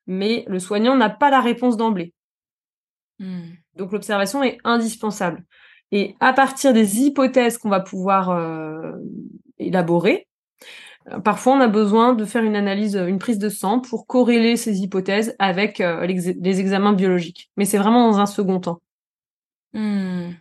mais 0.08 0.44
le 0.48 0.60
soignant 0.60 0.96
n'a 0.96 1.10
pas 1.10 1.30
la 1.30 1.40
réponse 1.40 1.78
d'emblée. 1.78 2.14
Hmm. 3.20 3.52
Donc 3.76 3.92
l'observation 3.92 4.44
est 4.44 4.58
indispensable. 4.64 5.46
Et 5.92 6.16
à 6.20 6.34
partir 6.34 6.74
des 6.74 7.02
hypothèses 7.02 7.58
qu'on 7.58 7.70
va 7.70 7.82
pouvoir 7.82 8.32
euh, 8.32 8.94
élaborer, 9.60 10.28
parfois 11.24 11.54
on 11.54 11.60
a 11.60 11.68
besoin 11.68 12.14
de 12.14 12.26
faire 12.26 12.44
une 12.44 12.56
analyse, 12.56 12.96
une 12.96 13.20
prise 13.20 13.40
de 13.40 13.50
sang 13.50 13.80
pour 13.80 14.08
corréler 14.08 14.58
ces 14.58 14.80
hypothèses 14.82 15.36
avec 15.40 15.82
euh, 15.82 16.06
les, 16.06 16.60
examens 16.60 16.94
biologiques. 16.94 17.52
Mais 17.58 17.66
c'est 17.66 17.78
vraiment 17.78 18.10
dans 18.10 18.20
un 18.20 18.26
second 18.26 18.60
temps. 18.60 18.82
Hmm. 19.74 20.32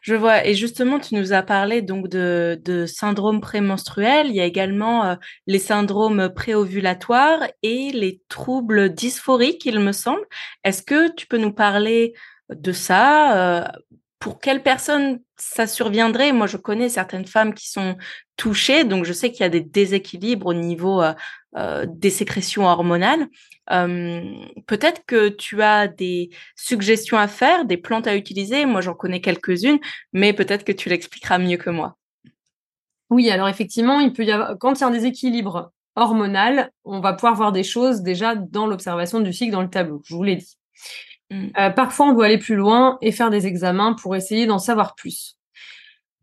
je 0.00 0.14
vois. 0.14 0.46
Et 0.46 0.54
justement, 0.54 0.98
tu 0.98 1.14
nous 1.14 1.34
as 1.34 1.42
parlé 1.42 1.82
donc 1.82 2.08
de 2.08 2.84
syndrome 2.86 3.42
prémenstruel. 3.42 4.28
Il 4.28 4.34
y 4.34 4.40
a 4.40 4.46
également 4.46 5.18
les 5.46 5.58
syndromes 5.58 6.30
préovulatoires 6.34 7.46
et 7.62 7.90
les 7.92 8.22
troubles 8.28 8.94
dysphoriques, 8.94 9.66
il 9.66 9.80
me 9.80 9.92
semble. 9.92 10.24
Est-ce 10.64 10.82
que 10.82 11.14
tu 11.14 11.26
peux 11.26 11.36
nous 11.36 11.52
parler 11.52 12.14
de 12.48 12.72
ça 12.72 13.70
pour 14.18 14.40
quelles 14.40 14.62
personnes 14.62 15.20
ça 15.36 15.66
surviendrait? 15.66 16.32
Moi, 16.32 16.46
je 16.46 16.56
connais 16.56 16.88
certaines 16.88 17.26
femmes 17.26 17.54
qui 17.54 17.68
sont 17.68 17.96
touchées, 18.36 18.84
donc 18.84 19.04
je 19.04 19.12
sais 19.12 19.30
qu'il 19.30 19.40
y 19.40 19.44
a 19.44 19.48
des 19.48 19.60
déséquilibres 19.60 20.46
au 20.46 20.54
niveau 20.54 21.02
euh, 21.02 21.14
euh, 21.56 21.86
des 21.88 22.10
sécrétions 22.10 22.66
hormonales. 22.66 23.26
Peut-être 23.68 25.02
que 25.06 25.28
tu 25.28 25.62
as 25.62 25.88
des 25.88 26.30
suggestions 26.56 27.18
à 27.18 27.28
faire, 27.28 27.64
des 27.64 27.76
plantes 27.76 28.06
à 28.06 28.16
utiliser. 28.16 28.64
Moi, 28.64 28.80
j'en 28.80 28.94
connais 28.94 29.20
quelques-unes, 29.20 29.78
mais 30.12 30.32
peut-être 30.32 30.64
que 30.64 30.72
tu 30.72 30.88
l'expliqueras 30.88 31.38
mieux 31.38 31.58
que 31.58 31.70
moi. 31.70 31.96
Oui, 33.10 33.30
alors 33.30 33.48
effectivement, 33.48 34.00
il 34.00 34.12
peut 34.12 34.24
y 34.24 34.30
avoir 34.30 34.56
quand 34.58 34.74
il 34.74 34.80
y 34.80 34.84
a 34.84 34.86
un 34.88 34.90
déséquilibre 34.90 35.72
hormonal, 35.96 36.70
on 36.84 37.00
va 37.00 37.12
pouvoir 37.12 37.34
voir 37.34 37.52
des 37.52 37.64
choses 37.64 38.02
déjà 38.02 38.34
dans 38.34 38.66
l'observation 38.66 39.20
du 39.20 39.32
cycle 39.32 39.52
dans 39.52 39.62
le 39.62 39.70
tableau. 39.70 40.02
Je 40.04 40.14
vous 40.14 40.22
l'ai 40.22 40.36
dit. 40.36 40.57
Mm. 41.30 41.48
Euh, 41.58 41.70
parfois, 41.70 42.06
on 42.06 42.12
doit 42.12 42.26
aller 42.26 42.38
plus 42.38 42.56
loin 42.56 42.98
et 43.00 43.12
faire 43.12 43.30
des 43.30 43.46
examens 43.46 43.94
pour 43.94 44.16
essayer 44.16 44.46
d'en 44.46 44.58
savoir 44.58 44.94
plus. 44.94 45.36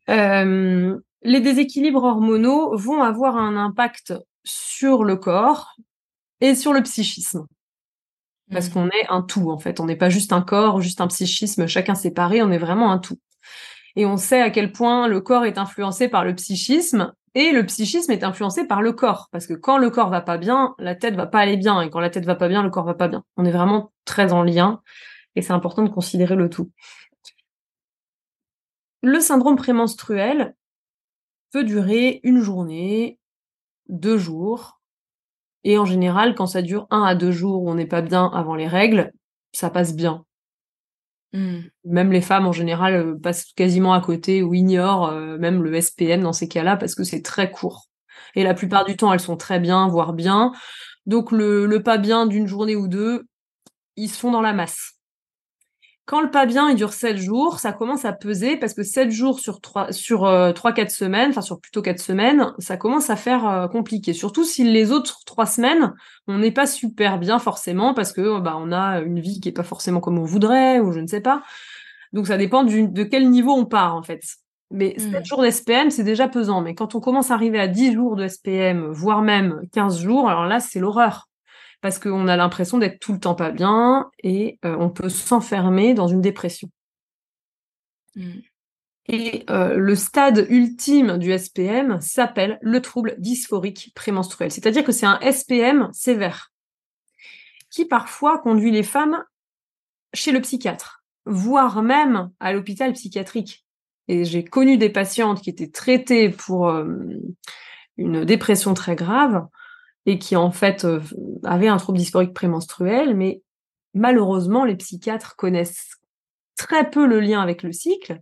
Euh, 0.10 0.98
les 1.24 1.40
déséquilibres 1.40 2.04
hormonaux 2.04 2.76
vont 2.78 3.02
avoir 3.02 3.38
un 3.38 3.56
impact 3.58 4.14
sur 4.44 5.04
le 5.04 5.16
corps 5.16 5.76
et 6.42 6.56
sur 6.56 6.74
le 6.74 6.84
psychisme. 6.84 7.46
Parce 8.52 8.70
mm. 8.70 8.74
qu'on 8.74 8.88
est 8.88 9.08
un 9.10 9.22
tout, 9.22 9.50
en 9.50 9.58
fait. 9.58 9.80
On 9.80 9.86
n'est 9.86 9.96
pas 9.96 10.10
juste 10.10 10.34
un 10.34 10.42
corps, 10.42 10.82
juste 10.82 11.02
un 11.02 11.08
psychisme, 11.08 11.68
chacun 11.68 11.96
séparé, 11.96 12.42
on 12.42 12.52
est 12.52 12.58
vraiment 12.58 12.92
un 12.92 13.00
tout. 13.00 13.20
Et 13.96 14.06
on 14.06 14.18
sait 14.18 14.42
à 14.42 14.50
quel 14.50 14.72
point 14.72 15.08
le 15.08 15.22
corps 15.22 15.46
est 15.46 15.58
influencé 15.58 16.10
par 16.10 16.26
le 16.26 16.36
psychisme 16.36 17.14
et 17.36 17.52
le 17.52 17.66
psychisme 17.66 18.12
est 18.12 18.24
influencé 18.24 18.66
par 18.66 18.82
le 18.82 18.94
corps. 18.94 19.28
Parce 19.32 19.46
que 19.46 19.54
quand 19.54 19.78
le 19.78 19.90
corps 19.90 20.10
va 20.10 20.22
pas 20.22 20.38
bien, 20.38 20.74
la 20.80 20.96
tête 20.96 21.16
va 21.16 21.28
pas 21.28 21.40
aller 21.40 21.58
bien. 21.58 21.82
Et 21.82 21.90
quand 21.90 22.00
la 22.00 22.10
tête 22.10 22.26
va 22.26 22.36
pas 22.36 22.48
bien, 22.48 22.64
le 22.64 22.70
corps 22.70 22.86
va 22.86 22.94
pas 22.94 23.10
bien. 23.10 23.26
On 23.36 23.44
est 23.44 23.52
vraiment 23.52 23.92
très 24.06 24.32
en 24.32 24.42
lien. 24.42 24.82
Et 25.36 25.42
c'est 25.42 25.52
important 25.52 25.84
de 25.84 25.90
considérer 25.90 26.36
le 26.36 26.50
tout. 26.50 26.72
Le 29.04 29.20
syndrome 29.20 29.58
prémenstruel 29.58 30.56
peut 31.52 31.66
durer 31.66 32.22
une 32.24 32.40
journée, 32.40 33.20
deux 33.90 34.18
jours. 34.18 34.80
Et 35.66 35.78
en 35.78 35.86
général, 35.86 36.36
quand 36.36 36.48
ça 36.48 36.62
dure 36.62 36.88
un 36.90 37.04
à 37.04 37.16
deux 37.16 37.32
jours 37.32 37.64
où 37.64 37.70
on 37.70 37.76
n'est 37.76 37.86
pas 37.86 38.02
bien 38.02 38.28
avant 38.34 38.56
les 38.56 38.68
règles, 38.68 39.12
ça 39.52 39.70
passe 39.70 39.94
bien. 39.94 40.26
Hmm. 41.36 41.64
Même 41.84 42.14
les 42.14 42.22
femmes 42.22 42.48
en 42.48 42.54
général 42.54 42.96
euh, 42.96 43.20
passent 43.22 43.52
quasiment 43.58 43.94
à 43.94 44.00
côté 44.00 44.42
ou 44.42 44.54
ignorent 44.54 45.10
euh, 45.10 45.38
même 45.38 45.62
le 45.62 45.82
SPM 45.82 46.22
dans 46.22 46.32
ces 46.32 46.48
cas-là 46.48 46.78
parce 46.78 46.96
que 46.96 47.04
c'est 47.04 47.22
très 47.22 47.52
court. 47.52 47.90
Et 48.36 48.44
la 48.44 48.54
plupart 48.54 48.86
du 48.86 48.96
temps, 48.96 49.12
elles 49.12 49.20
sont 49.20 49.36
très 49.36 49.60
bien, 49.60 49.90
voire 49.90 50.14
bien. 50.14 50.54
Donc 51.06 51.34
le, 51.34 51.66
le 51.66 51.84
pas 51.84 51.98
bien 51.98 52.26
d'une 52.26 52.48
journée 52.48 52.78
ou 52.78 52.88
deux, 52.88 53.26
ils 53.98 54.10
se 54.10 54.18
font 54.18 54.32
dans 54.32 54.42
la 54.42 54.54
masse. 54.54 54.95
Quand 56.06 56.22
le 56.22 56.30
pas 56.30 56.46
bien 56.46 56.70
il 56.70 56.76
dure 56.76 56.94
7 56.94 57.18
jours, 57.18 57.60
ça 57.60 57.74
commence 57.74 58.06
à 58.06 58.14
peser 58.14 58.58
parce 58.58 58.76
que 58.76 58.84
7 58.84 59.10
jours 59.10 59.40
sur 59.40 59.60
3 59.60 59.92
sur 59.92 60.20
3 60.20 60.30
euh, 60.30 60.74
4 60.74 60.92
semaines, 60.92 61.30
enfin 61.32 61.42
sur 61.42 61.60
plutôt 61.60 61.82
4 61.82 62.00
semaines, 62.00 62.54
ça 62.60 62.78
commence 62.78 63.10
à 63.10 63.16
faire 63.16 63.48
euh, 63.48 63.68
compliqué. 63.68 64.14
Surtout 64.14 64.44
si 64.44 64.64
les 64.64 64.92
autres 64.92 65.22
3 65.26 65.48
semaines, 65.48 65.94
on 66.28 66.38
n'est 66.38 66.52
pas 66.52 66.68
super 66.68 67.18
bien 67.18 67.40
forcément 67.40 67.96
parce 67.96 68.14
que 68.14 68.40
bah 68.40 68.56
on 68.60 68.72
a 68.72 69.02
une 69.02 69.20
vie 69.20 69.40
qui 69.40 69.50
est 69.50 69.52
pas 69.52 69.64
forcément 69.64 70.00
comme 70.00 70.20
on 70.20 70.26
voudrait 70.26 70.80
ou 70.80 70.92
je 70.92 71.00
ne 71.00 71.08
sais 71.08 71.22
pas. 71.22 71.42
Donc 72.14 72.28
ça 72.28 72.38
dépend 72.38 72.64
de 72.64 73.04
quel 73.04 73.30
niveau 73.32 73.54
on 73.54 73.66
part 73.66 73.96
en 73.96 74.04
fait. 74.04 74.22
Mais 74.72 74.96
7 74.98 75.22
mmh. 75.22 75.26
jours 75.26 75.42
d'SPM, 75.42 75.90
c'est 75.90 76.04
déjà 76.04 76.28
pesant. 76.28 76.62
Mais 76.62 76.76
quand 76.76 76.96
on 76.96 77.00
commence 77.00 77.32
à 77.32 77.34
arriver 77.34 77.60
à 77.60 77.68
10 77.68 77.94
jours 77.94 78.16
de 78.16 78.28
SPM, 78.28 78.88
voire 78.92 79.22
même 79.22 79.62
15 79.74 80.00
jours, 80.02 80.30
alors 80.30 80.46
là, 80.46 80.60
c'est 80.60 80.80
l'horreur 80.80 81.28
parce 81.86 82.00
qu'on 82.00 82.28
a 82.28 82.36
l'impression 82.36 82.80
d'être 82.80 83.00
tout 83.00 83.14
le 83.14 83.20
temps 83.20 83.36
pas 83.36 83.52
bien 83.52 84.10
et 84.24 84.58
euh, 84.66 84.76
on 84.80 84.90
peut 84.90 85.08
s'enfermer 85.08 85.94
dans 85.94 86.08
une 86.08 86.20
dépression. 86.20 86.68
Mm. 88.16 88.40
Et 89.08 89.46
euh, 89.52 89.76
le 89.76 89.94
stade 89.94 90.48
ultime 90.50 91.20
du 91.20 91.38
SPM 91.38 92.02
s'appelle 92.02 92.58
le 92.64 92.82
trouble 92.82 93.14
dysphorique 93.20 93.92
prémenstruel. 93.94 94.50
C'est-à-dire 94.50 94.84
que 94.84 94.92
c'est 94.92 95.06
un 95.06 95.20
SPM 95.32 95.90
sévère 95.94 96.52
qui 97.70 97.86
parfois 97.86 98.40
conduit 98.40 98.72
les 98.72 98.82
femmes 98.82 99.24
chez 100.12 100.32
le 100.32 100.42
psychiatre, 100.42 101.06
voire 101.28 101.84
même 101.84 102.32
à 102.40 102.52
l'hôpital 102.52 102.94
psychiatrique. 102.94 103.64
Et 104.08 104.26
j'ai 104.26 104.44
connu 104.44 104.80
des 104.80 104.90
patientes 104.90 105.40
qui 105.40 105.52
étaient 105.52 105.70
traitées 105.70 106.30
pour 106.30 106.68
euh, 106.68 106.88
une 107.98 108.26
dépression 108.26 108.74
très 108.74 108.96
grave 108.96 109.46
et 110.06 110.20
qui 110.20 110.36
en 110.36 110.52
fait 110.52 110.86
euh, 110.86 111.02
avait 111.44 111.68
un 111.68 111.78
trouble 111.78 111.98
dysphorique 111.98 112.34
prémenstruel, 112.34 113.16
mais 113.16 113.42
malheureusement 113.94 114.66
les 114.66 114.76
psychiatres 114.76 115.36
connaissent 115.36 115.96
très 116.56 116.90
peu 116.90 117.06
le 117.06 117.20
lien 117.20 117.42
avec 117.42 117.64
le 117.64 117.72
cycle 117.72 118.22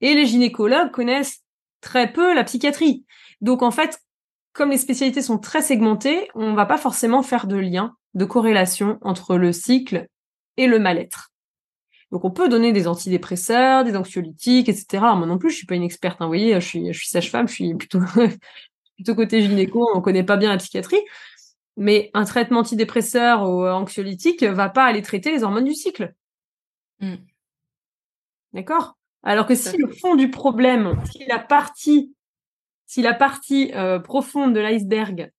et 0.00 0.14
les 0.14 0.26
gynécologues 0.26 0.90
connaissent 0.90 1.42
très 1.80 2.12
peu 2.12 2.34
la 2.34 2.44
psychiatrie. 2.44 3.04
Donc 3.40 3.62
en 3.62 3.70
fait, 3.70 3.98
comme 4.52 4.70
les 4.70 4.78
spécialités 4.78 5.22
sont 5.22 5.38
très 5.38 5.62
segmentées, 5.62 6.28
on 6.34 6.54
va 6.54 6.66
pas 6.66 6.78
forcément 6.78 7.22
faire 7.22 7.46
de 7.46 7.56
lien, 7.56 7.96
de 8.14 8.24
corrélation 8.24 8.98
entre 9.02 9.36
le 9.36 9.52
cycle 9.52 10.06
et 10.56 10.66
le 10.66 10.78
mal-être. 10.78 11.32
Donc 12.12 12.24
on 12.24 12.30
peut 12.30 12.48
donner 12.48 12.72
des 12.72 12.86
antidépresseurs, 12.86 13.82
des 13.82 13.96
anxiolytiques, 13.96 14.68
etc. 14.68 15.02
moi 15.16 15.26
non 15.26 15.36
plus, 15.36 15.50
je 15.50 15.56
suis 15.56 15.66
pas 15.66 15.74
une 15.74 15.82
experte. 15.82 16.20
Hein, 16.20 16.26
vous 16.26 16.30
voyez, 16.30 16.54
je 16.60 16.66
suis, 16.66 16.92
je 16.92 16.98
suis 16.98 17.08
sage-femme, 17.08 17.48
je 17.48 17.54
suis 17.54 17.74
plutôt 17.74 17.98
plutôt 18.96 19.14
côté 19.14 19.42
gynéco, 19.42 19.88
on 19.94 20.00
connaît 20.00 20.24
pas 20.24 20.36
bien 20.36 20.50
la 20.50 20.58
psychiatrie. 20.58 21.02
Mais 21.76 22.10
un 22.14 22.24
traitement 22.24 22.60
antidépresseur 22.60 23.48
ou 23.48 23.66
anxiolytique 23.66 24.44
va 24.44 24.68
pas 24.68 24.84
aller 24.84 25.02
traiter 25.02 25.32
les 25.32 25.42
hormones 25.42 25.64
du 25.64 25.74
cycle. 25.74 26.14
Hmm. 27.00 27.16
D'accord? 28.52 28.96
Alors 29.24 29.46
que 29.46 29.54
si 29.54 29.76
le 29.76 29.88
fond 29.88 30.14
du 30.14 30.30
problème, 30.30 31.02
si 31.10 31.24
la 31.26 31.38
partie, 31.38 32.14
si 32.86 33.02
la 33.02 33.14
partie 33.14 33.72
euh, 33.74 33.98
profonde 33.98 34.54
de 34.54 34.60
l'iceberg 34.60 35.32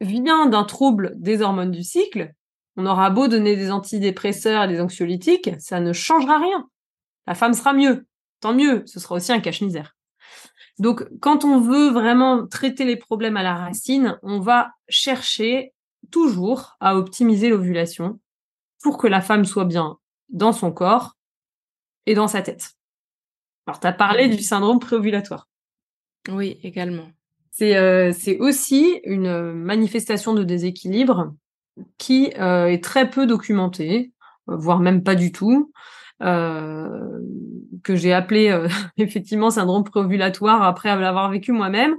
vient 0.00 0.46
d'un 0.46 0.64
trouble 0.64 1.12
des 1.16 1.42
hormones 1.42 1.72
du 1.72 1.82
cycle, 1.82 2.32
on 2.76 2.86
aura 2.86 3.10
beau 3.10 3.28
donner 3.28 3.56
des 3.56 3.70
antidépresseurs 3.70 4.64
et 4.64 4.68
des 4.68 4.80
anxiolytiques, 4.80 5.50
ça 5.58 5.80
ne 5.80 5.92
changera 5.92 6.38
rien. 6.38 6.68
La 7.26 7.34
femme 7.34 7.54
sera 7.54 7.72
mieux. 7.72 8.06
Tant 8.40 8.54
mieux, 8.54 8.82
ce 8.86 9.00
sera 9.00 9.16
aussi 9.16 9.32
un 9.32 9.40
cache-misère. 9.40 9.93
Donc, 10.78 11.06
quand 11.20 11.44
on 11.44 11.60
veut 11.60 11.90
vraiment 11.90 12.46
traiter 12.46 12.84
les 12.84 12.96
problèmes 12.96 13.36
à 13.36 13.42
la 13.42 13.54
racine, 13.54 14.18
on 14.22 14.40
va 14.40 14.72
chercher 14.88 15.72
toujours 16.10 16.76
à 16.80 16.96
optimiser 16.96 17.48
l'ovulation 17.48 18.20
pour 18.82 18.98
que 18.98 19.06
la 19.06 19.20
femme 19.20 19.44
soit 19.44 19.64
bien 19.64 19.98
dans 20.28 20.52
son 20.52 20.72
corps 20.72 21.16
et 22.06 22.14
dans 22.14 22.28
sa 22.28 22.42
tête. 22.42 22.72
Alors, 23.66 23.80
tu 23.80 23.86
as 23.86 23.92
parlé 23.92 24.28
du 24.28 24.42
syndrome 24.42 24.78
préovulatoire. 24.78 25.48
Oui, 26.28 26.58
également. 26.62 27.08
C'est 27.50 27.76
euh, 27.76 28.12
aussi 28.40 29.00
une 29.04 29.52
manifestation 29.52 30.34
de 30.34 30.42
déséquilibre 30.42 31.34
qui 31.98 32.32
euh, 32.38 32.66
est 32.66 32.82
très 32.82 33.08
peu 33.08 33.26
documentée, 33.26 34.12
voire 34.46 34.80
même 34.80 35.02
pas 35.02 35.14
du 35.14 35.30
tout, 35.30 35.72
euh, 35.72 36.03
que 36.20 37.94
j'ai 37.96 38.12
appelé 38.12 38.48
euh, 38.48 38.68
effectivement 38.96 39.50
syndrome 39.50 39.84
préovulatoire 39.84 40.62
après 40.62 40.94
l'avoir 40.98 41.30
vécu 41.30 41.52
moi-même. 41.52 41.94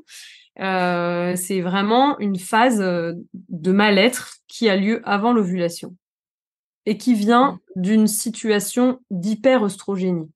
Euh, 0.59 1.36
c'est 1.36 1.61
vraiment 1.61 2.18
une 2.20 2.39
phase 2.39 2.80
de 2.80 3.72
mal-être 3.72 4.38
qui 4.47 4.70
a 4.70 4.76
lieu 4.78 5.01
avant 5.03 5.34
l'ovulation 5.34 5.95
et 6.86 6.97
qui 6.97 7.13
vient 7.13 7.53
mmh. 7.76 7.82
d'une 7.82 8.07
situation 8.07 8.99
d'hyper-oestrogénie. 9.11 10.32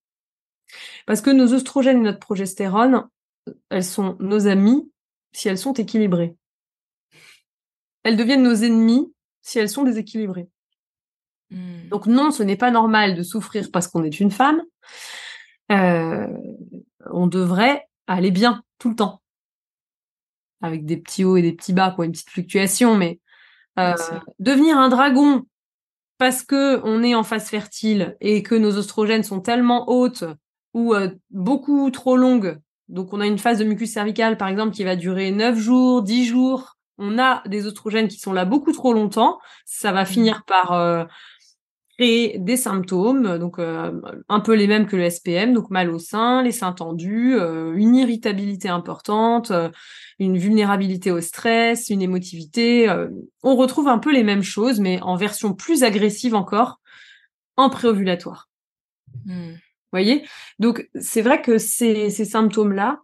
Parce 1.06 1.22
que 1.22 1.30
nos 1.30 1.54
oestrogènes 1.54 2.00
et 2.00 2.04
notre 2.04 2.20
progestérone, 2.20 3.08
elles 3.70 3.84
sont 3.84 4.18
nos 4.20 4.48
amies 4.48 4.92
si 5.32 5.48
elles 5.48 5.58
sont 5.58 5.74
équilibrées. 5.74 6.36
Elles 8.04 8.18
deviennent 8.18 8.44
nos 8.44 8.56
ennemis 8.56 9.14
si 9.42 9.60
elles 9.60 9.70
sont 9.70 9.84
déséquilibrées. 9.84 10.50
Mmh. 11.52 11.89
Donc 11.89 12.06
non, 12.06 12.32
ce 12.32 12.43
n'est 12.43 12.56
pas 12.56 12.72
normal 12.72 13.16
de 13.16 13.24
souffrir 13.24 13.70
parce 13.72 13.88
qu'on 13.88 14.04
est 14.04 14.20
une 14.20 14.32
femme. 14.32 14.62
Euh, 15.72 16.28
on 17.12 17.28
devrait 17.28 17.88
aller 18.08 18.32
bien 18.32 18.64
tout 18.80 18.89
le 18.89 18.95
temps, 18.95 19.22
avec 20.62 20.86
des 20.86 20.97
petits 20.97 21.24
hauts 21.24 21.38
et 21.38 21.41
des 21.41 21.54
petits 21.54 21.74
bas, 21.74 21.91
quoi, 21.91 22.06
une 22.06 22.12
petite 22.12 22.30
fluctuation. 22.30 22.95
Mais 22.95 23.20
euh, 23.78 23.93
devenir 24.39 24.78
un 24.78 24.89
dragon 24.89 25.43
parce 26.18 26.43
que 26.43 26.82
on 26.84 27.04
est 27.04 27.16
en 27.16 27.24
phase 27.24 27.47
fertile 27.50 28.18
et 28.20 28.43
que 28.43 28.56
nos 28.56 28.78
oestrogènes 28.78 29.24
sont 29.24 29.39
tellement 29.39 29.89
hautes 29.89 30.26
ou 30.74 30.93
euh, 30.93 31.10
beaucoup 31.30 31.89
trop 31.91 32.18
longues. 32.18 32.60
Donc 32.88 33.14
on 33.14 33.22
a 33.22 33.28
une 33.28 33.38
phase 33.38 33.60
de 33.60 33.64
mucus 33.64 33.91
cervical 33.91 34.38
par 34.38 34.47
exemple 34.47 34.74
qui 34.74 34.84
va 34.84 34.95
durer 34.95 35.32
9 35.32 35.58
jours, 35.58 36.02
10 36.02 36.26
jours. 36.26 36.78
On 36.97 37.18
a 37.18 37.41
des 37.47 37.66
oestrogènes 37.66 38.10
qui 38.10 38.20
sont 38.20 38.34
là 38.34 38.43
beaucoup 38.43 38.74
trop 38.74 38.91
longtemps. 38.91 39.39
Ça 39.66 39.91
va 39.91 40.04
mmh. 40.04 40.08
finir 40.08 40.43
par 40.45 41.08
des 42.00 42.56
symptômes, 42.56 43.38
donc 43.38 43.60
euh, 43.60 43.91
un 44.30 44.39
peu 44.39 44.54
les 44.54 44.68
mêmes 44.68 44.86
que 44.86 44.95
le 44.95 45.10
SPM, 45.10 45.54
donc 45.54 45.70
mal 45.70 45.89
au 45.89 46.00
sein, 46.00 46.41
les 46.41 46.54
seins 46.54 46.72
tendus, 46.72 47.36
euh, 47.36 47.74
une 47.76 47.93
irritabilité 47.93 48.70
importante, 48.70 49.52
euh, 49.52 49.70
une 50.18 50.38
vulnérabilité 50.38 51.12
au 51.12 51.20
stress, 51.20 51.89
une 51.89 52.02
émotivité. 52.02 52.88
on 53.43 53.56
retrouve 53.58 53.89
un 53.89 54.00
peu 54.00 54.14
les 54.14 54.24
mêmes 54.24 54.43
choses, 54.43 54.80
mais 54.80 55.02
en 55.02 55.18
version 55.18 55.54
plus 55.54 55.84
agressive 55.84 56.36
encore, 56.36 56.80
en 57.58 57.70
préovulatoire. 57.70 58.47
Hmm. 59.26 59.52
Vous 59.52 59.91
voyez? 59.91 60.26
Donc 60.60 60.89
c'est 61.02 61.22
vrai 61.22 61.41
que 61.41 61.58
ces, 61.58 62.10
ces 62.12 62.26
symptômes-là, 62.26 63.00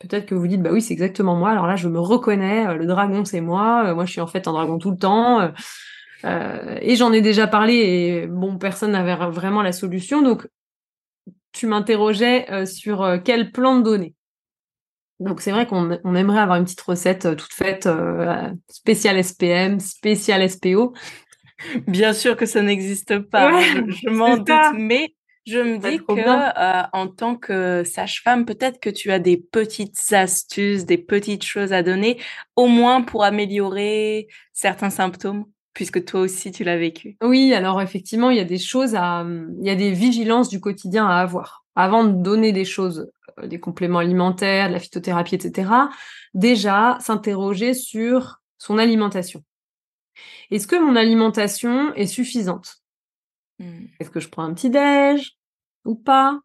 peut-être 0.00 0.26
que 0.26 0.34
vous 0.34 0.48
dites, 0.48 0.62
bah 0.62 0.70
oui, 0.72 0.82
c'est 0.82 0.92
exactement 0.92 1.36
moi, 1.36 1.50
alors 1.50 1.68
là 1.68 1.76
je 1.76 1.88
me 1.88 2.00
reconnais, 2.00 2.76
le 2.76 2.86
dragon 2.86 3.24
c'est 3.24 3.40
moi, 3.40 3.94
moi 3.94 4.06
je 4.06 4.12
suis 4.12 4.20
en 4.20 4.26
fait 4.26 4.48
un 4.48 4.52
dragon 4.52 4.78
tout 4.78 4.90
le 4.90 4.98
temps. 4.98 5.52
Euh, 6.26 6.78
et 6.80 6.96
j'en 6.96 7.12
ai 7.12 7.20
déjà 7.20 7.46
parlé 7.46 7.74
et 7.74 8.26
bon, 8.26 8.58
personne 8.58 8.92
n'avait 8.92 9.14
vraiment 9.30 9.62
la 9.62 9.72
solution. 9.72 10.22
Donc, 10.22 10.46
tu 11.52 11.66
m'interrogeais 11.66 12.50
euh, 12.50 12.66
sur 12.66 13.02
euh, 13.02 13.18
quel 13.22 13.52
plan 13.52 13.78
de 13.78 13.82
donner. 13.82 14.14
Donc, 15.20 15.40
c'est 15.40 15.50
vrai 15.50 15.66
qu'on 15.66 16.14
aimerait 16.14 16.40
avoir 16.40 16.58
une 16.58 16.64
petite 16.64 16.80
recette 16.82 17.36
toute 17.36 17.52
faite, 17.52 17.88
spéciale 18.70 19.22
SPM, 19.24 19.80
spéciale 19.80 20.48
SPO. 20.48 20.92
Bien 21.86 22.12
sûr 22.12 22.36
que 22.36 22.44
ça 22.44 22.60
n'existe 22.60 23.18
pas, 23.20 23.62
je, 23.62 24.10
m'en 24.10 24.36
doute, 24.36 24.50
mais 24.74 25.14
je 25.46 25.58
me 25.58 25.78
dis 25.78 26.00
que 26.00 26.94
en 26.94 27.06
tant 27.08 27.34
que 27.34 27.82
sage-femme, 27.82 28.44
peut-être 28.44 28.78
que 28.78 28.90
tu 28.90 29.10
as 29.10 29.18
des 29.18 29.38
petites 29.38 29.96
astuces, 30.12 30.84
des 30.84 30.98
petites 30.98 31.44
choses 31.44 31.72
à 31.72 31.82
donner, 31.82 32.20
au 32.54 32.66
moins 32.66 33.00
pour 33.00 33.24
améliorer 33.24 34.28
certains 34.52 34.90
symptômes 34.90 35.46
puisque 35.76 36.06
toi 36.06 36.20
aussi 36.20 36.50
tu 36.52 36.64
l'as 36.64 36.78
vécu. 36.78 37.18
Oui, 37.22 37.52
alors 37.52 37.82
effectivement, 37.82 38.30
il 38.30 38.38
y 38.38 38.40
a 38.40 38.44
des 38.44 38.58
choses 38.58 38.94
à, 38.94 39.26
il 39.60 39.66
y 39.66 39.68
a 39.68 39.74
des 39.74 39.92
vigilances 39.92 40.48
du 40.48 40.58
quotidien 40.58 41.06
à 41.06 41.16
avoir. 41.16 41.66
Avant 41.74 42.04
de 42.04 42.12
donner 42.12 42.52
des 42.52 42.64
choses, 42.64 43.12
euh, 43.38 43.46
des 43.46 43.60
compléments 43.60 43.98
alimentaires, 43.98 44.68
de 44.68 44.72
la 44.72 44.80
phytothérapie, 44.80 45.34
etc., 45.34 45.70
déjà 46.32 46.96
s'interroger 47.00 47.74
sur 47.74 48.40
son 48.56 48.78
alimentation. 48.78 49.44
Est-ce 50.50 50.66
que 50.66 50.76
mon 50.76 50.96
alimentation 50.96 51.92
est 51.92 52.06
suffisante? 52.06 52.76
Hmm. 53.58 53.84
Est-ce 54.00 54.08
que 54.08 54.20
je 54.20 54.30
prends 54.30 54.44
un 54.44 54.54
petit 54.54 54.70
déj 54.70 55.36
ou 55.84 55.94
pas? 55.94 56.40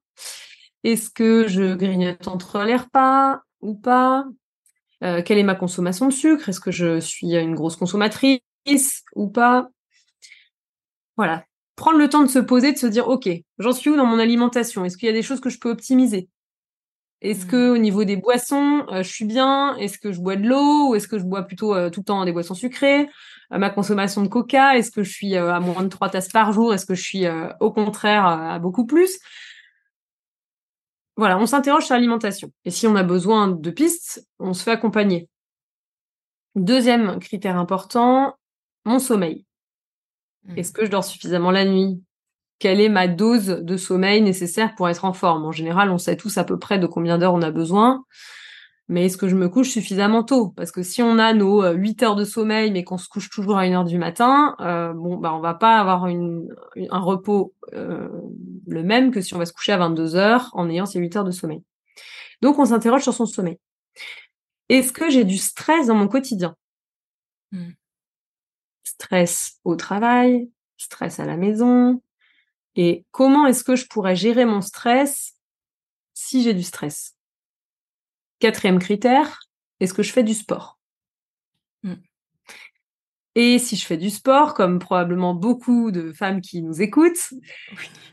Est-ce 0.84 1.10
que 1.10 1.48
je 1.48 1.74
grignote 1.76 2.28
entre 2.28 2.64
les 2.64 2.76
repas 2.76 3.40
ou 3.62 3.76
pas? 3.76 4.26
Euh, 5.06 5.22
Quelle 5.24 5.38
est 5.38 5.44
ma 5.44 5.56
consommation 5.56 6.08
de 6.08 6.12
sucre? 6.12 6.50
Est-ce 6.50 6.60
que 6.60 6.72
je 6.72 7.00
suis 7.00 7.34
une 7.34 7.56
grosse 7.56 7.78
consommatrice? 7.78 8.42
Ou 9.16 9.30
pas. 9.30 9.70
Voilà. 11.18 11.46
Prendre 11.76 11.98
le 11.98 12.10
temps 12.10 12.24
de 12.24 12.28
se 12.28 12.40
poser, 12.40 12.72
de 12.74 12.78
se 12.78 12.88
dire, 12.88 13.08
OK, 13.08 13.30
j'en 13.58 13.72
suis 13.72 13.90
où 13.90 13.96
dans 13.96 14.06
mon 14.06 14.20
alimentation? 14.20 14.86
Est-ce 14.86 14.98
qu'il 14.98 15.08
y 15.08 15.10
a 15.10 15.14
des 15.14 15.24
choses 15.24 15.42
que 15.42 15.50
je 15.50 15.60
peux 15.60 15.70
optimiser? 15.70 16.30
Est-ce 17.22 17.46
que 17.46 17.70
mmh. 17.70 17.74
au 17.74 17.78
niveau 17.78 18.04
des 18.04 18.18
boissons, 18.18 18.86
euh, 18.92 19.04
je 19.04 19.10
suis 19.10 19.26
bien? 19.26 19.76
Est-ce 19.78 20.00
que 20.00 20.12
je 20.12 20.20
bois 20.20 20.36
de 20.36 20.48
l'eau? 20.48 20.90
Ou 20.90 20.96
est-ce 20.96 21.08
que 21.08 21.20
je 21.20 21.24
bois 21.24 21.44
plutôt 21.44 21.76
euh, 21.76 21.90
tout 21.90 22.00
le 22.00 22.06
temps 22.06 22.26
des 22.26 22.32
boissons 22.32 22.56
sucrées? 22.56 23.10
Euh, 23.54 23.58
Ma 23.60 23.70
consommation 23.70 24.24
de 24.24 24.28
coca, 24.28 24.76
est-ce 24.76 24.90
que 24.92 25.04
je 25.04 25.12
suis 25.12 25.36
à 25.36 25.60
moins 25.60 25.84
de 25.84 25.88
trois 25.88 26.10
tasses 26.10 26.30
par 26.30 26.52
jour? 26.52 26.74
Est-ce 26.74 26.86
que 26.86 26.96
je 26.96 27.04
suis 27.04 27.26
au 27.60 27.72
contraire 27.72 28.26
à 28.26 28.60
beaucoup 28.60 28.86
plus? 28.86 29.20
Voilà, 31.18 31.38
on 31.38 31.46
s'interroge 31.46 31.86
sur 31.86 31.94
l'alimentation. 31.94 32.52
Et 32.66 32.72
si 32.72 32.88
on 32.88 32.96
a 32.96 33.04
besoin 33.04 33.50
de 33.50 33.70
pistes, 33.70 34.28
on 34.40 34.54
se 34.54 34.64
fait 34.64 34.72
accompagner. 34.72 35.30
Deuxième 36.56 37.20
critère 37.20 37.58
important, 37.58 38.36
mon 38.86 39.00
sommeil. 39.00 39.46
Mmh. 40.46 40.58
Est-ce 40.58 40.72
que 40.72 40.86
je 40.86 40.92
dors 40.92 41.04
suffisamment 41.04 41.52
la 41.52 41.66
nuit? 41.66 42.02
Quelle 42.60 42.80
est 42.80 42.90
ma 42.90 43.08
dose 43.08 43.48
de 43.48 43.78
sommeil 43.78 44.22
nécessaire 44.22 44.76
pour 44.76 44.88
être 44.88 45.06
en 45.06 45.14
forme? 45.14 45.46
En 45.46 45.52
général, 45.52 45.90
on 45.90 45.98
sait 45.98 46.16
tous 46.16 46.38
à 46.38 46.44
peu 46.44 46.60
près 46.60 46.78
de 46.78 46.88
combien 46.88 47.18
d'heures 47.18 47.34
on 47.34 47.42
a 47.42 47.52
besoin. 47.52 48.04
Mais 48.88 49.06
est-ce 49.06 49.18
que 49.18 49.30
je 49.30 49.36
me 49.36 49.48
couche 49.48 49.70
suffisamment 49.70 50.22
tôt? 50.22 50.50
Parce 50.50 50.72
que 50.72 50.84
si 50.84 51.02
on 51.02 51.18
a 51.18 51.34
nos 51.34 51.64
8 51.64 52.04
euh, 52.04 52.06
heures 52.06 52.16
de 52.16 52.26
sommeil, 52.26 52.72
mais 52.72 52.84
qu'on 52.84 52.98
se 52.98 53.08
couche 53.08 53.30
toujours 53.30 53.58
à 53.58 53.62
1 53.62 53.72
heure 53.72 53.86
du 53.86 53.98
matin, 53.98 54.56
euh, 54.60 54.92
bon, 54.94 55.16
bah, 55.16 55.34
on 55.34 55.40
va 55.40 55.54
pas 55.54 55.80
avoir 55.80 56.06
un 56.06 57.00
repos 57.00 57.54
euh, 57.74 58.10
le 58.68 58.84
même 58.84 59.12
que 59.12 59.22
si 59.22 59.34
on 59.34 59.38
va 59.40 59.46
se 59.46 59.54
coucher 59.54 59.72
à 59.72 59.78
22 59.78 60.16
heures 60.16 60.50
en 60.54 60.70
ayant 60.70 60.86
ces 60.86 61.00
8 61.00 61.16
heures 61.16 61.24
de 61.24 61.32
sommeil. 61.32 61.64
Donc, 62.42 62.60
on 62.60 62.66
s'interroge 62.66 63.04
sur 63.04 63.14
son 63.14 63.26
sommeil. 63.26 63.58
Est-ce 64.68 64.92
que 64.92 65.10
j'ai 65.10 65.24
du 65.24 65.38
stress 65.38 65.88
dans 65.88 65.96
mon 65.96 66.08
quotidien? 66.08 66.56
Mmh 67.54 67.72
stress 69.02 69.60
au 69.64 69.76
travail, 69.76 70.52
stress 70.78 71.20
à 71.20 71.26
la 71.26 71.36
maison, 71.36 72.02
et 72.76 73.06
comment 73.12 73.48
est-ce 73.48 73.64
que 73.64 73.76
je 73.76 73.88
pourrais 73.88 74.16
gérer 74.16 74.46
mon 74.46 74.62
stress 74.62 75.34
si 76.14 76.44
j'ai 76.44 76.54
du 76.54 76.64
stress? 76.64 77.16
Quatrième 78.40 78.80
critère, 78.80 79.40
est-ce 79.80 79.94
que 79.94 80.04
je 80.04 80.12
fais 80.12 80.24
du 80.24 80.36
sport? 80.36 80.80
Mmh. 81.84 81.94
Et 83.34 83.60
si 83.60 83.76
je 83.76 83.86
fais 83.86 83.98
du 83.98 84.10
sport, 84.10 84.54
comme 84.54 84.78
probablement 84.78 85.34
beaucoup 85.34 85.90
de 85.90 86.12
femmes 86.12 86.42
qui 86.42 86.62
nous 86.62 86.82
écoutent, 86.82 87.34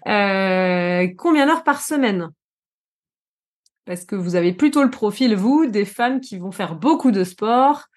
euh, 0.06 1.06
combien 1.18 1.46
d'heures 1.46 1.64
par 1.64 1.82
semaine? 1.82 2.30
Parce 3.84 4.04
que 4.04 4.16
vous 4.16 4.36
avez 4.36 4.52
plutôt 4.52 4.82
le 4.82 4.90
profil, 4.90 5.34
vous, 5.34 5.66
des 5.66 5.84
femmes 5.84 6.20
qui 6.20 6.38
vont 6.38 6.52
faire 6.52 6.76
beaucoup 6.76 7.10
de 7.10 7.24
sport 7.24 7.88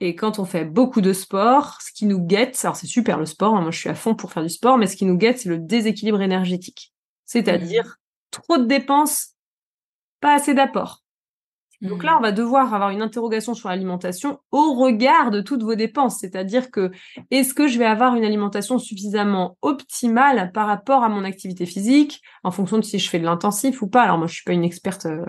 et 0.00 0.14
quand 0.14 0.38
on 0.38 0.44
fait 0.44 0.64
beaucoup 0.64 1.00
de 1.00 1.12
sport, 1.12 1.78
ce 1.82 1.92
qui 1.92 2.06
nous 2.06 2.20
guette, 2.20 2.58
alors 2.62 2.76
c'est 2.76 2.86
super 2.86 3.18
le 3.18 3.26
sport, 3.26 3.56
hein, 3.56 3.62
moi 3.62 3.72
je 3.72 3.78
suis 3.78 3.88
à 3.88 3.94
fond 3.94 4.14
pour 4.14 4.32
faire 4.32 4.44
du 4.44 4.48
sport, 4.48 4.78
mais 4.78 4.86
ce 4.86 4.96
qui 4.96 5.04
nous 5.04 5.16
guette, 5.16 5.40
c'est 5.40 5.48
le 5.48 5.58
déséquilibre 5.58 6.20
énergétique. 6.20 6.92
C'est-à-dire 7.24 7.84
mmh. 7.84 8.30
trop 8.30 8.58
de 8.58 8.64
dépenses, 8.64 9.34
pas 10.20 10.34
assez 10.34 10.54
d'apports. 10.54 11.02
Donc 11.80 12.02
là, 12.02 12.14
mmh. 12.14 12.18
on 12.18 12.22
va 12.22 12.32
devoir 12.32 12.74
avoir 12.74 12.90
une 12.90 13.02
interrogation 13.02 13.54
sur 13.54 13.68
l'alimentation 13.68 14.40
au 14.52 14.74
regard 14.74 15.30
de 15.30 15.40
toutes 15.40 15.62
vos 15.62 15.74
dépenses. 15.74 16.18
C'est-à-dire 16.20 16.70
que 16.70 16.90
est-ce 17.30 17.54
que 17.54 17.68
je 17.68 17.78
vais 17.78 17.84
avoir 17.84 18.14
une 18.14 18.24
alimentation 18.24 18.78
suffisamment 18.78 19.56
optimale 19.62 20.50
par 20.52 20.68
rapport 20.68 21.02
à 21.02 21.08
mon 21.08 21.24
activité 21.24 21.66
physique, 21.66 22.20
en 22.44 22.50
fonction 22.50 22.78
de 22.78 22.82
si 22.82 22.98
je 22.98 23.08
fais 23.08 23.18
de 23.18 23.24
l'intensif 23.24 23.82
ou 23.82 23.88
pas? 23.88 24.02
Alors 24.02 24.18
moi, 24.18 24.26
je 24.28 24.34
suis 24.34 24.44
pas 24.44 24.54
une 24.54 24.64
experte 24.64 25.06
euh, 25.06 25.24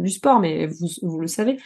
du 0.00 0.10
sport, 0.10 0.40
mais 0.40 0.66
vous, 0.66 0.88
vous 1.02 1.20
le 1.20 1.28
savez. 1.28 1.58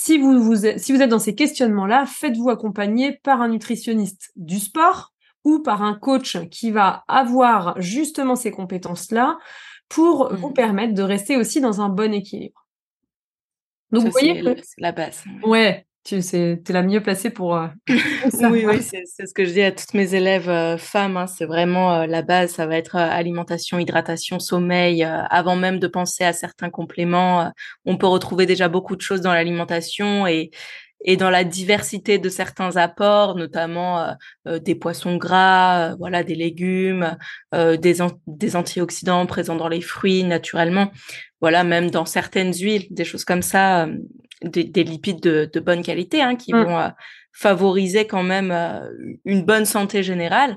Si 0.00 0.16
vous, 0.16 0.40
vous, 0.40 0.54
si 0.76 0.92
vous 0.92 1.02
êtes 1.02 1.10
dans 1.10 1.18
ces 1.18 1.34
questionnements-là, 1.34 2.06
faites-vous 2.06 2.50
accompagner 2.50 3.18
par 3.24 3.42
un 3.42 3.48
nutritionniste 3.48 4.30
du 4.36 4.60
sport 4.60 5.12
ou 5.42 5.58
par 5.58 5.82
un 5.82 5.94
coach 5.94 6.38
qui 6.50 6.70
va 6.70 7.02
avoir 7.08 7.74
justement 7.82 8.36
ces 8.36 8.52
compétences-là 8.52 9.38
pour 9.88 10.32
mmh. 10.32 10.36
vous 10.36 10.52
permettre 10.52 10.94
de 10.94 11.02
rester 11.02 11.36
aussi 11.36 11.60
dans 11.60 11.80
un 11.80 11.88
bon 11.88 12.14
équilibre. 12.14 12.68
Donc, 13.90 14.04
vous 14.04 14.12
voyez, 14.12 14.40
c'est 14.62 14.80
la 14.80 14.92
base. 14.92 15.24
Ouais, 15.42 15.84
tu 16.08 16.36
es 16.36 16.72
la 16.72 16.82
mieux 16.82 17.02
placée 17.02 17.30
pour. 17.30 17.56
Euh, 17.56 17.66
oui, 18.50 18.64
oui 18.66 18.82
c'est 18.82 19.04
ce 19.04 19.34
que 19.34 19.44
je 19.44 19.52
dis 19.52 19.62
à 19.62 19.72
toutes 19.72 19.94
mes 19.94 20.14
élèves 20.14 20.48
euh, 20.48 20.78
femmes. 20.78 21.16
Hein, 21.16 21.26
c'est 21.26 21.44
vraiment 21.44 22.06
la 22.06 22.22
base. 22.22 22.52
Ça 22.52 22.66
va 22.66 22.76
être 22.76 22.96
alimentation, 22.96 23.78
hydratation, 23.78 24.38
sommeil. 24.38 25.04
avant 25.04 25.56
même 25.56 25.78
de 25.78 25.86
penser 25.86 26.24
à 26.24 26.32
certains 26.32 26.70
compléments, 26.70 27.52
on 27.84 27.96
peut 27.96 28.06
retrouver 28.06 28.46
déjà 28.46 28.68
beaucoup 28.68 28.96
de 28.96 29.00
choses 29.00 29.20
dans 29.20 29.32
l'alimentation 29.32 30.26
et 30.26 30.50
et 31.04 31.16
dans 31.16 31.30
la 31.30 31.44
diversité 31.44 32.18
de 32.18 32.28
certains 32.28 32.76
apports, 32.76 33.36
notamment 33.36 34.00
euh, 34.00 34.12
euh, 34.46 34.58
des 34.58 34.74
poissons 34.74 35.16
gras, 35.16 35.90
euh, 35.90 35.96
voilà, 35.98 36.24
des 36.24 36.34
légumes, 36.34 37.16
des, 37.52 37.96
des 38.26 38.56
antioxydants 38.56 39.26
présents 39.26 39.56
dans 39.56 39.68
les 39.68 39.80
fruits 39.80 40.24
naturellement, 40.24 40.90
voilà, 41.40 41.64
même 41.64 41.90
dans 41.90 42.04
certaines 42.04 42.52
huiles, 42.52 42.86
des 42.90 43.04
choses 43.04 43.24
comme 43.24 43.42
ça, 43.42 43.88
des, 44.42 44.64
des, 44.64 44.84
lipides 44.84 45.20
de, 45.20 45.48
de 45.52 45.60
bonne 45.60 45.82
qualité 45.82 46.20
hein, 46.20 46.36
qui 46.36 46.52
mmh. 46.52 46.64
vont 46.64 46.90
favoriser 47.32 48.06
quand 48.06 48.24
même 48.24 48.52
une 49.24 49.44
bonne 49.44 49.64
santé 49.64 50.02
générale. 50.02 50.56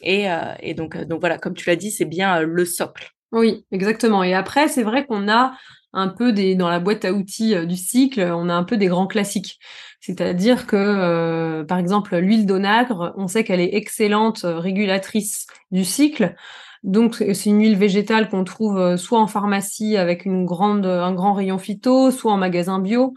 Et, 0.00 0.26
et 0.60 0.74
donc, 0.74 0.96
donc 1.04 1.20
voilà, 1.20 1.38
comme 1.38 1.54
tu 1.54 1.68
l'as 1.68 1.76
dit, 1.76 1.90
c'est 1.90 2.04
bien 2.04 2.40
le 2.40 2.64
socle. 2.64 3.10
Oui, 3.32 3.66
exactement. 3.72 4.22
Et 4.22 4.32
après, 4.32 4.68
c'est 4.68 4.82
vrai 4.82 5.06
qu'on 5.06 5.28
a 5.28 5.56
un 5.94 6.08
peu 6.08 6.32
des 6.32 6.54
dans 6.54 6.68
la 6.68 6.80
boîte 6.80 7.04
à 7.04 7.12
outils 7.12 7.54
euh, 7.54 7.64
du 7.64 7.76
cycle, 7.76 8.20
on 8.20 8.48
a 8.48 8.54
un 8.54 8.64
peu 8.64 8.76
des 8.76 8.86
grands 8.86 9.06
classiques. 9.06 9.58
C'est-à-dire 10.00 10.66
que, 10.66 10.76
euh, 10.76 11.64
par 11.64 11.78
exemple, 11.78 12.16
l'huile 12.16 12.46
d'onagre, 12.46 13.14
on 13.16 13.26
sait 13.26 13.44
qu'elle 13.44 13.60
est 13.60 13.74
excellente 13.74 14.44
euh, 14.44 14.58
régulatrice 14.58 15.46
du 15.70 15.84
cycle. 15.84 16.34
Donc, 16.82 17.14
c'est 17.14 17.46
une 17.46 17.60
huile 17.60 17.78
végétale 17.78 18.28
qu'on 18.28 18.44
trouve 18.44 18.96
soit 18.96 19.18
en 19.18 19.26
pharmacie 19.26 19.96
avec 19.96 20.26
un 20.26 20.44
grand 20.44 21.32
rayon 21.32 21.56
phyto, 21.56 22.10
soit 22.10 22.32
en 22.32 22.36
magasin 22.36 22.78
bio. 22.78 23.14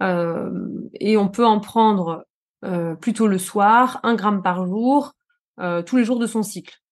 et 0.00 1.16
on 1.18 1.28
peut 1.28 1.44
en 1.44 1.60
prendre 1.60 2.24
plutôt 3.02 3.26
le 3.26 3.36
soir, 3.36 4.00
un 4.02 4.14
gramme 4.14 4.42
par 4.42 4.64
jour, 4.66 5.12
tous 5.84 5.96
les 5.98 6.04
jours 6.04 6.18
de 6.18 6.26
son 6.26 6.42
cycle. 6.42 6.82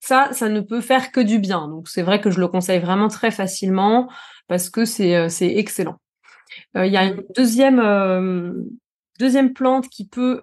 Ça, 0.00 0.30
ça 0.32 0.48
ne 0.48 0.60
peut 0.60 0.80
faire 0.80 1.12
que 1.12 1.20
du 1.20 1.38
bien. 1.38 1.68
Donc, 1.68 1.88
c'est 1.88 2.02
vrai 2.02 2.20
que 2.20 2.30
je 2.30 2.40
le 2.40 2.48
conseille 2.48 2.80
vraiment 2.80 3.08
très 3.08 3.30
facilement 3.30 4.08
parce 4.48 4.70
que 4.70 4.84
c'est 4.84 5.14
euh, 5.14 5.28
excellent. 5.40 6.00
Euh, 6.76 6.86
il 6.86 6.92
y 6.92 6.96
a 6.96 7.04
une 7.04 7.22
deuxième 7.36 7.78
euh, 7.78 8.52
deuxième 9.18 9.52
plante 9.52 9.88
qui 9.88 10.08
peut 10.08 10.42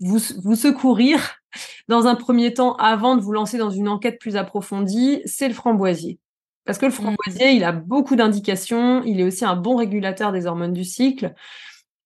vous, 0.00 0.18
vous 0.42 0.56
secourir 0.56 1.36
dans 1.88 2.06
un 2.06 2.14
premier 2.16 2.54
temps 2.54 2.74
avant 2.76 3.16
de 3.16 3.20
vous 3.20 3.32
lancer 3.32 3.58
dans 3.58 3.70
une 3.70 3.88
enquête 3.88 4.18
plus 4.18 4.36
approfondie, 4.36 5.20
c'est 5.26 5.46
le 5.46 5.54
framboisier. 5.54 6.18
Parce 6.64 6.78
que 6.78 6.86
le 6.86 6.92
mmh. 6.92 6.94
framboisier, 6.94 7.50
il 7.52 7.62
a 7.62 7.72
beaucoup 7.72 8.16
d'indications, 8.16 9.02
il 9.04 9.20
est 9.20 9.24
aussi 9.24 9.44
un 9.44 9.54
bon 9.54 9.76
régulateur 9.76 10.32
des 10.32 10.46
hormones 10.46 10.72
du 10.72 10.84
cycle. 10.84 11.34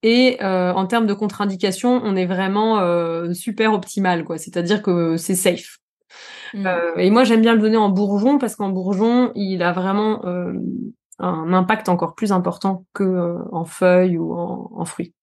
Et 0.03 0.39
en 0.41 0.87
termes 0.87 1.07
de 1.07 1.15
contre-indications, 1.15 2.01
on 2.05 2.15
est 2.15 2.27
vraiment 2.27 2.81
super 3.35 3.73
optimal, 3.73 4.25
quoi. 4.25 4.39
C'est-à-dire 4.39 4.83
que 4.83 5.17
c'est 5.17 5.35
safe. 5.35 5.79
Mm. 6.55 6.67
Euh, 6.67 6.97
et 6.97 7.11
moi, 7.11 7.25
j'aime 7.25 7.41
bien 7.41 7.55
le 7.55 7.61
donner 7.61 7.77
en 7.77 7.89
bourgeon 7.89 8.39
parce 8.39 8.57
qu'en 8.57 8.71
bourgeon, 8.71 9.33
il 9.35 9.63
a 9.63 9.73
vraiment 9.73 10.25
euh, 10.25 10.53
un 11.19 11.53
impact 11.53 11.89
encore 11.89 12.15
plus 12.15 12.33
important 12.33 12.85
que 12.95 13.05
euh, 13.05 13.39
en 13.53 13.65
feuilles 13.65 14.19
ou 14.19 14.35
en, 14.35 14.85
fruits. 14.85 15.15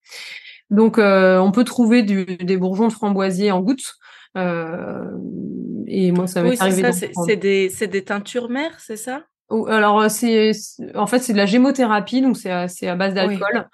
Donc, 0.69 0.97
on 0.97 1.51
peut 1.51 1.63
trouver 1.63 2.03
des 2.03 2.57
bourgeons 2.57 2.88
de 2.88 2.93
framboisier 2.93 3.51
en 3.51 3.61
gouttes. 3.61 3.95
et 4.36 6.11
moi, 6.11 6.28
ça 6.28 6.41
m'est 6.41 6.61
arrivé. 6.61 6.91
C'est 6.91 7.36
des, 7.36 7.69
des 7.69 8.03
teintures 8.03 8.49
mères, 8.49 8.80
c'est 8.80 8.97
ça? 8.97 9.23
Alors, 9.67 10.09
c'est 10.09 10.51
en 10.95 11.05
fait 11.05 11.19
c'est 11.19 11.34
de 11.34 11.38
la 11.38 11.45
gémothérapie, 11.45 12.21
donc 12.21 12.36
c'est 12.36 12.49
à, 12.49 12.65
à 12.65 12.95
base 12.95 13.13
d'alcool. 13.13 13.67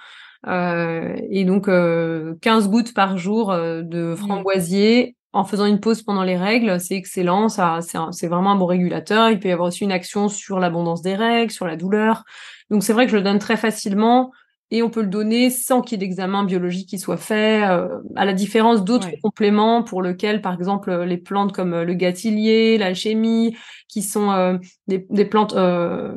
Et 0.47 1.45
donc 1.45 1.65
15 1.65 2.69
gouttes 2.69 2.93
par 2.93 3.17
jour 3.17 3.53
de 3.53 4.13
mm. 4.13 4.15
framboisier 4.15 5.15
en 5.33 5.45
faisant 5.45 5.65
une 5.65 5.79
pause 5.79 6.01
pendant 6.01 6.23
les 6.23 6.35
règles, 6.35 6.79
c'est 6.79 6.95
excellent, 6.95 7.47
ça, 7.47 7.79
c'est 8.11 8.27
vraiment 8.27 8.51
un 8.51 8.55
bon 8.55 8.65
régulateur. 8.65 9.29
Il 9.29 9.39
peut 9.39 9.47
y 9.47 9.51
avoir 9.51 9.69
aussi 9.69 9.83
une 9.83 9.91
action 9.91 10.27
sur 10.27 10.59
l'abondance 10.59 11.01
des 11.01 11.15
règles, 11.15 11.51
sur 11.51 11.65
la 11.65 11.77
douleur. 11.77 12.23
Donc 12.69 12.83
c'est 12.83 12.93
vrai 12.93 13.05
que 13.05 13.11
je 13.11 13.17
le 13.17 13.23
donne 13.23 13.39
très 13.39 13.57
facilement 13.57 14.31
et 14.71 14.83
on 14.83 14.89
peut 14.89 15.01
le 15.01 15.07
donner 15.07 15.49
sans 15.49 15.81
qu'il 15.81 15.99
y 15.99 16.03
ait 16.03 16.07
d'examen 16.07 16.43
biologique 16.43 16.87
qui 16.87 16.97
soit 16.97 17.17
fait, 17.17 17.69
euh, 17.69 17.99
à 18.15 18.23
la 18.23 18.33
différence 18.33 18.83
d'autres 18.83 19.09
compléments 19.21 19.83
pour 19.83 20.01
lesquels, 20.01 20.41
par 20.41 20.53
exemple, 20.53 20.93
les 21.03 21.17
plantes 21.17 21.51
comme 21.53 21.81
le 21.81 21.93
gâtillier, 21.93 22.77
l'alchimie, 22.77 23.55
qui 23.89 24.01
sont 24.01 24.31
euh, 24.31 24.57
des, 24.87 25.05
des, 25.09 25.25
plantes 25.25 25.53
euh, 25.53 26.15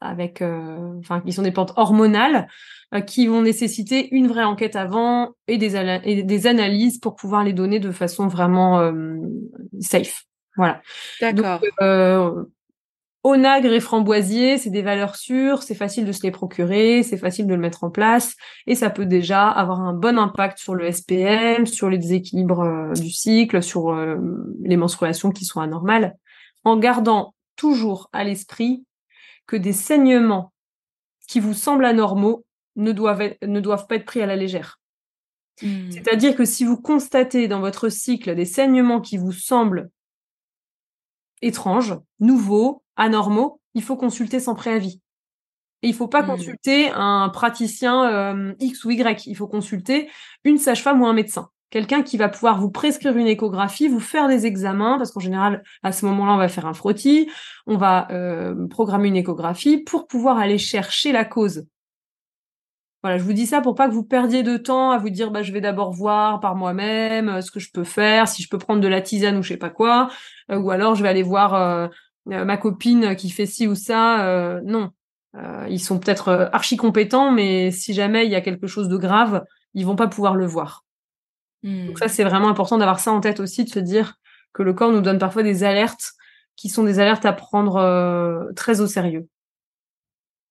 avec, 0.00 0.42
enfin, 0.98 1.20
qui 1.20 1.32
sont 1.32 1.42
des 1.42 1.50
plantes 1.50 1.72
hormonales, 1.76 2.36
euh, 2.36 2.46
qui 3.00 3.26
vont 3.26 3.42
nécessiter 3.42 4.14
une 4.14 4.28
vraie 4.28 4.44
enquête 4.44 4.76
avant 4.76 5.34
et 5.48 5.56
des, 5.56 5.76
et 6.04 6.22
des 6.22 6.46
analyses 6.46 6.98
pour 6.98 7.14
pouvoir 7.14 7.42
les 7.42 7.54
donner 7.54 7.80
de 7.80 7.90
façon 7.90 8.28
vraiment 8.28 8.80
euh, 8.80 9.16
safe. 9.80 10.24
Voilà. 10.56 10.82
D'accord. 11.20 11.60
Euh, 11.80 12.44
onagre 13.24 13.72
et 13.72 13.80
framboisier, 13.80 14.58
c'est 14.58 14.68
des 14.68 14.82
valeurs 14.82 15.16
sûres, 15.16 15.62
c'est 15.62 15.74
facile 15.74 16.04
de 16.04 16.12
se 16.12 16.22
les 16.22 16.30
procurer, 16.30 17.02
c'est 17.02 17.16
facile 17.16 17.46
de 17.46 17.54
le 17.54 17.60
mettre 17.60 17.84
en 17.84 17.90
place 17.90 18.34
et 18.66 18.74
ça 18.74 18.90
peut 18.90 19.06
déjà 19.06 19.48
avoir 19.48 19.80
un 19.80 19.94
bon 19.94 20.18
impact 20.18 20.58
sur 20.58 20.74
le 20.74 20.90
SPM, 20.90 21.64
sur 21.64 21.88
les 21.88 21.98
déséquilibres 21.98 22.60
euh, 22.60 22.92
du 22.92 23.10
cycle, 23.10 23.62
sur 23.62 23.96
les 24.62 24.76
menstruations 24.76 25.30
qui 25.30 25.46
sont 25.46 25.60
anormales, 25.60 26.14
en 26.64 26.76
gardant 26.76 27.34
toujours 27.56 28.10
à 28.12 28.24
l'esprit 28.24 28.84
que 29.46 29.56
des 29.56 29.72
saignements 29.72 30.52
qui 31.26 31.40
vous 31.40 31.54
semblent 31.54 31.84
anormaux 31.84 32.44
ne 32.76 32.92
doivent, 32.92 33.34
ne 33.42 33.60
doivent 33.60 33.86
pas 33.86 33.96
être 33.96 34.04
pris 34.04 34.22
à 34.22 34.26
la 34.26 34.36
légère. 34.36 34.80
Hmm. 35.60 35.90
C'est-à-dire 35.90 36.34
que 36.34 36.44
si 36.44 36.64
vous 36.64 36.80
constatez 36.80 37.48
dans 37.48 37.60
votre 37.60 37.88
cycle 37.88 38.34
des 38.34 38.46
saignements 38.46 39.00
qui 39.00 39.18
vous 39.18 39.32
semblent 39.32 39.90
étranges, 41.42 41.98
nouveaux, 42.20 42.82
anormaux, 42.96 43.60
il 43.74 43.82
faut 43.82 43.96
consulter 43.96 44.40
sans 44.40 44.54
préavis. 44.54 45.00
Et 45.82 45.88
il 45.88 45.94
faut 45.94 46.08
pas 46.08 46.22
hmm. 46.22 46.26
consulter 46.26 46.90
un 46.94 47.28
praticien 47.28 48.08
euh, 48.10 48.54
X 48.60 48.84
ou 48.84 48.90
Y, 48.90 49.26
il 49.26 49.36
faut 49.36 49.48
consulter 49.48 50.08
une 50.44 50.58
sage-femme 50.58 51.02
ou 51.02 51.06
un 51.06 51.12
médecin. 51.12 51.48
Quelqu'un 51.70 52.02
qui 52.02 52.18
va 52.18 52.28
pouvoir 52.28 52.60
vous 52.60 52.70
prescrire 52.70 53.16
une 53.16 53.26
échographie, 53.26 53.88
vous 53.88 53.98
faire 53.98 54.28
des 54.28 54.44
examens, 54.44 54.98
parce 54.98 55.10
qu'en 55.10 55.20
général, 55.20 55.62
à 55.82 55.90
ce 55.90 56.04
moment-là, 56.04 56.34
on 56.34 56.36
va 56.36 56.48
faire 56.48 56.66
un 56.66 56.74
frottis, 56.74 57.30
on 57.66 57.78
va 57.78 58.08
euh, 58.10 58.68
programmer 58.68 59.08
une 59.08 59.16
échographie 59.16 59.78
pour 59.78 60.06
pouvoir 60.06 60.36
aller 60.36 60.58
chercher 60.58 61.12
la 61.12 61.24
cause. 61.24 61.64
Voilà, 63.02 63.18
je 63.18 63.24
vous 63.24 63.32
dis 63.32 63.46
ça 63.46 63.60
pour 63.60 63.74
pas 63.74 63.88
que 63.88 63.94
vous 63.94 64.04
perdiez 64.04 64.44
de 64.44 64.56
temps 64.56 64.92
à 64.92 64.98
vous 64.98 65.10
dire 65.10 65.32
bah 65.32 65.42
je 65.42 65.52
vais 65.52 65.60
d'abord 65.60 65.90
voir 65.90 66.38
par 66.38 66.54
moi-même 66.54 67.28
euh, 67.28 67.40
ce 67.40 67.50
que 67.50 67.58
je 67.58 67.70
peux 67.72 67.82
faire, 67.82 68.28
si 68.28 68.42
je 68.42 68.48
peux 68.48 68.58
prendre 68.58 68.80
de 68.80 68.86
la 68.86 69.00
tisane 69.00 69.36
ou 69.36 69.42
je 69.42 69.48
sais 69.48 69.56
pas 69.56 69.70
quoi, 69.70 70.08
euh, 70.52 70.58
ou 70.58 70.70
alors 70.70 70.94
je 70.94 71.02
vais 71.02 71.08
aller 71.08 71.24
voir 71.24 71.54
euh, 71.54 71.88
ma 72.26 72.56
copine 72.56 73.16
qui 73.16 73.30
fait 73.30 73.46
ci 73.46 73.66
ou 73.66 73.74
ça. 73.74 74.60
non, 74.64 74.92
ils 75.68 75.80
sont 75.80 75.98
peut-être 75.98 76.50
archi 76.52 76.76
compétents, 76.76 77.32
mais 77.32 77.72
si 77.72 77.94
jamais 77.94 78.26
il 78.26 78.30
y 78.30 78.36
a 78.36 78.40
quelque 78.40 78.68
chose 78.68 78.86
de 78.86 78.96
grave, 78.96 79.42
ils 79.74 79.84
vont 79.84 79.96
pas 79.96 80.06
pouvoir 80.06 80.36
le 80.36 80.46
voir. 80.46 80.84
Donc 81.64 81.98
ça 81.98 82.06
c'est 82.06 82.22
vraiment 82.22 82.48
important 82.48 82.78
d'avoir 82.78 83.00
ça 83.00 83.10
en 83.10 83.20
tête 83.20 83.40
aussi, 83.40 83.64
de 83.64 83.70
se 83.70 83.80
dire 83.80 84.14
que 84.52 84.62
le 84.62 84.72
corps 84.72 84.92
nous 84.92 85.00
donne 85.00 85.18
parfois 85.18 85.42
des 85.42 85.64
alertes 85.64 86.12
qui 86.54 86.68
sont 86.68 86.84
des 86.84 87.00
alertes 87.00 87.26
à 87.26 87.32
prendre 87.32 88.52
très 88.54 88.80
au 88.80 88.86
sérieux. 88.86 89.26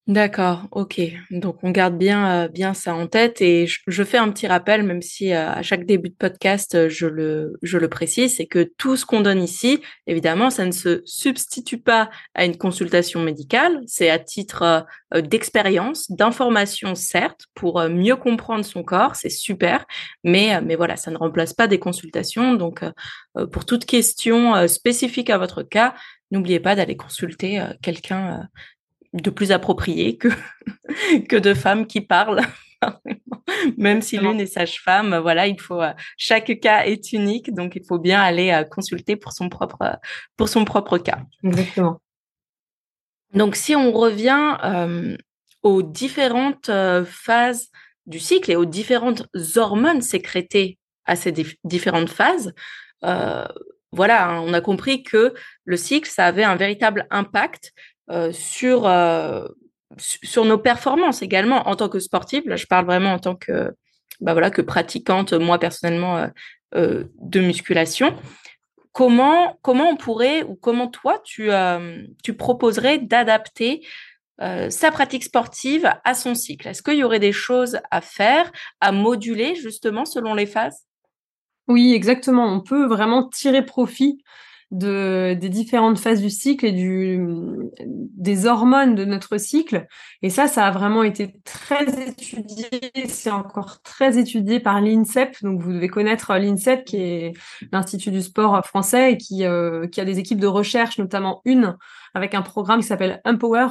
D'accord, 0.08 0.68
OK. 0.72 1.00
Donc 1.30 1.58
on 1.64 1.70
garde 1.70 1.96
bien, 1.96 2.46
euh, 2.46 2.48
bien 2.48 2.74
ça 2.74 2.96
en 2.96 3.06
tête 3.06 3.40
et 3.40 3.68
je 3.68 4.04
fais 4.04 4.18
un 4.18 4.32
petit 4.32 4.48
rappel, 4.48 4.82
même 4.82 5.04
si, 5.04 5.32
euh, 5.32 5.48
à 5.52 5.62
chaque 5.62 5.86
début 5.86 6.10
de 6.10 6.16
podcast, 6.16 6.74
euh, 6.74 6.90
je 6.90 7.06
le 7.06 7.54
je 7.62 7.78
le 7.78 7.88
précise, 7.88 8.36
c'est 8.36 8.48
que 8.48 8.64
tout 8.78 8.98
ce 8.98 9.06
qu'on 9.06 9.22
donne 9.22 9.44
ici, 9.44 9.80
évidemment, 10.08 10.50
ça 10.50 10.66
ne 10.66 10.72
se 10.72 11.04
substitue 11.06 11.78
pas 11.78 12.10
à 12.34 12.46
une 12.46 12.58
consultation 12.58 13.22
médicale. 13.22 13.80
C'est 13.86 14.10
à 14.10 14.18
titre, 14.18 14.86
d'expérience, 15.16 16.10
d'information 16.12 16.96
certes, 16.96 17.46
pour, 17.54 17.82
mieux 17.88 18.16
comprendre 18.16 18.66
son 18.66 18.82
corps, 18.84 19.16
c'est 19.16 19.30
super, 19.30 19.86
mais 20.24 20.62
mais 20.62 20.76
voilà, 20.76 20.96
ça 20.98 21.12
ne 21.12 21.18
remplace 21.18 21.54
pas 21.54 21.68
des 21.68 21.80
consultations. 21.80 22.56
Donc, 22.56 22.84
pour 23.52 23.66
toute 23.66 23.86
question, 23.86 24.68
spécifique 24.68 25.30
à 25.30 25.38
votre 25.38 25.64
cas, 25.64 25.94
n'oubliez 26.32 26.60
pas 26.60 26.76
d'aller 26.76 26.96
consulter, 26.98 27.62
quelqu'un, 27.82 28.48
de 29.14 29.30
plus 29.30 29.52
approprié 29.52 30.18
que, 30.18 30.30
que 31.30 31.36
de 31.36 31.54
femmes 31.54 31.88
qui 31.88 32.02
parlent. 32.02 32.42
Même 33.78 34.02
si 34.02 34.18
l'une 34.18 34.40
est 34.40 34.48
sage-femme, 34.48 35.18
voilà, 35.18 35.48
il 35.48 35.60
faut 35.60 35.82
euh, 35.82 35.94
chaque 36.18 36.60
cas 36.60 36.86
est 36.86 37.14
unique, 37.14 37.54
donc 37.54 37.76
il 37.76 37.86
faut 37.86 38.00
bien 38.00 38.20
aller 38.22 38.52
euh, 38.52 38.64
consulter 38.64 39.16
pour 39.16 39.34
son 39.34 39.50
propre 39.50 40.00
pour 40.36 40.50
son 40.50 40.66
propre 40.66 40.98
cas. 40.98 41.20
Exactement. 41.44 42.02
Donc 43.34 43.56
si 43.56 43.76
on 43.76 43.92
revient 43.92 44.58
euh, 44.64 45.16
aux 45.64 45.84
différentes 45.84 46.72
phases 47.06 47.70
du 48.08 48.20
cycle 48.20 48.52
et 48.52 48.56
aux 48.56 48.66
différentes 48.66 49.28
hormones 49.56 50.02
sécrétées 50.02 50.80
à 51.06 51.16
ces 51.16 51.34
différentes 51.64 52.10
phases, 52.10 52.54
voilà, 53.94 54.30
hein, 54.30 54.42
on 54.42 54.54
a 54.54 54.62
compris 54.62 55.04
que 55.04 55.34
le 55.66 55.78
cycle, 55.78 56.10
ça 56.10 56.26
avait 56.26 56.44
un 56.44 56.56
véritable 56.56 57.08
impact 57.12 57.74
euh, 57.74 57.91
sur 58.32 58.88
euh, 58.88 59.48
sur 59.98 60.46
nos 60.46 60.58
performances 60.58 61.22
également 61.22 61.68
en 61.68 61.76
tant 61.76 61.90
que 61.90 62.00
sportive. 62.00 62.48
Là, 62.48 62.56
je 62.56 62.66
parle 62.66 62.86
vraiment 62.86 63.14
en 63.14 63.20
tant 63.20 63.36
que, 63.36 63.74
bah 64.22 64.34
voilà, 64.34 64.50
que 64.50 64.62
pratiquante, 64.62 65.34
moi 65.34 65.60
personnellement, 65.60 66.28
de 66.74 67.40
musculation. 67.40 68.16
Comment, 68.94 69.58
comment 69.62 69.90
on 69.90 69.98
pourrait, 69.98 70.44
ou 70.44 70.56
comment 70.56 70.88
toi, 70.88 71.22
tu, 71.26 71.50
tu 72.24 72.34
proposerais 72.34 73.00
d'adapter 73.00 73.86
sa 74.40 74.92
pratique 74.92 75.26
sportive 75.26 75.92
à 76.06 76.14
son 76.14 76.36
cycle? 76.36 76.70
Est-ce 76.70 76.82
qu'il 76.82 76.98
y 76.98 77.04
aurait 77.04 77.20
des 77.20 77.34
choses 77.34 77.80
à 77.92 78.00
faire, 78.00 78.50
à 78.80 78.94
moduler 78.94 79.56
justement 79.56 80.06
selon 80.06 80.34
les 80.34 80.46
phases? 80.46 80.86
Oui, 81.68 81.94
exactement. 81.94 82.46
On 82.46 82.62
peut 82.62 82.86
vraiment 82.86 83.28
tirer 83.28 83.66
profit 83.66 84.24
de, 84.72 85.34
des 85.34 85.50
différentes 85.50 86.00
phases 86.00 86.22
du 86.22 86.30
cycle 86.30 86.66
et 86.66 86.72
du, 86.72 87.20
des 87.88 88.46
hormones 88.46 88.96
de 88.96 89.06
notre 89.06 89.38
cycle. 89.38 89.86
Et 90.22 90.30
ça, 90.30 90.48
ça 90.48 90.66
a 90.66 90.72
vraiment 90.72 91.04
été 91.04 91.36
très 91.44 91.86
étudié. 92.08 92.68
C'est 93.08 93.32
encore 93.32 93.82
très 93.82 94.18
étudié 94.18 94.60
par 94.60 94.82
l'INSEP. 94.82 95.36
Donc, 95.44 95.62
vous 95.62 95.74
devez 95.74 95.90
connaître 95.90 96.34
l'INSEP, 96.34 96.86
qui 96.86 96.98
est 96.98 97.34
l'Institut 97.72 98.12
du 98.12 98.22
sport 98.22 98.66
français 98.66 99.14
et 99.14 99.18
qui, 99.18 99.46
euh, 99.46 99.88
qui 99.88 100.00
a 100.00 100.06
des 100.06 100.20
équipes 100.20 100.40
de 100.40 100.48
recherche, 100.48 100.98
notamment 100.98 101.42
une 101.46 101.76
avec 102.14 102.34
un 102.34 102.42
programme 102.42 102.80
qui 102.80 102.88
s'appelle 102.88 103.22
Empower. 103.26 103.68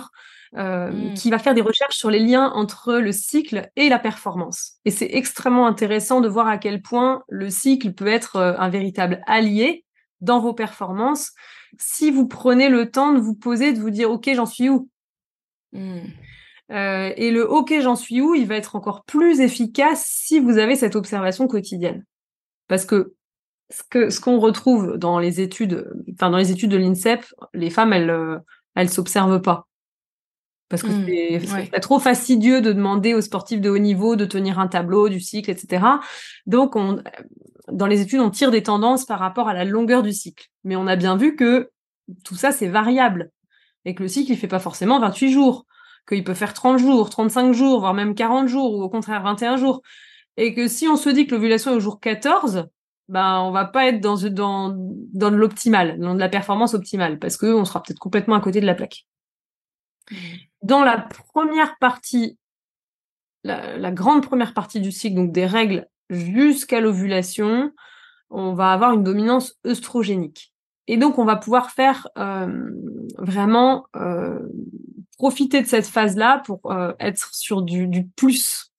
Euh, 0.56 0.90
mmh. 0.90 1.14
qui 1.14 1.30
va 1.30 1.38
faire 1.38 1.54
des 1.54 1.60
recherches 1.60 1.94
sur 1.94 2.10
les 2.10 2.18
liens 2.18 2.50
entre 2.56 2.94
le 2.94 3.12
cycle 3.12 3.70
et 3.76 3.88
la 3.88 4.00
performance. 4.00 4.78
Et 4.84 4.90
c'est 4.90 5.10
extrêmement 5.12 5.68
intéressant 5.68 6.20
de 6.20 6.26
voir 6.26 6.48
à 6.48 6.58
quel 6.58 6.82
point 6.82 7.22
le 7.28 7.50
cycle 7.50 7.92
peut 7.92 8.08
être 8.08 8.34
euh, 8.34 8.54
un 8.58 8.68
véritable 8.68 9.22
allié 9.28 9.84
dans 10.20 10.40
vos 10.40 10.54
performances 10.54 11.32
si 11.78 12.10
vous 12.10 12.26
prenez 12.26 12.68
le 12.68 12.90
temps 12.90 13.12
de 13.12 13.20
vous 13.20 13.34
poser, 13.34 13.72
de 13.72 13.80
vous 13.80 13.90
dire 13.90 14.10
OK, 14.10 14.28
j'en 14.34 14.46
suis 14.46 14.68
où? 14.68 14.88
Mmh. 15.72 16.00
euh, 16.72 17.12
Et 17.16 17.30
le 17.30 17.48
OK, 17.48 17.72
j'en 17.80 17.96
suis 17.96 18.20
où, 18.20 18.34
il 18.34 18.46
va 18.46 18.56
être 18.56 18.76
encore 18.76 19.04
plus 19.04 19.40
efficace 19.40 20.04
si 20.06 20.40
vous 20.40 20.58
avez 20.58 20.76
cette 20.76 20.96
observation 20.96 21.46
quotidienne. 21.46 22.04
Parce 22.68 22.84
que 22.84 23.14
ce 23.70 24.20
qu'on 24.20 24.40
retrouve 24.40 24.96
dans 24.96 25.18
les 25.18 25.40
études, 25.40 25.88
enfin 26.14 26.30
dans 26.30 26.38
les 26.38 26.50
études 26.50 26.70
de 26.70 26.76
l'INSEP, 26.76 27.24
les 27.54 27.70
femmes 27.70 27.92
elles 27.92 28.10
euh, 28.10 28.38
elles 28.74 28.90
s'observent 28.90 29.40
pas. 29.40 29.68
Parce 30.68 30.82
que 30.82 30.88
mmh, 30.88 31.68
c'est 31.72 31.80
trop 31.80 31.98
fastidieux 31.98 32.60
de 32.60 32.72
demander 32.72 33.12
aux 33.12 33.20
sportifs 33.20 33.60
de 33.60 33.68
haut 33.70 33.78
niveau 33.78 34.14
de 34.14 34.24
tenir 34.24 34.60
un 34.60 34.68
tableau 34.68 35.08
du 35.08 35.18
cycle, 35.18 35.50
etc. 35.50 35.84
Donc, 36.46 36.76
on, 36.76 37.02
dans 37.72 37.86
les 37.86 38.00
études, 38.00 38.20
on 38.20 38.30
tire 38.30 38.50
des 38.50 38.62
tendances 38.62 39.04
par 39.04 39.18
rapport 39.18 39.48
à 39.48 39.54
la 39.54 39.64
longueur 39.64 40.02
du 40.02 40.12
cycle. 40.12 40.48
Mais 40.64 40.76
on 40.76 40.86
a 40.86 40.96
bien 40.96 41.16
vu 41.16 41.36
que 41.36 41.70
tout 42.24 42.34
ça, 42.34 42.52
c'est 42.52 42.68
variable. 42.68 43.30
Et 43.84 43.94
que 43.94 44.02
le 44.02 44.08
cycle, 44.08 44.32
il 44.32 44.36
fait 44.36 44.48
pas 44.48 44.58
forcément 44.58 45.00
28 45.00 45.32
jours. 45.32 45.66
Qu'il 46.08 46.24
peut 46.24 46.34
faire 46.34 46.54
30 46.54 46.78
jours, 46.78 47.10
35 47.10 47.52
jours, 47.52 47.80
voire 47.80 47.94
même 47.94 48.14
40 48.14 48.48
jours, 48.48 48.74
ou 48.74 48.82
au 48.82 48.88
contraire 48.88 49.22
21 49.22 49.56
jours. 49.56 49.82
Et 50.36 50.54
que 50.54 50.68
si 50.68 50.88
on 50.88 50.96
se 50.96 51.10
dit 51.10 51.26
que 51.26 51.34
l'ovulation 51.34 51.72
est 51.72 51.76
au 51.76 51.80
jour 51.80 52.00
14, 52.00 52.66
ben, 53.08 53.40
on 53.40 53.50
va 53.50 53.64
pas 53.64 53.86
être 53.86 54.00
dans, 54.00 54.16
dans, 54.16 54.74
dans 54.76 55.30
l'optimal, 55.30 55.98
dans 55.98 56.14
de 56.14 56.20
la 56.20 56.28
performance 56.28 56.74
optimale, 56.74 57.18
parce 57.18 57.36
qu'on 57.36 57.64
sera 57.64 57.82
peut-être 57.82 57.98
complètement 57.98 58.36
à 58.36 58.40
côté 58.40 58.60
de 58.60 58.66
la 58.66 58.74
plaque. 58.74 59.06
Mmh. 60.10 60.16
Dans 60.62 60.84
la 60.84 61.08
première 61.32 61.76
partie, 61.78 62.38
la, 63.44 63.76
la 63.76 63.90
grande 63.90 64.24
première 64.24 64.54
partie 64.54 64.80
du 64.80 64.92
cycle, 64.92 65.16
donc 65.16 65.32
des 65.32 65.46
règles 65.46 65.86
jusqu'à 66.10 66.80
l'ovulation, 66.80 67.72
on 68.30 68.52
va 68.54 68.72
avoir 68.72 68.92
une 68.92 69.04
dominance 69.04 69.54
œstrogénique. 69.66 70.52
Et 70.86 70.96
donc, 70.96 71.18
on 71.18 71.24
va 71.24 71.36
pouvoir 71.36 71.70
faire 71.70 72.08
euh, 72.18 72.70
vraiment 73.18 73.86
euh, 73.96 74.40
profiter 75.18 75.62
de 75.62 75.66
cette 75.66 75.86
phase-là 75.86 76.42
pour 76.44 76.72
euh, 76.72 76.92
être 76.98 77.32
sur 77.32 77.62
du, 77.62 77.86
du 77.86 78.06
plus. 78.06 78.72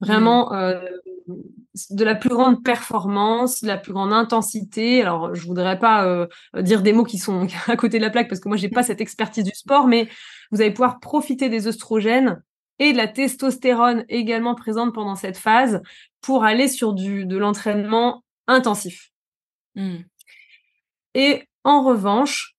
Vraiment 0.00 0.52
mmh. 0.52 1.34
de 1.90 2.04
la 2.04 2.14
plus 2.14 2.28
grande 2.28 2.62
performance, 2.62 3.62
de 3.62 3.66
la 3.66 3.78
plus 3.78 3.94
grande 3.94 4.12
intensité. 4.12 5.00
Alors, 5.00 5.34
je 5.34 5.46
voudrais 5.46 5.78
pas 5.78 6.28
dire 6.58 6.82
des 6.82 6.92
mots 6.92 7.02
qui 7.02 7.16
sont 7.16 7.46
à 7.66 7.76
côté 7.76 7.96
de 7.96 8.04
la 8.04 8.10
plaque 8.10 8.28
parce 8.28 8.40
que 8.40 8.48
moi, 8.48 8.58
j'ai 8.58 8.68
pas 8.68 8.82
cette 8.82 9.00
expertise 9.00 9.44
du 9.44 9.54
sport, 9.54 9.86
mais 9.86 10.08
vous 10.52 10.60
allez 10.60 10.70
pouvoir 10.70 11.00
profiter 11.00 11.48
des 11.48 11.66
œstrogènes 11.66 12.42
et 12.78 12.92
de 12.92 12.96
la 12.96 13.08
testostérone 13.08 14.04
également 14.08 14.54
présente 14.54 14.94
pendant 14.94 15.14
cette 15.14 15.38
phase 15.38 15.80
pour 16.20 16.44
aller 16.44 16.68
sur 16.68 16.92
du, 16.92 17.26
de 17.26 17.36
l'entraînement 17.36 18.22
intensif. 18.46 19.10
Hmm. 19.74 19.98
Et 21.14 21.44
en 21.64 21.82
revanche, 21.82 22.54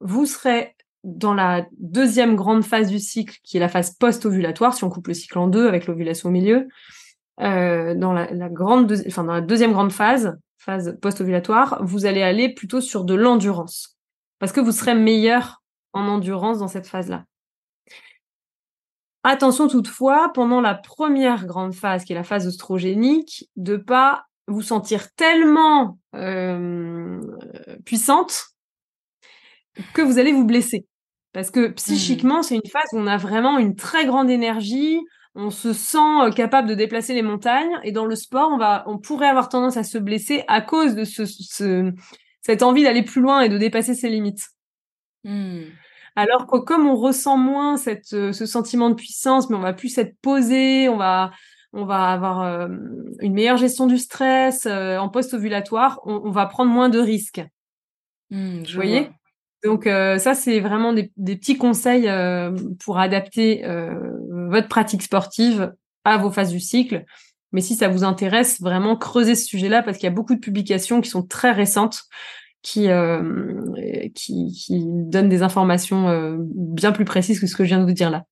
vous 0.00 0.26
serez 0.26 0.74
dans 1.04 1.34
la 1.34 1.66
deuxième 1.78 2.36
grande 2.36 2.64
phase 2.64 2.88
du 2.88 2.98
cycle, 2.98 3.38
qui 3.42 3.56
est 3.56 3.60
la 3.60 3.68
phase 3.68 3.96
post-ovulatoire, 3.96 4.74
si 4.74 4.84
on 4.84 4.90
coupe 4.90 5.08
le 5.08 5.14
cycle 5.14 5.38
en 5.38 5.48
deux 5.48 5.66
avec 5.66 5.86
l'ovulation 5.86 6.28
au 6.28 6.32
milieu, 6.32 6.68
euh, 7.40 7.94
dans 7.94 8.12
la, 8.12 8.26
grande 8.48 8.92
enfin, 9.06 9.24
dans 9.24 9.34
la 9.34 9.40
deuxième 9.40 9.72
grande 9.72 9.92
phase, 9.92 10.38
phase 10.58 10.98
post-ovulatoire, 11.00 11.78
vous 11.82 12.04
allez 12.04 12.22
aller 12.22 12.52
plutôt 12.52 12.80
sur 12.80 13.04
de 13.04 13.14
l'endurance. 13.14 13.96
Parce 14.38 14.52
que 14.52 14.60
vous 14.60 14.72
serez 14.72 14.94
meilleur 14.94 15.62
en 15.92 16.06
endurance 16.06 16.58
dans 16.58 16.68
cette 16.68 16.86
phase-là. 16.86 17.24
Attention 19.24 19.68
toutefois, 19.68 20.30
pendant 20.32 20.60
la 20.60 20.74
première 20.74 21.46
grande 21.46 21.74
phase, 21.74 22.04
qui 22.04 22.12
est 22.12 22.16
la 22.16 22.24
phase 22.24 22.46
oestrogénique, 22.46 23.48
de 23.56 23.76
pas 23.76 24.24
vous 24.46 24.62
sentir 24.62 25.12
tellement 25.14 25.98
euh, 26.14 27.20
puissante 27.84 28.46
que 29.92 30.02
vous 30.02 30.18
allez 30.18 30.32
vous 30.32 30.44
blesser. 30.44 30.86
Parce 31.32 31.50
que 31.50 31.68
psychiquement, 31.68 32.42
c'est 32.42 32.54
une 32.54 32.70
phase 32.70 32.88
où 32.92 32.98
on 32.98 33.06
a 33.06 33.16
vraiment 33.16 33.58
une 33.58 33.76
très 33.76 34.06
grande 34.06 34.30
énergie, 34.30 34.98
on 35.34 35.50
se 35.50 35.72
sent 35.72 35.98
euh, 35.98 36.30
capable 36.30 36.68
de 36.68 36.74
déplacer 36.74 37.14
les 37.14 37.22
montagnes, 37.22 37.78
et 37.84 37.92
dans 37.92 38.06
le 38.06 38.16
sport, 38.16 38.50
on, 38.52 38.58
va, 38.58 38.84
on 38.86 38.98
pourrait 38.98 39.28
avoir 39.28 39.48
tendance 39.48 39.76
à 39.76 39.84
se 39.84 39.98
blesser 39.98 40.44
à 40.48 40.60
cause 40.60 40.94
de 40.94 41.04
ce, 41.04 41.92
cette 42.40 42.62
envie 42.62 42.84
d'aller 42.84 43.02
plus 43.02 43.20
loin 43.20 43.42
et 43.42 43.48
de 43.48 43.58
dépasser 43.58 43.94
ses 43.94 44.08
limites. 44.08 44.48
Mmh. 45.24 45.64
Alors 46.18 46.48
que 46.48 46.58
comme 46.58 46.88
on 46.88 46.96
ressent 46.96 47.36
moins 47.36 47.76
cette, 47.76 48.12
euh, 48.12 48.32
ce 48.32 48.44
sentiment 48.44 48.90
de 48.90 48.96
puissance, 48.96 49.48
mais 49.48 49.56
on 49.56 49.60
va 49.60 49.72
plus 49.72 49.96
être 49.98 50.16
posé, 50.20 50.88
on 50.88 50.96
va, 50.96 51.30
on 51.72 51.84
va 51.84 52.06
avoir 52.10 52.42
euh, 52.42 52.66
une 53.20 53.34
meilleure 53.34 53.56
gestion 53.56 53.86
du 53.86 53.98
stress 53.98 54.66
euh, 54.66 54.98
en 54.98 55.10
post-ovulatoire, 55.10 56.00
on, 56.02 56.32
va 56.32 56.46
prendre 56.46 56.72
moins 56.72 56.88
de 56.88 56.98
risques. 56.98 57.40
Mmh, 58.30 58.62
Vous 58.64 58.74
voyez? 58.74 59.10
Donc 59.62 59.84
ça, 59.86 60.34
c'est 60.34 60.60
vraiment 60.60 60.92
des, 60.92 61.10
petits 61.16 61.56
conseils 61.56 62.08
pour 62.78 62.98
adapter 62.98 63.64
votre 64.30 64.68
pratique 64.68 65.02
sportive 65.02 65.72
à 66.04 66.16
vos 66.16 66.30
phases 66.30 66.52
du 66.52 66.60
cycle. 66.60 67.04
Mais 67.50 67.60
si 67.60 67.74
ça 67.74 67.88
vous 67.88 68.04
intéresse, 68.04 68.60
vraiment 68.60 68.94
creusez 68.94 69.34
ce 69.34 69.46
sujet-là 69.46 69.82
parce 69.82 69.98
qu'il 69.98 70.04
y 70.04 70.12
a 70.12 70.14
beaucoup 70.14 70.36
de 70.36 70.40
publications 70.40 71.00
qui 71.00 71.10
sont 71.10 71.24
très 71.24 71.50
récentes 71.50 72.04
qui, 72.68 72.90
euh, 72.90 73.62
qui, 74.14 74.52
qui 74.52 74.82
donne 74.84 75.30
des 75.30 75.42
informations 75.42 76.08
euh, 76.08 76.36
bien 76.38 76.92
plus 76.92 77.06
précises 77.06 77.40
que 77.40 77.46
ce 77.46 77.56
que 77.56 77.64
je 77.64 77.68
viens 77.68 77.78
de 77.78 77.84
vous 77.84 77.92
dire 77.92 78.10
là. 78.10 78.24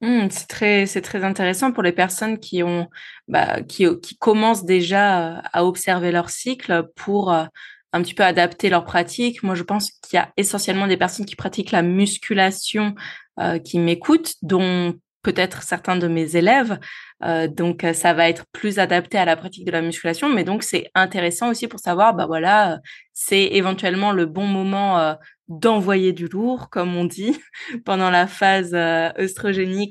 Mmh, 0.00 0.28
c'est 0.30 0.46
très, 0.46 0.86
c'est 0.86 1.02
très 1.02 1.22
intéressant 1.22 1.72
pour 1.72 1.82
les 1.82 1.92
personnes 1.92 2.38
qui 2.38 2.62
ont, 2.62 2.88
bah, 3.26 3.62
qui, 3.62 3.84
qui 4.00 4.16
commencent 4.16 4.64
déjà 4.64 5.40
à 5.52 5.64
observer 5.66 6.12
leur 6.12 6.30
cycle 6.30 6.88
pour 6.96 7.30
euh, 7.30 7.44
un 7.92 8.00
petit 8.00 8.14
peu 8.14 8.22
adapter 8.22 8.70
leur 8.70 8.86
pratique. 8.86 9.42
Moi, 9.42 9.54
je 9.54 9.64
pense 9.64 9.90
qu'il 9.90 10.16
y 10.16 10.20
a 10.20 10.32
essentiellement 10.38 10.86
des 10.86 10.96
personnes 10.96 11.26
qui 11.26 11.36
pratiquent 11.36 11.72
la 11.72 11.82
musculation 11.82 12.94
euh, 13.38 13.58
qui 13.58 13.78
m'écoutent, 13.78 14.34
dont 14.40 14.94
peut-être 15.28 15.62
certains 15.62 15.96
de 15.96 16.08
mes 16.08 16.36
élèves. 16.36 16.78
Euh, 17.22 17.48
donc, 17.48 17.84
euh, 17.84 17.92
ça 17.92 18.14
va 18.14 18.30
être 18.30 18.44
plus 18.52 18.78
adapté 18.78 19.18
à 19.18 19.26
la 19.26 19.36
pratique 19.36 19.66
de 19.66 19.70
la 19.70 19.82
musculation. 19.82 20.30
Mais 20.30 20.42
donc, 20.42 20.62
c'est 20.62 20.90
intéressant 20.94 21.50
aussi 21.50 21.68
pour 21.68 21.80
savoir, 21.80 22.14
bah 22.14 22.24
voilà, 22.26 22.78
c'est 23.12 23.44
éventuellement 23.52 24.12
le 24.12 24.24
bon 24.24 24.46
moment 24.46 24.98
euh, 24.98 25.14
d'envoyer 25.48 26.12
du 26.12 26.28
lourd, 26.28 26.68
comme 26.70 26.94
on 26.94 27.04
dit, 27.04 27.38
pendant 27.84 28.10
la 28.10 28.26
phase 28.26 28.72
euh, 28.74 29.10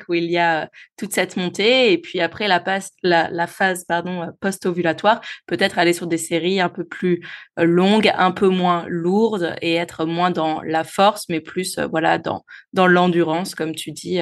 où 0.08 0.14
il 0.14 0.26
y 0.26 0.38
a 0.38 0.64
euh, 0.64 0.68
toute 0.98 1.14
cette 1.14 1.36
montée, 1.36 1.92
et 1.92 1.98
puis 1.98 2.20
après 2.22 2.48
la, 2.48 2.64
la, 3.04 3.30
la 3.30 3.48
phase 3.48 3.84
pardon 3.86 4.22
euh, 4.22 4.28
post-ovulatoire, 4.40 5.22
peut-être 5.48 5.80
aller 5.80 5.94
sur 5.94 6.06
des 6.08 6.18
séries 6.18 6.60
un 6.60 6.70
peu 6.70 6.84
plus 6.86 7.22
longues, 7.58 8.12
un 8.16 8.32
peu 8.32 8.50
moins 8.50 8.86
lourdes, 8.88 9.56
et 9.62 9.76
être 9.76 10.06
moins 10.06 10.30
dans 10.30 10.62
la 10.62 10.84
force, 10.84 11.26
mais 11.30 11.42
plus 11.42 11.80
voilà 11.80 12.18
dans 12.20 12.44
dans 12.74 12.88
l'endurance, 12.88 13.56
comme 13.56 13.74
tu 13.74 13.92
dis, 13.92 14.20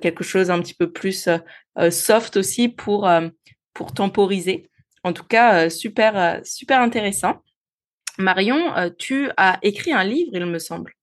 quelque 0.00 0.22
chose 0.22 0.50
un 0.50 0.60
petit 0.60 0.74
peu 0.74 0.90
plus 0.90 1.28
soft 1.90 2.36
aussi 2.36 2.68
pour 2.68 3.08
pour 3.74 3.92
temporiser. 3.92 4.70
En 5.04 5.12
tout 5.12 5.24
cas, 5.24 5.70
super 5.70 6.40
super 6.44 6.80
intéressant. 6.80 7.42
Marion, 8.18 8.76
euh, 8.76 8.90
tu 8.96 9.30
as 9.36 9.58
écrit 9.62 9.92
un 9.92 10.04
livre, 10.04 10.32
il 10.34 10.44
me 10.44 10.58
semble. 10.58 10.94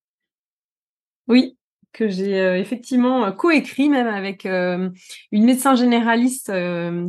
Oui, 1.28 1.57
que 1.93 2.09
j'ai 2.09 2.39
euh, 2.39 2.59
effectivement 2.59 3.26
euh, 3.26 3.32
coécrit 3.32 3.89
même 3.89 4.07
avec 4.07 4.45
une 4.45 4.91
médecin 5.32 5.76
généraliste 5.76 6.51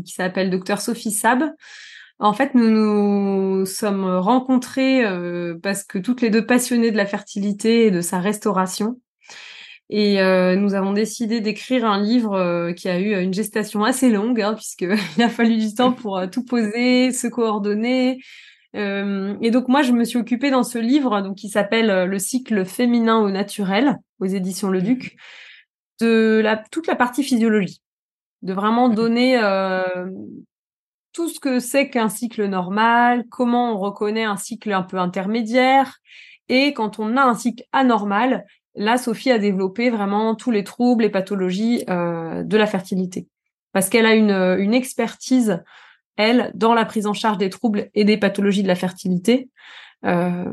qui 0.05 0.13
s'appelle 0.13 0.51
docteur 0.51 0.81
Sophie 0.81 1.11
Sab. 1.11 1.45
En 2.19 2.33
fait, 2.33 2.55
nous 2.55 2.71
nous 2.71 3.67
sommes 3.67 4.07
rencontrés 4.07 5.05
parce 5.63 5.85
que 5.85 5.99
toutes 5.99 6.23
les 6.23 6.31
deux 6.31 6.47
passionnées 6.47 6.91
de 6.91 6.97
la 6.97 7.05
fertilité 7.05 7.87
et 7.87 7.91
de 7.91 8.01
sa 8.01 8.21
restauration. 8.21 8.99
Et 9.91 10.15
nous 10.57 10.73
avons 10.73 10.95
décidé 10.95 11.43
d'écrire 11.43 11.85
un 11.85 12.01
livre 12.01 12.73
qui 12.73 12.89
a 12.89 12.99
eu 12.99 13.23
une 13.23 13.35
gestation 13.35 13.85
assez 13.85 14.09
longue, 14.09 14.41
hein, 14.41 14.55
puisqu'il 14.55 14.97
a 15.23 15.29
fallu 15.29 15.59
du 15.59 15.75
temps 15.75 15.93
pour 15.93 16.23
tout 16.33 16.43
poser, 16.43 17.13
se 17.13 17.27
coordonner. 17.27 18.19
Et 18.77 19.51
donc 19.51 19.69
moi, 19.69 19.83
je 19.83 19.93
me 19.93 20.05
suis 20.05 20.19
occupée 20.19 20.51
dans 20.51 20.63
ce 20.63 20.79
livre, 20.79 21.23
donc 21.23 21.37
qui 21.37 21.49
s'appelle 21.49 22.05
Le 22.09 22.19
cycle 22.19 22.65
féminin 22.65 23.19
au 23.19 23.31
naturel, 23.31 23.99
aux 24.21 24.27
éditions 24.27 24.69
Le 24.69 24.83
Duc, 24.83 25.17
de 26.01 26.41
la, 26.43 26.57
toute 26.71 26.87
la 26.87 26.97
partie 26.97 27.23
physiologie, 27.23 27.81
de 28.43 28.53
vraiment 28.53 28.89
donner 28.89 29.41
tout 31.17 31.31
ce 31.31 31.41
que 31.41 31.61
c'est 31.61 31.89
qu'un 31.89 32.11
cycle 32.11 32.45
normal, 32.45 33.25
comment 33.31 33.73
on 33.73 33.79
reconnaît 33.79 34.25
un 34.25 34.37
cycle 34.37 34.71
un 34.71 34.83
peu 34.83 34.99
intermédiaire, 34.99 35.97
et 36.51 36.75
quand 36.75 36.99
on 36.99 37.17
a 37.17 37.23
un 37.23 37.35
cycle 37.35 37.65
anormal, 37.73 38.45
là, 38.75 38.99
Sophie 38.99 39.31
a 39.31 39.39
développé 39.39 39.89
vraiment 39.89 40.35
tous 40.35 40.51
les 40.51 40.63
troubles 40.63 41.05
et 41.05 41.09
pathologies 41.09 41.85
euh, 41.89 42.43
de 42.43 42.57
la 42.59 42.67
fertilité, 42.67 43.29
parce 43.73 43.89
qu'elle 43.89 44.05
a 44.05 44.15
une, 44.15 44.31
une 44.31 44.75
expertise, 44.75 45.65
elle, 46.17 46.51
dans 46.55 46.75
la 46.75 46.85
prise 46.85 47.07
en 47.07 47.13
charge 47.13 47.39
des 47.39 47.51
troubles 47.51 47.91
et 47.95 48.05
des 48.05 48.17
pathologies 48.17 48.63
de 48.63 48.69
la 48.69 48.75
fertilité. 48.75 49.49
Euh, 50.05 50.45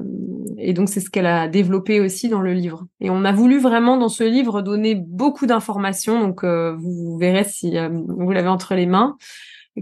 et 0.57 0.74
donc 0.74 0.89
c'est 0.89 1.01
ce 1.01 1.09
qu'elle 1.09 1.26
a 1.26 1.47
développé 1.47 1.99
aussi 1.99 2.30
dans 2.30 2.41
le 2.41 2.53
livre. 2.53 2.86
Et 2.99 3.09
on 3.09 3.26
a 3.26 3.32
voulu 3.32 3.59
vraiment 3.59 3.97
dans 3.97 4.09
ce 4.09 4.24
livre 4.24 4.61
donner 4.61 4.95
beaucoup 4.95 5.45
d'informations. 5.45 6.20
Donc 6.22 6.43
euh, 6.43 6.76
vous, 6.78 7.18
verrez 7.18 7.43
si 7.43 7.78
euh, 7.78 7.89
vous 7.91 8.32
l'avez 8.32 8.47
entre 8.47 8.76
les 8.76 8.86
mains 8.86 9.18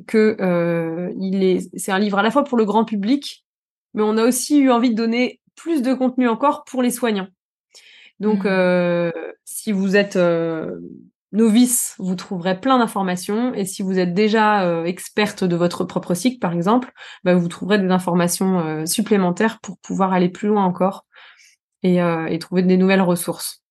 que 0.08 0.38
euh, 0.40 1.12
il 1.20 1.44
est, 1.44 1.70
c'est 1.76 1.92
un 1.92 2.00
livre 2.00 2.18
à 2.18 2.24
la 2.24 2.32
fois 2.32 2.44
pour 2.44 2.58
le 2.58 2.66
grand 2.66 2.86
public, 2.86 3.46
mais 3.94 4.04
on 4.04 4.18
a 4.18 4.26
aussi 4.26 4.60
eu 4.60 4.72
envie 4.72 4.92
de 4.92 4.96
donner 4.96 5.40
plus 5.56 5.82
de 5.82 5.94
contenu 5.94 6.28
encore 6.28 6.64
pour 6.64 6.82
les 6.82 6.92
soignants. 6.92 7.28
Donc, 8.20 8.44
mmh. 8.44 8.48
euh, 8.48 9.12
si 9.46 9.72
vous 9.72 9.96
êtes 9.96 10.16
euh, 10.16 10.80
novice, 11.32 11.96
vous 12.00 12.16
trouverez 12.16 12.60
plein 12.60 12.78
d'informations, 12.78 13.54
et 13.54 13.66
si 13.66 13.82
vous 13.82 14.00
êtes 14.00 14.14
déjà 14.14 14.64
euh, 14.64 14.86
experte 14.86 15.44
de 15.44 15.56
votre 15.56 15.84
propre 15.86 16.14
cycle, 16.14 16.40
par 16.40 16.54
exemple, 16.54 16.92
bah, 17.24 17.36
vous 17.36 17.48
trouverez 17.48 17.80
des 17.80 17.90
informations 17.90 18.60
euh, 18.60 18.86
supplémentaires 18.86 19.60
pour 19.62 19.78
pouvoir 19.80 20.14
aller 20.14 20.30
plus 20.30 20.48
loin 20.48 20.66
encore 20.66 21.06
et, 21.84 21.98
et 21.98 22.38
trouver 22.38 22.62
des 22.62 22.78
nouvelles 22.78 23.02
ressources. 23.02 23.62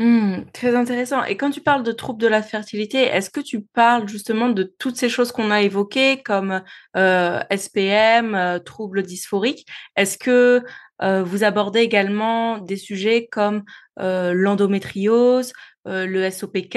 Mmh, 0.00 0.46
très 0.54 0.74
intéressant. 0.76 1.24
Et 1.24 1.36
quand 1.36 1.50
tu 1.50 1.60
parles 1.60 1.82
de 1.82 1.92
troubles 1.92 2.22
de 2.22 2.26
la 2.26 2.40
fertilité, 2.40 3.02
est-ce 3.02 3.28
que 3.28 3.40
tu 3.40 3.60
parles 3.60 4.08
justement 4.08 4.48
de 4.48 4.62
toutes 4.62 4.96
ces 4.96 5.10
choses 5.10 5.30
qu'on 5.30 5.50
a 5.50 5.60
évoquées 5.60 6.22
comme 6.22 6.62
euh, 6.96 7.40
SPM, 7.50 8.34
euh, 8.34 8.58
troubles 8.60 9.02
dysphoriques? 9.02 9.66
Est-ce 9.96 10.16
que 10.16 10.62
euh, 11.02 11.22
vous 11.22 11.44
abordez 11.44 11.80
également 11.80 12.56
des 12.56 12.78
sujets 12.78 13.28
comme 13.30 13.62
euh, 13.98 14.32
l'endométriose, 14.34 15.52
euh, 15.52 15.52
le 15.86 16.30
SOPK, 16.30 16.74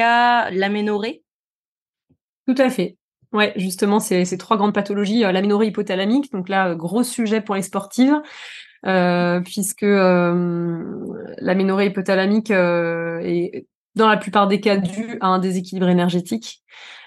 l'aménorrhée? 0.52 1.24
Tout 2.48 2.56
à 2.58 2.70
fait. 2.70 2.98
Ouais, 3.32 3.54
justement, 3.56 4.00
c'est 4.00 4.26
ces 4.26 4.38
trois 4.38 4.58
grandes 4.58 4.74
pathologies, 4.74 5.22
l'aménorrhée 5.22 5.68
hypothalamique, 5.68 6.32
donc 6.32 6.50
là, 6.50 6.76
gros 6.76 7.04
sujet 7.04 7.42
pour 7.42 7.56
les 7.56 7.64
sportives. 7.64 8.22
Euh, 8.86 9.40
puisque 9.40 9.84
euh, 9.84 10.84
hypothalamique 11.40 12.52
euh, 12.52 13.20
est 13.20 13.66
dans 13.96 14.10
la 14.10 14.18
plupart 14.18 14.48
des 14.48 14.60
cas 14.60 14.76
dû 14.76 15.18
à 15.22 15.28
un 15.28 15.40
déséquilibre 15.40 15.88
énergétique. 15.88 16.64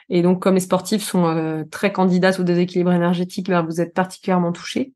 Et 0.08 0.22
donc, 0.22 0.40
comme 0.40 0.54
les 0.54 0.60
sportifs 0.60 1.02
sont 1.02 1.66
très 1.70 1.92
candidats 1.92 2.38
au 2.38 2.44
déséquilibre 2.44 2.92
énergétique, 2.92 3.48
ben, 3.48 3.62
vous 3.62 3.80
êtes 3.80 3.92
particulièrement 3.92 4.52
touchés. 4.52 4.94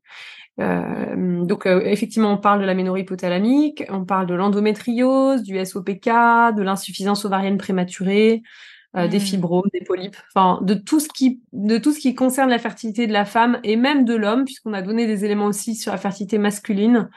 Euh, 0.59 1.45
donc 1.45 1.65
effectivement, 1.65 2.33
on 2.33 2.37
parle 2.37 2.61
de 2.61 2.65
l'aménorrhée 2.65 3.01
hypothalamique, 3.01 3.83
on 3.89 4.05
parle 4.05 4.27
de 4.27 4.33
l'endométriose, 4.33 5.43
du 5.43 5.63
SOPK, 5.63 6.07
de 6.55 6.61
l'insuffisance 6.61 7.25
ovarienne 7.25 7.57
prématurée, 7.57 8.43
euh, 8.97 9.07
des 9.07 9.19
mmh. 9.19 9.21
fibromes, 9.21 9.69
des 9.73 9.85
polypes, 9.85 10.17
enfin 10.35 10.59
de 10.63 10.73
tout 10.73 10.99
ce 10.99 11.07
qui 11.07 11.41
de 11.53 11.77
tout 11.77 11.93
ce 11.93 11.99
qui 11.99 12.13
concerne 12.13 12.49
la 12.49 12.59
fertilité 12.59 13.07
de 13.07 13.13
la 13.13 13.23
femme 13.23 13.57
et 13.63 13.77
même 13.77 14.03
de 14.03 14.13
l'homme, 14.13 14.43
puisqu'on 14.43 14.73
a 14.73 14.81
donné 14.81 15.07
des 15.07 15.23
éléments 15.23 15.45
aussi 15.45 15.75
sur 15.75 15.93
la 15.93 15.97
fertilité 15.97 16.37
masculine, 16.37 17.09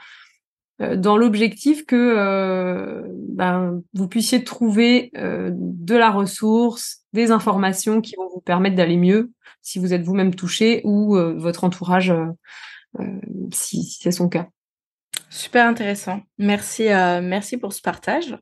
euh, 0.81 0.95
dans 0.95 1.17
l'objectif 1.17 1.85
que 1.85 1.97
euh, 1.97 3.01
ben, 3.27 3.81
vous 3.93 4.07
puissiez 4.07 4.45
trouver 4.45 5.11
de 5.13 5.95
la 5.95 6.11
ressource, 6.11 7.03
des 7.11 7.31
informations 7.31 7.99
qui 7.99 8.15
vont 8.15 8.29
vous 8.33 8.39
permettre 8.39 8.77
d'aller 8.77 8.95
mieux 8.95 9.33
si 9.61 9.77
vous 9.77 9.93
êtes 9.93 10.03
vous-même 10.03 10.33
touché 10.33 10.79
ou 10.85 11.17
votre 11.17 11.65
entourage 11.65 12.13
si 13.51 13.83
c'est 13.83 14.11
son 14.11 14.29
cas. 14.29 14.47
Super 15.29 15.67
intéressant. 15.67 16.21
Merci, 16.37 16.89
euh, 16.89 17.19
merci 17.21 17.57
pour 17.57 17.73
ce 17.73 17.81
partage. 17.81 18.37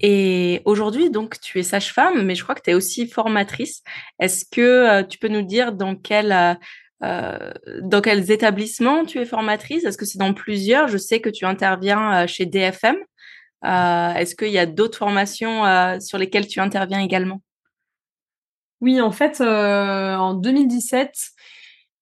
Et 0.00 0.62
aujourd'hui, 0.64 1.10
donc, 1.10 1.40
tu 1.40 1.58
es 1.58 1.62
sage-femme, 1.62 2.22
mais 2.22 2.34
je 2.34 2.42
crois 2.42 2.54
que 2.54 2.62
tu 2.62 2.70
es 2.70 2.74
aussi 2.74 3.06
formatrice. 3.06 3.82
Est-ce 4.18 4.44
que 4.50 4.60
euh, 4.60 5.02
tu 5.02 5.18
peux 5.18 5.28
nous 5.28 5.42
dire 5.42 5.72
dans 5.72 5.96
quel, 5.96 6.58
euh, 7.02 7.52
dans 7.82 8.00
quels 8.00 8.30
établissements 8.30 9.04
tu 9.04 9.18
es 9.18 9.26
formatrice? 9.26 9.84
Est-ce 9.84 9.98
que 9.98 10.06
c'est 10.06 10.18
dans 10.18 10.32
plusieurs? 10.32 10.88
Je 10.88 10.98
sais 10.98 11.20
que 11.20 11.30
tu 11.30 11.44
interviens 11.44 12.26
chez 12.26 12.46
DFM. 12.46 12.96
Est-ce 13.62 14.34
qu'il 14.34 14.48
y 14.52 14.58
a 14.58 14.66
d'autres 14.66 14.98
formations 14.98 16.00
sur 16.00 16.16
lesquelles 16.16 16.46
tu 16.46 16.60
interviens 16.60 17.00
également? 17.00 17.42
Oui, 18.80 18.98
en 19.00 19.12
fait, 19.12 19.42
en 19.42 20.32
2017, 20.32 21.12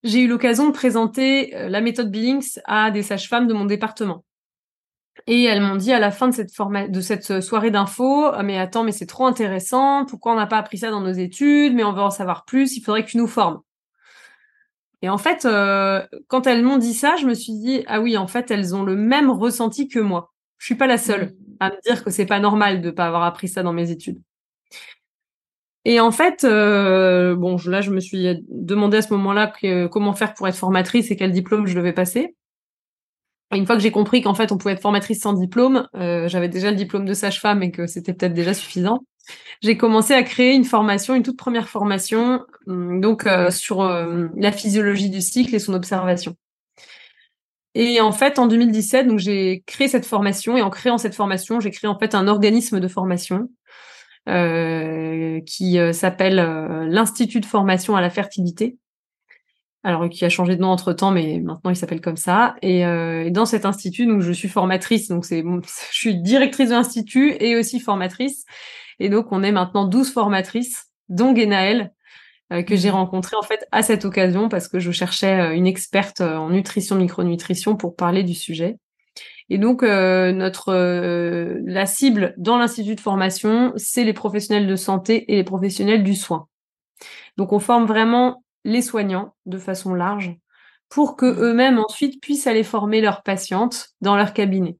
j'ai 0.04 0.20
eu 0.20 0.28
l'occasion 0.28 0.66
de 0.68 0.72
présenter 0.72 1.52
la 1.52 1.80
méthode 1.80 2.10
Billings 2.10 2.58
à 2.64 2.90
des 2.90 3.02
sages-femmes 3.02 3.46
de 3.46 3.54
mon 3.54 3.64
département. 3.64 4.24
Et 5.26 5.44
elles 5.44 5.60
m'ont 5.60 5.76
dit 5.76 5.92
à 5.92 5.98
la 5.98 6.10
fin 6.10 6.28
de 6.28 6.34
cette, 6.34 6.50
de 6.90 7.00
cette 7.00 7.40
soirée 7.40 7.70
d'infos, 7.70 8.26
ah, 8.26 8.42
mais 8.42 8.58
attends, 8.58 8.84
mais 8.84 8.92
c'est 8.92 9.06
trop 9.06 9.26
intéressant, 9.26 10.06
pourquoi 10.06 10.32
on 10.32 10.36
n'a 10.36 10.46
pas 10.46 10.58
appris 10.58 10.78
ça 10.78 10.90
dans 10.90 11.00
nos 11.00 11.12
études, 11.12 11.74
mais 11.74 11.84
on 11.84 11.92
veut 11.92 12.02
en 12.02 12.10
savoir 12.10 12.44
plus, 12.44 12.76
il 12.76 12.82
faudrait 12.82 13.04
que 13.04 13.10
tu 13.10 13.18
nous 13.18 13.26
formes. 13.26 13.60
Et 15.02 15.08
en 15.08 15.18
fait, 15.18 15.44
euh, 15.44 16.04
quand 16.26 16.46
elles 16.46 16.62
m'ont 16.62 16.78
dit 16.78 16.94
ça, 16.94 17.16
je 17.16 17.26
me 17.26 17.34
suis 17.34 17.52
dit, 17.52 17.84
ah 17.86 18.00
oui, 18.00 18.16
en 18.16 18.26
fait, 18.26 18.50
elles 18.50 18.74
ont 18.74 18.82
le 18.82 18.96
même 18.96 19.30
ressenti 19.30 19.88
que 19.88 20.00
moi. 20.00 20.32
Je 20.58 20.66
suis 20.66 20.74
pas 20.74 20.88
la 20.88 20.98
seule 20.98 21.26
mmh. 21.26 21.56
à 21.60 21.70
me 21.70 21.82
dire 21.82 22.04
que 22.04 22.10
c'est 22.10 22.26
pas 22.26 22.40
normal 22.40 22.80
de 22.80 22.90
pas 22.90 23.06
avoir 23.06 23.22
appris 23.22 23.48
ça 23.48 23.62
dans 23.62 23.72
mes 23.72 23.90
études. 23.90 24.20
Et 25.88 26.00
en 26.00 26.10
fait, 26.10 26.44
euh, 26.44 27.34
bon, 27.34 27.56
là, 27.64 27.80
je 27.80 27.90
me 27.90 27.98
suis 27.98 28.44
demandé 28.50 28.98
à 28.98 29.02
ce 29.02 29.10
moment-là 29.14 29.50
comment 29.90 30.12
faire 30.12 30.34
pour 30.34 30.46
être 30.46 30.54
formatrice 30.54 31.10
et 31.10 31.16
quel 31.16 31.32
diplôme 31.32 31.66
je 31.66 31.74
devais 31.74 31.94
passer 31.94 32.36
une 33.54 33.64
fois 33.64 33.76
que 33.76 33.82
j'ai 33.82 33.90
compris 33.90 34.20
qu'en 34.20 34.34
fait 34.34 34.52
on 34.52 34.58
pouvait 34.58 34.74
être 34.74 34.82
formatrice 34.82 35.22
sans 35.22 35.32
diplôme, 35.32 35.88
euh, 35.96 36.28
j'avais 36.28 36.50
déjà 36.50 36.70
le 36.70 36.76
diplôme 36.76 37.06
de 37.06 37.14
sage-femme 37.14 37.62
et 37.62 37.70
que 37.70 37.86
c'était 37.86 38.12
peut-être 38.12 38.34
déjà 38.34 38.52
suffisant. 38.52 38.98
J'ai 39.62 39.78
commencé 39.78 40.12
à 40.12 40.22
créer 40.22 40.52
une 40.52 40.64
formation, 40.64 41.14
une 41.14 41.22
toute 41.22 41.38
première 41.38 41.70
formation, 41.70 42.44
hum, 42.66 43.00
donc 43.00 43.26
euh, 43.26 43.50
sur 43.50 43.82
la 43.82 44.52
physiologie 44.52 45.08
du 45.08 45.22
cycle 45.22 45.54
et 45.54 45.60
son 45.60 45.72
observation. 45.72 46.36
Et 47.74 48.02
en 48.02 48.12
fait, 48.12 48.38
en 48.38 48.48
2017, 48.48 49.06
donc 49.06 49.18
j'ai 49.18 49.62
créé 49.64 49.88
cette 49.88 50.04
formation 50.04 50.58
et 50.58 50.60
en 50.60 50.68
créant 50.68 50.98
cette 50.98 51.14
formation, 51.14 51.58
j'ai 51.58 51.70
créé 51.70 51.88
en 51.88 51.98
fait 51.98 52.14
un 52.14 52.28
organisme 52.28 52.80
de 52.80 52.88
formation 52.88 53.48
qui 55.46 55.78
s'appelle 55.92 56.36
l'Institut 56.88 57.40
de 57.40 57.46
formation 57.46 57.96
à 57.96 58.00
la 58.00 58.10
fertilité 58.10 58.78
alors 59.84 60.08
qui 60.08 60.24
a 60.24 60.28
changé 60.28 60.56
de 60.56 60.60
nom 60.60 60.68
entre 60.68 60.92
temps, 60.92 61.10
mais 61.10 61.40
maintenant 61.40 61.70
il 61.70 61.76
s'appelle 61.76 62.00
comme 62.00 62.16
ça. 62.16 62.56
Et, 62.62 62.84
euh, 62.84 63.30
dans 63.30 63.46
cet 63.46 63.64
institut, 63.64 64.06
donc 64.06 64.20
je 64.20 64.32
suis 64.32 64.48
formatrice, 64.48 65.08
donc 65.08 65.24
c'est, 65.24 65.42
je 65.92 65.98
suis 65.98 66.20
directrice 66.20 66.70
de 66.70 66.74
l'institut 66.74 67.34
et 67.40 67.56
aussi 67.56 67.80
formatrice. 67.80 68.44
Et 68.98 69.08
donc 69.08 69.28
on 69.30 69.42
est 69.42 69.52
maintenant 69.52 69.86
12 69.86 70.12
formatrices, 70.12 70.86
dont 71.08 71.34
Genaël, 71.34 71.92
euh, 72.52 72.62
que 72.62 72.76
j'ai 72.76 72.90
mmh. 72.90 72.94
rencontré 72.94 73.36
en 73.36 73.42
fait 73.42 73.66
à 73.72 73.82
cette 73.82 74.04
occasion 74.04 74.48
parce 74.48 74.68
que 74.68 74.78
je 74.78 74.90
cherchais 74.90 75.40
euh, 75.40 75.54
une 75.54 75.66
experte 75.66 76.20
en 76.20 76.50
nutrition, 76.50 76.96
micronutrition 76.96 77.76
pour 77.76 77.94
parler 77.94 78.22
du 78.22 78.34
sujet. 78.34 78.76
Et 79.50 79.58
donc 79.58 79.82
notre 79.82 80.74
la 81.64 81.86
cible 81.86 82.34
dans 82.36 82.58
l'institut 82.58 82.94
de 82.94 83.00
formation, 83.00 83.72
c'est 83.76 84.04
les 84.04 84.12
professionnels 84.12 84.66
de 84.66 84.76
santé 84.76 85.32
et 85.32 85.36
les 85.36 85.44
professionnels 85.44 86.02
du 86.02 86.14
soin. 86.14 86.48
Donc 87.38 87.52
on 87.52 87.58
forme 87.58 87.86
vraiment 87.86 88.42
les 88.64 88.82
soignants 88.82 89.34
de 89.46 89.58
façon 89.58 89.94
large 89.94 90.36
pour 90.88 91.16
que 91.16 91.26
mmh. 91.26 91.42
eux-mêmes 91.42 91.78
ensuite 91.78 92.20
puissent 92.20 92.46
aller 92.46 92.64
former 92.64 93.00
leurs 93.00 93.22
patientes 93.22 93.90
dans 94.00 94.16
leur 94.16 94.32
cabinet. 94.32 94.76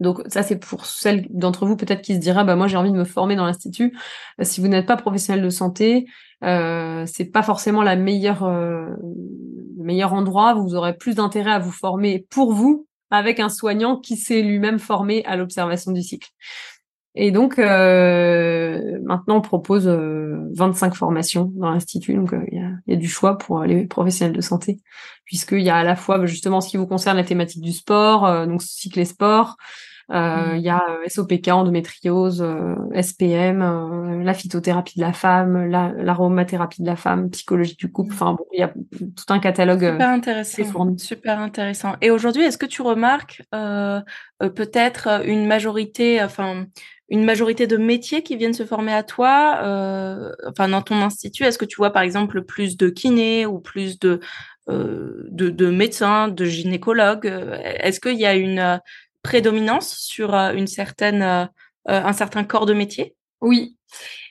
Donc 0.00 0.22
ça 0.28 0.42
c'est 0.42 0.58
pour 0.58 0.86
celles 0.86 1.26
d'entre 1.30 1.66
vous 1.66 1.76
peut-être 1.76 2.00
qui 2.00 2.14
se 2.14 2.20
dira 2.20 2.42
bah 2.42 2.56
moi 2.56 2.66
j'ai 2.66 2.78
envie 2.78 2.90
de 2.90 2.96
me 2.96 3.04
former 3.04 3.36
dans 3.36 3.44
l'institut. 3.44 3.96
Euh, 4.40 4.44
si 4.44 4.60
vous 4.60 4.68
n'êtes 4.68 4.86
pas 4.86 4.96
professionnel 4.96 5.44
de 5.44 5.50
santé, 5.50 6.06
euh, 6.42 7.04
c'est 7.06 7.26
pas 7.26 7.42
forcément 7.42 7.82
la 7.82 7.96
meilleure 7.96 8.44
euh, 8.44 8.86
le 9.76 9.84
meilleur 9.84 10.14
endroit. 10.14 10.54
Vous 10.54 10.74
aurez 10.74 10.96
plus 10.96 11.14
d'intérêt 11.14 11.52
à 11.52 11.58
vous 11.58 11.70
former 11.70 12.26
pour 12.30 12.54
vous 12.54 12.86
avec 13.10 13.40
un 13.40 13.48
soignant 13.48 13.96
qui 13.96 14.16
s'est 14.16 14.42
lui-même 14.42 14.78
formé 14.78 15.24
à 15.24 15.36
l'observation 15.36 15.92
du 15.92 16.02
cycle. 16.02 16.28
Et 17.16 17.32
donc, 17.32 17.58
euh, 17.58 19.00
maintenant, 19.02 19.38
on 19.38 19.40
propose 19.40 19.88
25 19.88 20.92
euh, 20.92 20.94
formations 20.94 21.50
dans 21.56 21.70
l'Institut. 21.70 22.14
Donc, 22.14 22.32
euh, 22.32 22.44
il 22.52 22.58
y, 22.58 22.62
a, 22.62 22.70
y, 22.86 22.92
a, 22.92 22.96
du 22.96 23.08
choix 23.08 23.36
pour 23.36 23.64
les 23.64 23.84
professionnels 23.86 24.36
de 24.36 24.40
santé, 24.40 24.78
puisqu'il 25.24 25.62
y 25.62 25.70
a 25.70 25.76
à 25.76 25.84
la 25.84 25.96
fois 25.96 26.24
justement 26.26 26.60
ce 26.60 26.68
qui 26.68 26.76
vous 26.76 26.86
concerne 26.86 27.16
la 27.16 27.24
thématique 27.24 27.62
du 27.62 27.72
sport, 27.72 28.46
donc 28.46 28.62
cycle 28.62 29.00
et 29.00 29.04
sport, 29.04 29.56
Euh, 30.10 30.54
il 30.56 30.62
y 30.62 30.68
a 30.68 30.82
SOPK, 31.06 31.48
endométriose, 31.48 32.44
SPM, 32.94 34.22
la 34.22 34.34
phytothérapie 34.34 34.98
de 34.98 35.04
la 35.04 35.12
femme, 35.12 35.66
l'aromathérapie 35.66 36.82
de 36.82 36.86
la 36.86 36.96
femme, 36.96 37.30
psychologie 37.30 37.76
du 37.76 37.90
couple. 37.90 38.12
Enfin 38.14 38.34
bon, 38.34 38.44
il 38.52 38.60
y 38.60 38.62
a 38.62 38.68
tout 38.68 39.32
un 39.32 39.38
catalogue. 39.38 39.90
Super 39.92 40.08
intéressant. 40.08 40.98
Super 40.98 41.38
intéressant. 41.38 41.94
Et 42.00 42.10
aujourd'hui, 42.10 42.42
est-ce 42.42 42.58
que 42.58 42.66
tu 42.66 42.82
remarques 42.82 43.42
peut-être 44.40 45.22
une 45.26 45.46
majorité, 45.46 46.22
enfin 46.22 46.66
une 47.10 47.24
majorité 47.24 47.66
de 47.66 47.76
métiers 47.76 48.22
qui 48.22 48.36
viennent 48.36 48.54
se 48.54 48.64
former 48.64 48.92
à 48.92 49.02
toi, 49.02 49.58
euh, 49.64 50.30
enfin 50.46 50.68
dans 50.68 50.80
ton 50.80 50.94
institut, 50.96 51.42
est-ce 51.42 51.58
que 51.58 51.64
tu 51.64 51.76
vois 51.76 51.90
par 51.90 52.02
exemple 52.02 52.42
plus 52.42 52.76
de 52.76 52.88
kinés 52.88 53.46
ou 53.46 53.58
plus 53.58 53.98
de 53.98 54.20
euh, 54.68 55.26
de, 55.30 55.70
médecins, 55.70 56.28
de 56.28 56.44
gynécologues? 56.44 57.26
Est-ce 57.80 57.98
qu'il 57.98 58.18
y 58.18 58.26
a 58.26 58.36
une 58.36 58.60
euh, 58.60 58.78
prédominance 59.22 59.96
sur 59.98 60.34
une 60.34 60.66
certaine 60.66 61.50
un 61.86 62.12
certain 62.12 62.44
corps 62.44 62.66
de 62.66 62.74
métier? 62.74 63.14
Oui. 63.40 63.76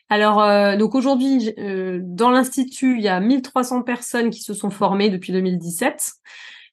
Alors 0.09 0.77
donc 0.77 0.95
aujourd'hui 0.95 1.53
dans 2.01 2.31
l'institut, 2.31 2.97
il 2.97 3.03
y 3.03 3.07
a 3.07 3.19
1300 3.19 3.83
personnes 3.83 4.29
qui 4.29 4.41
se 4.41 4.53
sont 4.53 4.69
formées 4.69 5.09
depuis 5.09 5.33
2017 5.33 6.13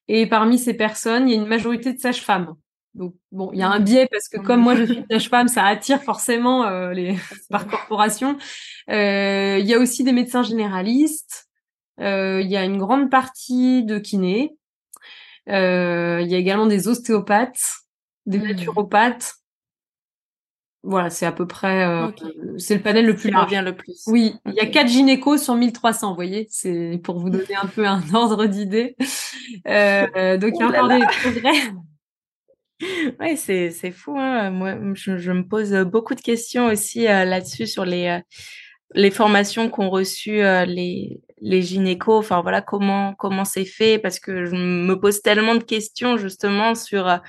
et 0.07 0.25
parmi 0.25 0.57
ces 0.57 0.73
personnes, 0.73 1.27
il 1.27 1.35
y 1.35 1.37
a 1.37 1.41
une 1.41 1.47
majorité 1.47 1.93
de 1.93 1.99
sages-femmes. 1.99 2.55
Donc 2.93 3.13
bon, 3.31 3.51
il 3.53 3.59
y 3.59 3.61
a 3.61 3.69
un 3.69 3.79
biais 3.79 4.07
parce 4.09 4.27
que 4.27 4.39
comme 4.39 4.61
moi 4.61 4.75
je 4.75 4.85
suis 4.85 5.05
sage-femme, 5.11 5.47
ça 5.47 5.65
attire 5.65 6.01
forcément 6.01 6.65
euh, 6.65 6.93
les 6.93 7.15
par 7.49 7.67
corporation. 7.67 8.37
Euh, 8.89 9.57
il 9.59 9.65
y 9.65 9.73
a 9.73 9.79
aussi 9.79 10.03
des 10.03 10.13
médecins 10.13 10.43
généralistes. 10.43 11.47
Euh, 11.99 12.41
il 12.41 12.49
y 12.49 12.57
a 12.57 12.63
une 12.63 12.77
grande 12.77 13.09
partie 13.09 13.83
de 13.83 13.99
kinés. 13.99 14.55
il 15.47 15.53
y 15.53 16.35
a 16.35 16.37
également 16.37 16.65
des 16.65 16.87
ostéopathes, 16.87 17.81
des 18.27 18.37
mmh. 18.37 18.43
naturopathes. 18.43 19.33
Voilà, 20.83 21.09
c'est 21.09 21.25
à 21.25 21.31
peu 21.31 21.47
près, 21.47 21.85
c'est 22.57 22.75
le 22.75 22.81
panel 22.81 23.05
le 23.07 23.15
plus 23.15 23.29
large. 23.29 23.51
le 23.51 23.75
plus. 23.75 24.03
Oui, 24.07 24.35
il 24.45 24.53
y 24.53 24.59
a 24.59 24.67
quatre 24.67 24.87
gynécos 24.87 25.43
sur 25.43 25.55
1300, 25.55 26.09
vous 26.09 26.15
voyez, 26.15 26.47
c'est 26.49 27.01
pour 27.03 27.19
vous 27.19 27.29
donner 27.29 27.55
un 27.61 27.67
peu 27.67 27.85
un 27.85 28.01
ordre 28.13 28.45
d'idée. 28.45 28.95
donc 28.99 29.07
il 29.65 30.59
y 30.59 30.63
a 30.63 30.67
encore 30.67 30.87
des 30.87 30.99
progrès. 30.99 31.73
Ouais, 33.19 33.35
c'est 33.35 33.71
c'est 33.71 33.91
fou. 33.91 34.17
Hein. 34.17 34.51
Moi, 34.51 34.75
je, 34.93 35.17
je, 35.17 35.31
me 35.31 35.47
pose 35.47 35.73
beaucoup 35.85 36.15
de 36.15 36.21
questions 36.21 36.67
aussi 36.67 37.07
euh, 37.07 37.25
là-dessus 37.25 37.67
sur 37.67 37.85
les 37.85 38.07
euh, 38.07 38.19
les 38.93 39.11
formations 39.11 39.69
qu'ont 39.69 39.89
reçues 39.89 40.41
euh, 40.41 40.65
les 40.65 41.19
les 41.41 41.61
gynécos. 41.61 42.19
Enfin 42.19 42.41
voilà, 42.41 42.61
comment 42.61 43.13
comment 43.15 43.45
c'est 43.45 43.65
fait? 43.65 43.99
Parce 43.99 44.19
que 44.19 44.45
je 44.45 44.55
me 44.55 44.99
pose 44.99 45.21
tellement 45.21 45.55
de 45.55 45.63
questions 45.63 46.17
justement 46.17 46.75
sur 46.75 47.19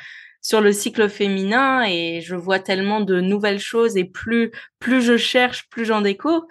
sur 0.40 0.60
le 0.60 0.72
cycle 0.72 1.08
féminin 1.08 1.84
et 1.86 2.20
je 2.20 2.34
vois 2.34 2.58
tellement 2.58 3.00
de 3.00 3.20
nouvelles 3.20 3.58
choses 3.58 3.96
et 3.96 4.04
plus 4.04 4.50
plus 4.78 5.02
je 5.02 5.16
cherche, 5.16 5.68
plus 5.68 5.84
j'en 5.84 6.00
découvre. 6.00 6.46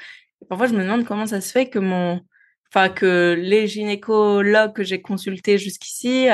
parfois, 0.49 0.67
je 0.67 0.73
me 0.73 0.83
demande 0.83 1.05
comment 1.05 1.25
ça 1.25 1.41
se 1.41 1.51
fait 1.51 1.69
que 1.69 1.79
mon 1.79 2.21
enfin 2.69 2.89
que 2.89 3.35
les 3.39 3.67
gynécologues 3.67 4.73
que 4.73 4.83
j'ai 4.83 5.01
consultés 5.01 5.57
jusqu'ici 5.57 6.29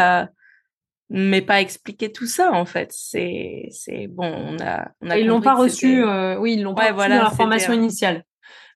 mais 1.10 1.44
pas 1.44 1.62
expliquer 1.62 2.12
tout 2.12 2.26
ça 2.26 2.52
en 2.52 2.66
fait. 2.66 2.92
C'est 2.92 3.68
c'est 3.70 4.08
bon, 4.08 4.26
on 4.26 4.60
a 4.60 4.92
on 5.00 5.12
a 5.12 5.18
ils 5.18 5.28
l'ont 5.28 5.42
pas 5.42 5.54
reçu 5.54 6.04
euh, 6.04 6.38
oui, 6.40 6.54
ils 6.54 6.64
l'ont 6.64 6.74
pas 6.74 6.92
reçu 6.92 7.10
dans 7.10 7.24
la 7.24 7.30
formation 7.30 7.72
initiale. 7.72 8.24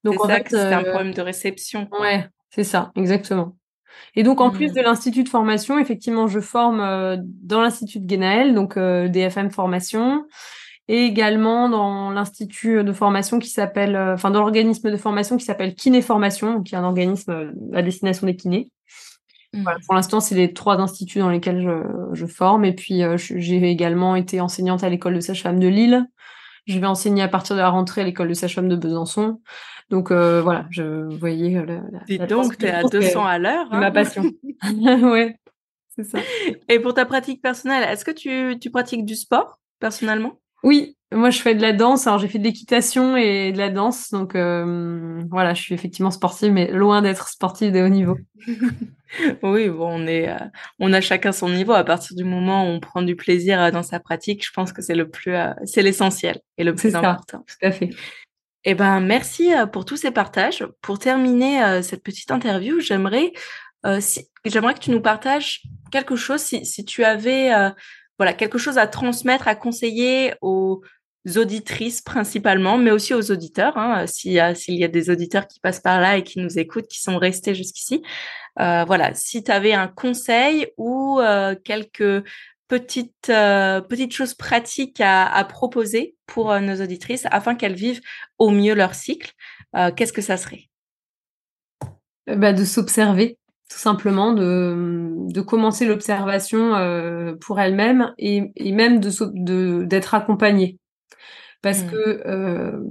Donc 0.04 0.24
en 0.24 0.28
fait 0.28 0.44
c'était 0.44 0.58
un 0.58 0.84
euh, 0.84 0.92
problème 0.92 1.14
de 1.16 1.22
réception. 1.22 1.90
Ouais, 2.00 2.28
c'est 2.52 2.64
ça, 2.64 2.92
exactement. 2.96 3.57
Et 4.16 4.24
donc 4.24 4.42
en 4.42 4.50
plus 4.50 4.72
mmh. 4.72 4.76
de 4.76 4.82
l'institut 4.82 5.24
de 5.24 5.30
formation, 5.30 5.80
effectivement, 5.80 6.28
je 6.28 6.40
forme 6.40 6.80
euh, 6.80 7.18
dans 7.22 7.62
l'institut 7.62 8.00
de 8.00 8.06
Guénaël, 8.06 8.54
donc 8.54 8.78
DFM 8.78 9.52
formation 9.52 10.26
et 10.90 11.04
également 11.04 11.68
dans 11.68 12.12
l'institut 12.12 12.82
de 12.82 12.94
formation 12.94 13.40
qui 13.40 13.50
s'appelle, 13.50 13.98
enfin 13.98 14.32
dans 14.32 14.40
l'organisme 14.40 14.90
de 14.90 14.96
formation 14.96 15.36
qui 15.36 15.44
s'appelle 15.44 15.76
Kiné 15.76 16.02
Formation, 16.02 16.64
qui 16.64 16.76
est 16.76 16.78
un 16.78 16.86
organisme 16.86 17.52
à 17.74 17.82
destination 17.82 18.26
des 18.26 18.38
kinés. 18.38 18.72
Voilà, 19.54 19.78
mmh. 19.78 19.82
pour 19.86 19.96
l'instant, 19.96 20.20
c'est 20.20 20.36
les 20.36 20.54
trois 20.54 20.80
instituts 20.80 21.20
dans 21.20 21.30
lesquels 21.30 21.62
je, 21.62 22.14
je 22.14 22.26
forme. 22.26 22.66
Et 22.66 22.74
puis, 22.74 23.04
euh, 23.04 23.18
j'ai 23.18 23.64
également 23.70 24.16
été 24.16 24.42
enseignante 24.42 24.84
à 24.84 24.90
l'école 24.90 25.16
de 25.16 25.20
sage-femme 25.20 25.60
de 25.60 25.68
Lille. 25.68 26.06
Je 26.68 26.80
vais 26.80 26.88
enseigner 26.88 27.24
à 27.24 27.28
partir 27.28 27.56
de 27.56 27.62
la 27.62 27.70
rentrée 27.70 28.02
à 28.02 28.04
l'école 28.04 28.28
de 28.28 28.34
sage-femme 28.34 28.68
de 28.68 28.76
Besançon. 28.76 29.42
Donc 29.90 30.12
euh, 30.12 30.42
voilà, 30.42 30.66
je 30.70 31.16
voyais 31.18 31.56
euh, 31.58 31.66
la, 31.66 32.00
Dis 32.08 32.20
donc, 32.20 32.58
t'es 32.58 32.70
à 32.70 32.84
200 32.84 33.26
à 33.26 33.38
l'heure. 33.38 33.68
Hein 33.72 33.80
ma 33.80 33.92
passion. 33.92 34.24
ouais, 34.74 35.38
c'est 35.96 36.04
ça. 36.04 36.20
Et 36.68 36.80
pour 36.80 36.94
ta 36.94 37.06
pratique 37.06 37.42
personnelle, 37.42 37.88
est-ce 37.90 38.04
que 38.04 38.12
tu, 38.12 38.60
tu 38.60 38.70
pratiques 38.70 39.06
du 39.06 39.16
sport 39.16 39.60
personnellement? 39.80 40.40
Oui, 40.64 40.98
moi 41.14 41.30
je 41.30 41.40
fais 41.42 41.56
de 41.56 41.62
la 41.62 41.74
danse. 41.74 42.08
Alors 42.08 42.20
j'ai 42.20 42.28
fait 42.28 42.40
de 42.40 42.44
l'équitation 42.44 43.16
et 43.16 43.52
de 43.52 43.58
la 43.58 43.70
danse. 43.70 44.12
Donc 44.12 44.36
euh, 44.36 45.22
voilà, 45.30 45.54
je 45.54 45.62
suis 45.62 45.74
effectivement 45.74 46.12
sportive, 46.12 46.52
mais 46.52 46.72
loin 46.72 47.02
d'être 47.02 47.30
sportive 47.30 47.72
de 47.72 47.82
haut 47.82 47.90
niveau. 47.90 48.18
oui, 49.44 49.70
bon, 49.70 50.04
on 50.04 50.08
est, 50.08 50.30
euh, 50.30 50.38
on 50.80 50.94
a 50.94 51.02
chacun 51.02 51.32
son 51.32 51.50
niveau. 51.50 51.74
À 51.74 51.84
partir 51.84 52.16
du 52.16 52.24
moment 52.24 52.66
où 52.66 52.68
on 52.68 52.80
prend 52.80 53.02
du 53.02 53.16
plaisir 53.16 53.62
euh, 53.62 53.72
dans 53.72 53.84
sa 53.84 54.00
pratique, 54.00 54.46
je 54.46 54.52
pense 54.52 54.74
que 54.74 54.82
c'est 54.82 54.96
le 54.96 55.10
plus, 55.10 55.36
euh, 55.36 55.54
c'est 55.66 55.82
l'essentiel 55.82 56.40
et 56.58 56.64
le 56.64 56.76
plus 56.76 56.96
important. 56.96 57.46
tout 57.48 57.66
à 57.66 57.72
fait. 57.72 57.90
Eh 58.70 58.76
ben, 58.76 59.00
merci 59.00 59.50
pour 59.72 59.86
tous 59.86 59.96
ces 59.96 60.12
partages. 60.12 60.68
Pour 60.82 61.00
terminer 61.00 61.82
cette 61.82 62.04
petite 62.04 62.32
interview, 62.32 62.82
j'aimerais, 62.82 63.32
si, 64.02 64.28
j'aimerais 64.44 64.74
que 64.74 64.80
tu 64.80 64.92
nous 64.92 65.00
partages 65.00 65.62
quelque 65.90 66.18
chose, 66.18 66.42
si, 66.42 66.84
tu 66.84 67.06
avais, 67.06 67.50
voilà, 68.20 68.34
quelque 68.34 68.58
chose 68.58 68.78
à 68.78 68.86
transmettre, 68.86 69.48
à 69.48 69.56
conseiller 69.56 70.34
aux 70.42 70.82
auditrices 71.38 72.02
principalement, 72.02 72.78
mais 72.78 72.92
aussi 72.92 73.14
aux 73.14 73.32
auditeurs, 73.32 73.78
hein, 73.78 74.06
s'il 74.06 74.34
y, 74.34 74.40
a 74.42 74.88
des 74.90 75.10
auditeurs 75.10 75.48
qui 75.48 75.62
passent 75.62 75.80
par 75.80 76.02
là 76.02 76.18
et 76.18 76.24
qui 76.24 76.40
nous 76.40 76.60
écoutent, 76.60 76.88
qui 76.88 77.02
sont 77.02 77.18
restés 77.18 77.56
jusqu'ici. 77.56 78.04
Euh, 78.60 78.84
voilà, 78.84 79.14
si 79.14 79.46
tu 79.46 79.52
avais 79.52 79.72
un 79.72 79.88
conseil 79.88 80.68
ou 80.76 81.22
euh, 81.22 81.56
quelques 81.64 82.26
petites 82.68 83.30
euh, 83.30 83.82
petites 83.82 84.14
choses 84.14 84.34
pratiques 84.34 85.02
à, 85.02 85.44
proposer 85.46 86.16
pour 86.26 86.60
nos 86.60 86.82
auditrices 86.82 87.26
afin 87.32 87.56
qu'elles 87.56 87.76
vivent 87.76 88.02
au 88.38 88.50
mieux 88.50 88.74
leur 88.74 88.94
cycle, 88.94 89.32
qu'est-ce 89.96 90.14
que 90.14 90.22
ça 90.22 90.38
serait? 90.38 90.70
Bah, 92.28 92.52
De 92.52 92.66
s'observer, 92.66 93.38
tout 93.70 93.78
simplement, 93.78 94.34
de, 94.34 95.14
de 95.32 95.42
commencer 95.42 95.86
l'observation 95.86 96.74
pour 97.40 97.60
elle-même 97.60 98.14
et, 98.18 98.52
et, 98.56 98.72
même 98.72 99.00
de 99.00 99.84
d'être 99.86 100.14
accompagnée. 100.14 100.78
Parce 101.62 101.84
mmh. 101.84 101.92
que 101.92 102.84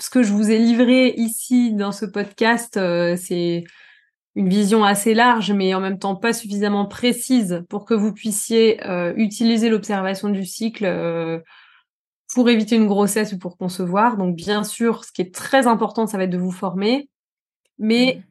ce 0.00 0.10
que 0.10 0.22
je 0.22 0.32
vous 0.32 0.50
ai 0.50 0.58
livré 0.58 1.14
ici 1.16 1.72
dans 1.72 1.92
ce 1.92 2.06
podcast, 2.06 2.78
c'est 3.16 3.64
une 4.36 4.48
vision 4.48 4.84
assez 4.84 5.14
large, 5.14 5.52
mais 5.52 5.74
en 5.74 5.80
même 5.80 5.98
temps 5.98 6.16
pas 6.16 6.32
suffisamment 6.32 6.86
précise 6.86 7.64
pour 7.68 7.84
que 7.84 7.94
vous 7.94 8.12
puissiez 8.12 8.86
euh, 8.86 9.12
utiliser 9.16 9.68
l'observation 9.68 10.28
du 10.28 10.44
cycle 10.44 10.84
euh, 10.84 11.40
pour 12.32 12.48
éviter 12.48 12.76
une 12.76 12.86
grossesse 12.86 13.32
ou 13.32 13.38
pour 13.38 13.56
concevoir. 13.56 14.16
Donc 14.16 14.36
bien 14.36 14.62
sûr, 14.62 15.04
ce 15.04 15.12
qui 15.12 15.22
est 15.22 15.34
très 15.34 15.66
important, 15.66 16.06
ça 16.06 16.16
va 16.16 16.24
être 16.24 16.30
de 16.30 16.38
vous 16.38 16.52
former, 16.52 17.08
mais 17.78 18.22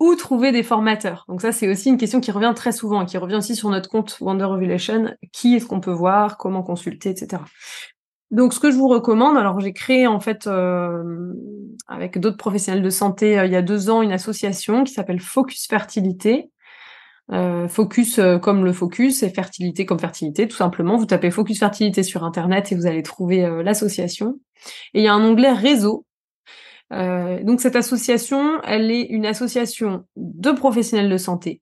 mmh. 0.00 0.04
où 0.04 0.14
trouver 0.14 0.52
des 0.52 0.62
formateurs? 0.62 1.24
Donc 1.28 1.42
ça, 1.42 1.50
c'est 1.50 1.68
aussi 1.68 1.88
une 1.88 1.98
question 1.98 2.20
qui 2.20 2.30
revient 2.30 2.52
très 2.54 2.72
souvent, 2.72 3.04
qui 3.04 3.18
revient 3.18 3.36
aussi 3.36 3.56
sur 3.56 3.68
notre 3.68 3.88
compte 3.88 4.16
Wonder 4.20 4.44
Ovulation. 4.44 5.14
Qui 5.32 5.56
est-ce 5.56 5.66
qu'on 5.66 5.80
peut 5.80 5.90
voir? 5.90 6.38
Comment 6.38 6.62
consulter, 6.62 7.10
etc. 7.10 7.42
Donc, 8.30 8.54
ce 8.54 8.60
que 8.60 8.70
je 8.70 8.76
vous 8.76 8.88
recommande, 8.88 9.36
alors 9.36 9.58
j'ai 9.60 9.72
créé 9.72 10.06
en 10.06 10.20
fait 10.20 10.46
euh, 10.46 11.32
avec 11.88 12.18
d'autres 12.18 12.36
professionnels 12.36 12.82
de 12.82 12.90
santé 12.90 13.38
euh, 13.38 13.46
il 13.46 13.52
y 13.52 13.56
a 13.56 13.62
deux 13.62 13.90
ans 13.90 14.02
une 14.02 14.12
association 14.12 14.84
qui 14.84 14.92
s'appelle 14.92 15.20
Focus 15.20 15.66
Fertilité. 15.66 16.50
Euh, 17.32 17.68
focus 17.68 18.18
comme 18.42 18.64
le 18.64 18.72
focus 18.72 19.22
et 19.22 19.30
fertilité 19.30 19.86
comme 19.86 20.00
fertilité, 20.00 20.48
tout 20.48 20.56
simplement. 20.56 20.96
Vous 20.96 21.06
tapez 21.06 21.30
Focus 21.30 21.60
Fertilité 21.60 22.02
sur 22.02 22.24
Internet 22.24 22.72
et 22.72 22.74
vous 22.74 22.86
allez 22.86 23.04
trouver 23.04 23.48
l'association. 23.62 24.40
Et 24.94 25.00
il 25.00 25.04
y 25.04 25.08
a 25.08 25.14
un 25.14 25.24
onglet 25.24 25.52
réseau. 25.52 26.06
donc 26.90 27.60
cette 27.60 27.76
association, 27.76 28.60
elle 28.64 28.90
est 28.90 29.02
une 29.02 29.26
association 29.26 30.04
de 30.16 30.50
professionnels 30.50 31.08
de 31.08 31.18
santé 31.18 31.60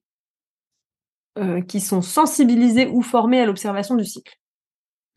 qui 1.67 1.79
sont 1.79 2.01
sensibilisés 2.01 2.87
ou 2.87 3.03
formés 3.03 3.39
à 3.39 3.45
l'observation 3.45 3.93
du 3.93 4.05
cycle. 4.05 4.35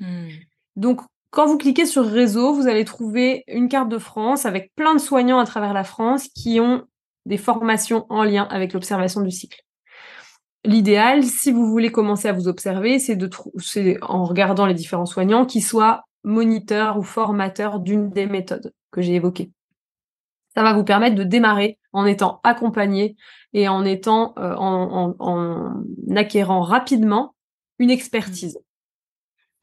Hmm. 0.01 0.29
Donc 0.77 1.01
quand 1.33 1.47
vous 1.47 1.57
cliquez 1.57 1.87
sur 1.87 2.05
réseau, 2.05 2.53
vous 2.53 2.69
allez 2.69 2.85
trouver 2.85 3.43
une 3.49 3.71
carte 3.71 3.89
de 3.89 3.97
France 3.99 4.45
avec 4.45 4.71
plein 4.77 4.95
de 4.95 5.01
soignants 5.01 5.39
à 5.39 5.47
travers 5.47 5.73
la 5.73 5.83
France 5.83 6.29
qui 6.29 6.61
ont 6.61 6.83
des 7.25 7.39
formations 7.39 8.05
en 8.11 8.23
lien 8.23 8.47
avec 8.51 8.75
l'observation 8.75 9.23
du 9.23 9.31
cycle. 9.31 9.63
L'idéal, 10.65 11.25
si 11.25 11.51
vous 11.51 11.67
voulez 11.67 11.91
commencer 11.91 12.29
à 12.29 12.35
vous 12.35 12.49
observer, 12.49 12.99
c'est 12.99 13.17
de 13.17 13.31
c'est 13.59 13.97
en 14.03 14.25
regardant 14.25 14.67
les 14.67 14.75
différents 14.75 15.07
soignants 15.07 15.47
qui 15.47 15.63
soient 15.63 16.05
moniteurs 16.23 16.99
ou 16.99 17.03
formateurs 17.03 17.81
d'une 17.81 18.11
des 18.11 18.27
méthodes 18.27 18.75
que 18.91 19.01
j'ai 19.01 19.15
évoquées. 19.15 19.51
Ça 20.55 20.63
va 20.63 20.75
vous 20.75 20.85
permettre 20.85 21.17
de 21.17 21.25
démarrer 21.25 21.79
en 21.95 22.05
étant 22.05 22.41
accompagné 22.45 23.17
et 23.55 23.69
en 23.69 23.87
étant 23.87 24.35
euh, 24.39 24.55
en, 24.57 25.17
en 25.19 26.15
acquérant 26.15 26.61
rapidement 26.61 27.35
une 27.79 27.91
expertise. 27.91 28.59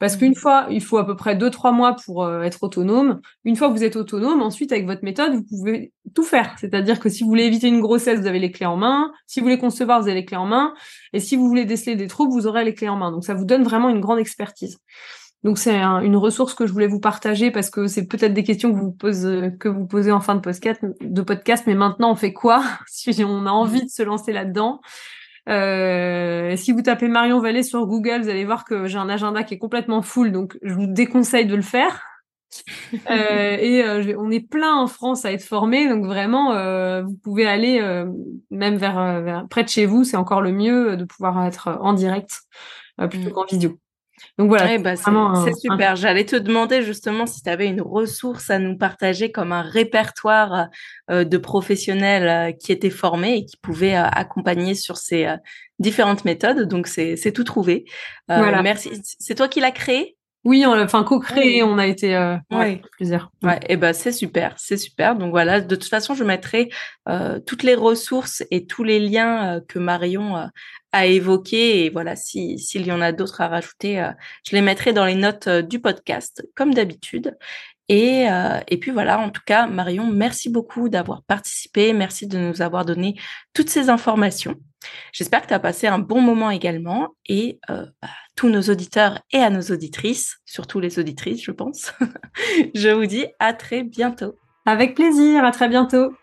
Parce 0.00 0.16
qu'une 0.16 0.34
fois, 0.34 0.66
il 0.70 0.82
faut 0.82 0.96
à 0.96 1.06
peu 1.06 1.14
près 1.14 1.36
deux, 1.36 1.50
trois 1.50 1.72
mois 1.72 1.94
pour 1.94 2.24
euh, 2.24 2.40
être 2.40 2.62
autonome. 2.62 3.20
Une 3.44 3.54
fois 3.54 3.68
que 3.68 3.74
vous 3.74 3.84
êtes 3.84 3.96
autonome, 3.96 4.40
ensuite, 4.40 4.72
avec 4.72 4.86
votre 4.86 5.04
méthode, 5.04 5.34
vous 5.34 5.44
pouvez 5.44 5.92
tout 6.14 6.24
faire. 6.24 6.56
C'est-à-dire 6.58 6.98
que 6.98 7.10
si 7.10 7.22
vous 7.22 7.28
voulez 7.28 7.44
éviter 7.44 7.68
une 7.68 7.82
grossesse, 7.82 8.18
vous 8.18 8.26
avez 8.26 8.38
les 8.38 8.50
clés 8.50 8.64
en 8.64 8.78
main. 8.78 9.12
Si 9.26 9.40
vous 9.40 9.44
voulez 9.44 9.58
concevoir, 9.58 10.00
vous 10.00 10.08
avez 10.08 10.18
les 10.20 10.24
clés 10.24 10.38
en 10.38 10.46
main. 10.46 10.72
Et 11.12 11.20
si 11.20 11.36
vous 11.36 11.46
voulez 11.46 11.66
déceler 11.66 11.96
des 11.96 12.06
troubles, 12.06 12.32
vous 12.32 12.46
aurez 12.46 12.64
les 12.64 12.72
clés 12.72 12.88
en 12.88 12.96
main. 12.96 13.12
Donc, 13.12 13.24
ça 13.24 13.34
vous 13.34 13.44
donne 13.44 13.62
vraiment 13.62 13.90
une 13.90 14.00
grande 14.00 14.18
expertise. 14.18 14.78
Donc, 15.44 15.58
c'est 15.58 15.76
une 15.76 16.16
ressource 16.16 16.54
que 16.54 16.66
je 16.66 16.72
voulais 16.72 16.86
vous 16.86 17.00
partager 17.00 17.50
parce 17.50 17.68
que 17.68 17.86
c'est 17.86 18.06
peut-être 18.06 18.32
des 18.32 18.44
questions 18.44 18.72
que 18.72 18.78
vous, 19.68 19.86
posez, 19.86 20.12
en 20.12 20.20
fin 20.20 20.34
de 20.34 20.40
podcast. 21.22 21.64
Mais 21.66 21.74
maintenant, 21.74 22.10
on 22.10 22.16
fait 22.16 22.32
quoi 22.32 22.62
si 22.86 23.22
on 23.22 23.44
a 23.44 23.50
envie 23.50 23.84
de 23.84 23.90
se 23.90 24.02
lancer 24.02 24.32
là-dedans? 24.32 24.80
Euh, 25.50 26.56
si 26.56 26.72
vous 26.72 26.82
tapez 26.82 27.08
Marion 27.08 27.40
Vallée 27.40 27.62
sur 27.62 27.84
Google, 27.86 28.22
vous 28.22 28.28
allez 28.28 28.44
voir 28.44 28.64
que 28.64 28.86
j'ai 28.86 28.98
un 28.98 29.08
agenda 29.08 29.42
qui 29.42 29.54
est 29.54 29.58
complètement 29.58 30.02
full, 30.02 30.32
donc 30.32 30.58
je 30.62 30.72
vous 30.74 30.86
déconseille 30.86 31.46
de 31.46 31.56
le 31.56 31.62
faire. 31.62 32.02
euh, 33.10 33.56
et 33.60 33.84
euh, 33.84 34.14
on 34.18 34.30
est 34.30 34.40
plein 34.40 34.74
en 34.74 34.88
France 34.88 35.24
à 35.24 35.32
être 35.32 35.44
formé, 35.44 35.88
donc 35.88 36.04
vraiment, 36.04 36.52
euh, 36.52 37.02
vous 37.02 37.16
pouvez 37.22 37.46
aller 37.46 37.80
euh, 37.80 38.06
même 38.50 38.76
vers, 38.76 39.22
vers, 39.22 39.46
près 39.48 39.62
de 39.62 39.68
chez 39.68 39.86
vous, 39.86 40.04
c'est 40.04 40.16
encore 40.16 40.40
le 40.40 40.52
mieux 40.52 40.96
de 40.96 41.04
pouvoir 41.04 41.44
être 41.46 41.78
en 41.80 41.92
direct 41.92 42.40
plutôt 43.08 43.30
mmh. 43.30 43.32
qu'en 43.32 43.44
vidéo. 43.44 43.78
Donc 44.38 44.48
voilà. 44.48 44.78
bah 44.78 44.96
c'est 44.96 45.54
super. 45.54 45.96
J'allais 45.96 46.24
te 46.24 46.36
demander 46.36 46.82
justement 46.82 47.26
si 47.26 47.42
tu 47.42 47.48
avais 47.48 47.66
une 47.66 47.80
ressource 47.80 48.50
à 48.50 48.58
nous 48.58 48.76
partager 48.76 49.32
comme 49.32 49.52
un 49.52 49.62
répertoire 49.62 50.68
euh, 51.10 51.24
de 51.24 51.38
professionnels 51.38 52.28
euh, 52.28 52.52
qui 52.52 52.72
étaient 52.72 52.90
formés 52.90 53.38
et 53.38 53.44
qui 53.44 53.56
pouvaient 53.56 53.96
euh, 53.96 54.06
accompagner 54.06 54.74
sur 54.74 54.96
ces 54.96 55.28
différentes 55.78 56.24
méthodes. 56.24 56.68
Donc 56.68 56.86
c'est 56.86 57.32
tout 57.32 57.44
trouvé. 57.44 57.84
Voilà. 58.28 58.62
Merci. 58.62 58.90
C'est 59.02 59.34
toi 59.34 59.48
qui 59.48 59.60
l'as 59.60 59.72
créé? 59.72 60.16
Oui, 60.44 60.64
on, 60.66 60.72
enfin 60.80 61.04
co-créé, 61.04 61.62
on 61.62 61.78
a 61.78 61.86
été 61.86 62.16
euh, 62.16 62.36
plusieurs. 62.92 63.30
Ouais, 63.42 63.60
et 63.68 63.76
ben 63.76 63.92
c'est 63.92 64.12
super, 64.12 64.54
c'est 64.58 64.76
super. 64.76 65.16
Donc 65.16 65.30
voilà, 65.30 65.60
de 65.60 65.74
toute 65.74 65.88
façon, 65.88 66.14
je 66.14 66.24
mettrai 66.24 66.70
toutes 67.46 67.62
les 67.62 67.74
ressources 67.74 68.44
et 68.50 68.66
tous 68.66 68.84
les 68.84 69.00
liens 69.00 69.60
que 69.68 69.78
Marion 69.78 70.48
à 70.92 71.06
évoquer. 71.06 71.84
Et 71.84 71.90
voilà, 71.90 72.16
si 72.16 72.58
s'il 72.58 72.86
y 72.86 72.92
en 72.92 73.00
a 73.00 73.12
d'autres 73.12 73.40
à 73.40 73.48
rajouter, 73.48 74.00
euh, 74.00 74.10
je 74.48 74.54
les 74.56 74.62
mettrai 74.62 74.92
dans 74.92 75.04
les 75.04 75.14
notes 75.14 75.46
euh, 75.46 75.62
du 75.62 75.80
podcast, 75.80 76.46
comme 76.54 76.74
d'habitude. 76.74 77.36
Et, 77.88 78.30
euh, 78.30 78.60
et 78.68 78.78
puis 78.78 78.92
voilà, 78.92 79.18
en 79.18 79.30
tout 79.30 79.42
cas, 79.44 79.66
Marion, 79.66 80.06
merci 80.06 80.48
beaucoup 80.48 80.88
d'avoir 80.88 81.22
participé. 81.24 81.92
Merci 81.92 82.26
de 82.28 82.38
nous 82.38 82.62
avoir 82.62 82.84
donné 82.84 83.18
toutes 83.52 83.70
ces 83.70 83.90
informations. 83.90 84.56
J'espère 85.12 85.42
que 85.42 85.48
tu 85.48 85.54
as 85.54 85.60
passé 85.60 85.86
un 85.86 85.98
bon 85.98 86.20
moment 86.20 86.50
également. 86.50 87.14
Et 87.26 87.60
euh, 87.70 87.86
bah, 88.00 88.08
tous 88.36 88.48
nos 88.48 88.62
auditeurs 88.62 89.20
et 89.32 89.38
à 89.38 89.50
nos 89.50 89.62
auditrices, 89.62 90.38
surtout 90.44 90.80
les 90.80 90.98
auditrices, 90.98 91.42
je 91.42 91.50
pense, 91.50 91.92
je 92.74 92.88
vous 92.88 93.06
dis 93.06 93.26
à 93.38 93.52
très 93.52 93.82
bientôt. 93.82 94.36
Avec 94.66 94.94
plaisir, 94.94 95.44
à 95.44 95.50
très 95.50 95.68
bientôt. 95.68 96.14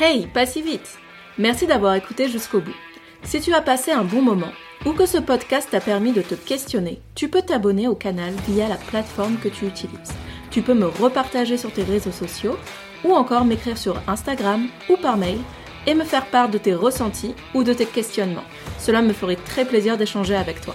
Hey, 0.00 0.26
pas 0.26 0.46
si 0.46 0.62
vite. 0.62 0.98
Merci 1.38 1.66
d'avoir 1.66 1.94
écouté 1.94 2.28
jusqu'au 2.28 2.60
bout. 2.60 2.74
Si 3.22 3.40
tu 3.40 3.52
as 3.54 3.62
passé 3.62 3.92
un 3.92 4.04
bon 4.04 4.22
moment 4.22 4.52
ou 4.84 4.92
que 4.92 5.06
ce 5.06 5.18
podcast 5.18 5.68
t'a 5.70 5.80
permis 5.80 6.12
de 6.12 6.22
te 6.22 6.34
questionner, 6.34 7.00
tu 7.14 7.28
peux 7.28 7.42
t'abonner 7.42 7.88
au 7.88 7.94
canal 7.94 8.32
via 8.48 8.68
la 8.68 8.76
plateforme 8.76 9.38
que 9.38 9.48
tu 9.48 9.66
utilises. 9.66 10.12
Tu 10.50 10.62
peux 10.62 10.74
me 10.74 10.86
repartager 10.86 11.56
sur 11.56 11.72
tes 11.72 11.84
réseaux 11.84 12.12
sociaux 12.12 12.56
ou 13.04 13.12
encore 13.12 13.44
m'écrire 13.44 13.78
sur 13.78 14.00
Instagram 14.08 14.68
ou 14.88 14.96
par 14.96 15.16
mail 15.16 15.38
et 15.86 15.94
me 15.94 16.04
faire 16.04 16.26
part 16.26 16.48
de 16.48 16.58
tes 16.58 16.74
ressentis 16.74 17.34
ou 17.54 17.64
de 17.64 17.72
tes 17.72 17.86
questionnements. 17.86 18.44
Cela 18.78 19.02
me 19.02 19.12
ferait 19.12 19.36
très 19.36 19.64
plaisir 19.64 19.96
d'échanger 19.96 20.34
avec 20.34 20.60
toi. 20.60 20.74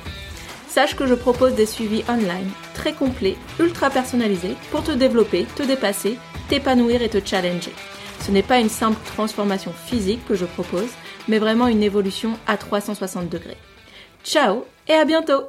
Sache 0.68 0.96
que 0.96 1.08
je 1.08 1.14
propose 1.14 1.56
des 1.56 1.66
suivis 1.66 2.04
online 2.08 2.50
très 2.74 2.94
complets, 2.94 3.36
ultra 3.60 3.90
personnalisés 3.90 4.56
pour 4.72 4.84
te 4.84 4.92
développer, 4.92 5.46
te 5.56 5.64
dépasser, 5.64 6.18
t'épanouir 6.50 7.02
et 7.02 7.10
te 7.10 7.26
challenger. 7.26 7.74
Ce 8.20 8.32
n'est 8.32 8.44
pas 8.44 8.60
une 8.60 8.70
simple 8.70 9.00
transformation 9.06 9.74
physique 9.74 10.26
que 10.28 10.36
je 10.36 10.46
propose, 10.46 10.90
mais 11.28 11.40
vraiment 11.40 11.68
une 11.68 11.84
évolution 11.84 12.38
à 12.46 12.58
360 12.58 13.30
degrés. 13.30 13.58
Ciao 14.24 14.66
et 14.88 14.94
à 14.94 15.06
bientôt 15.06 15.44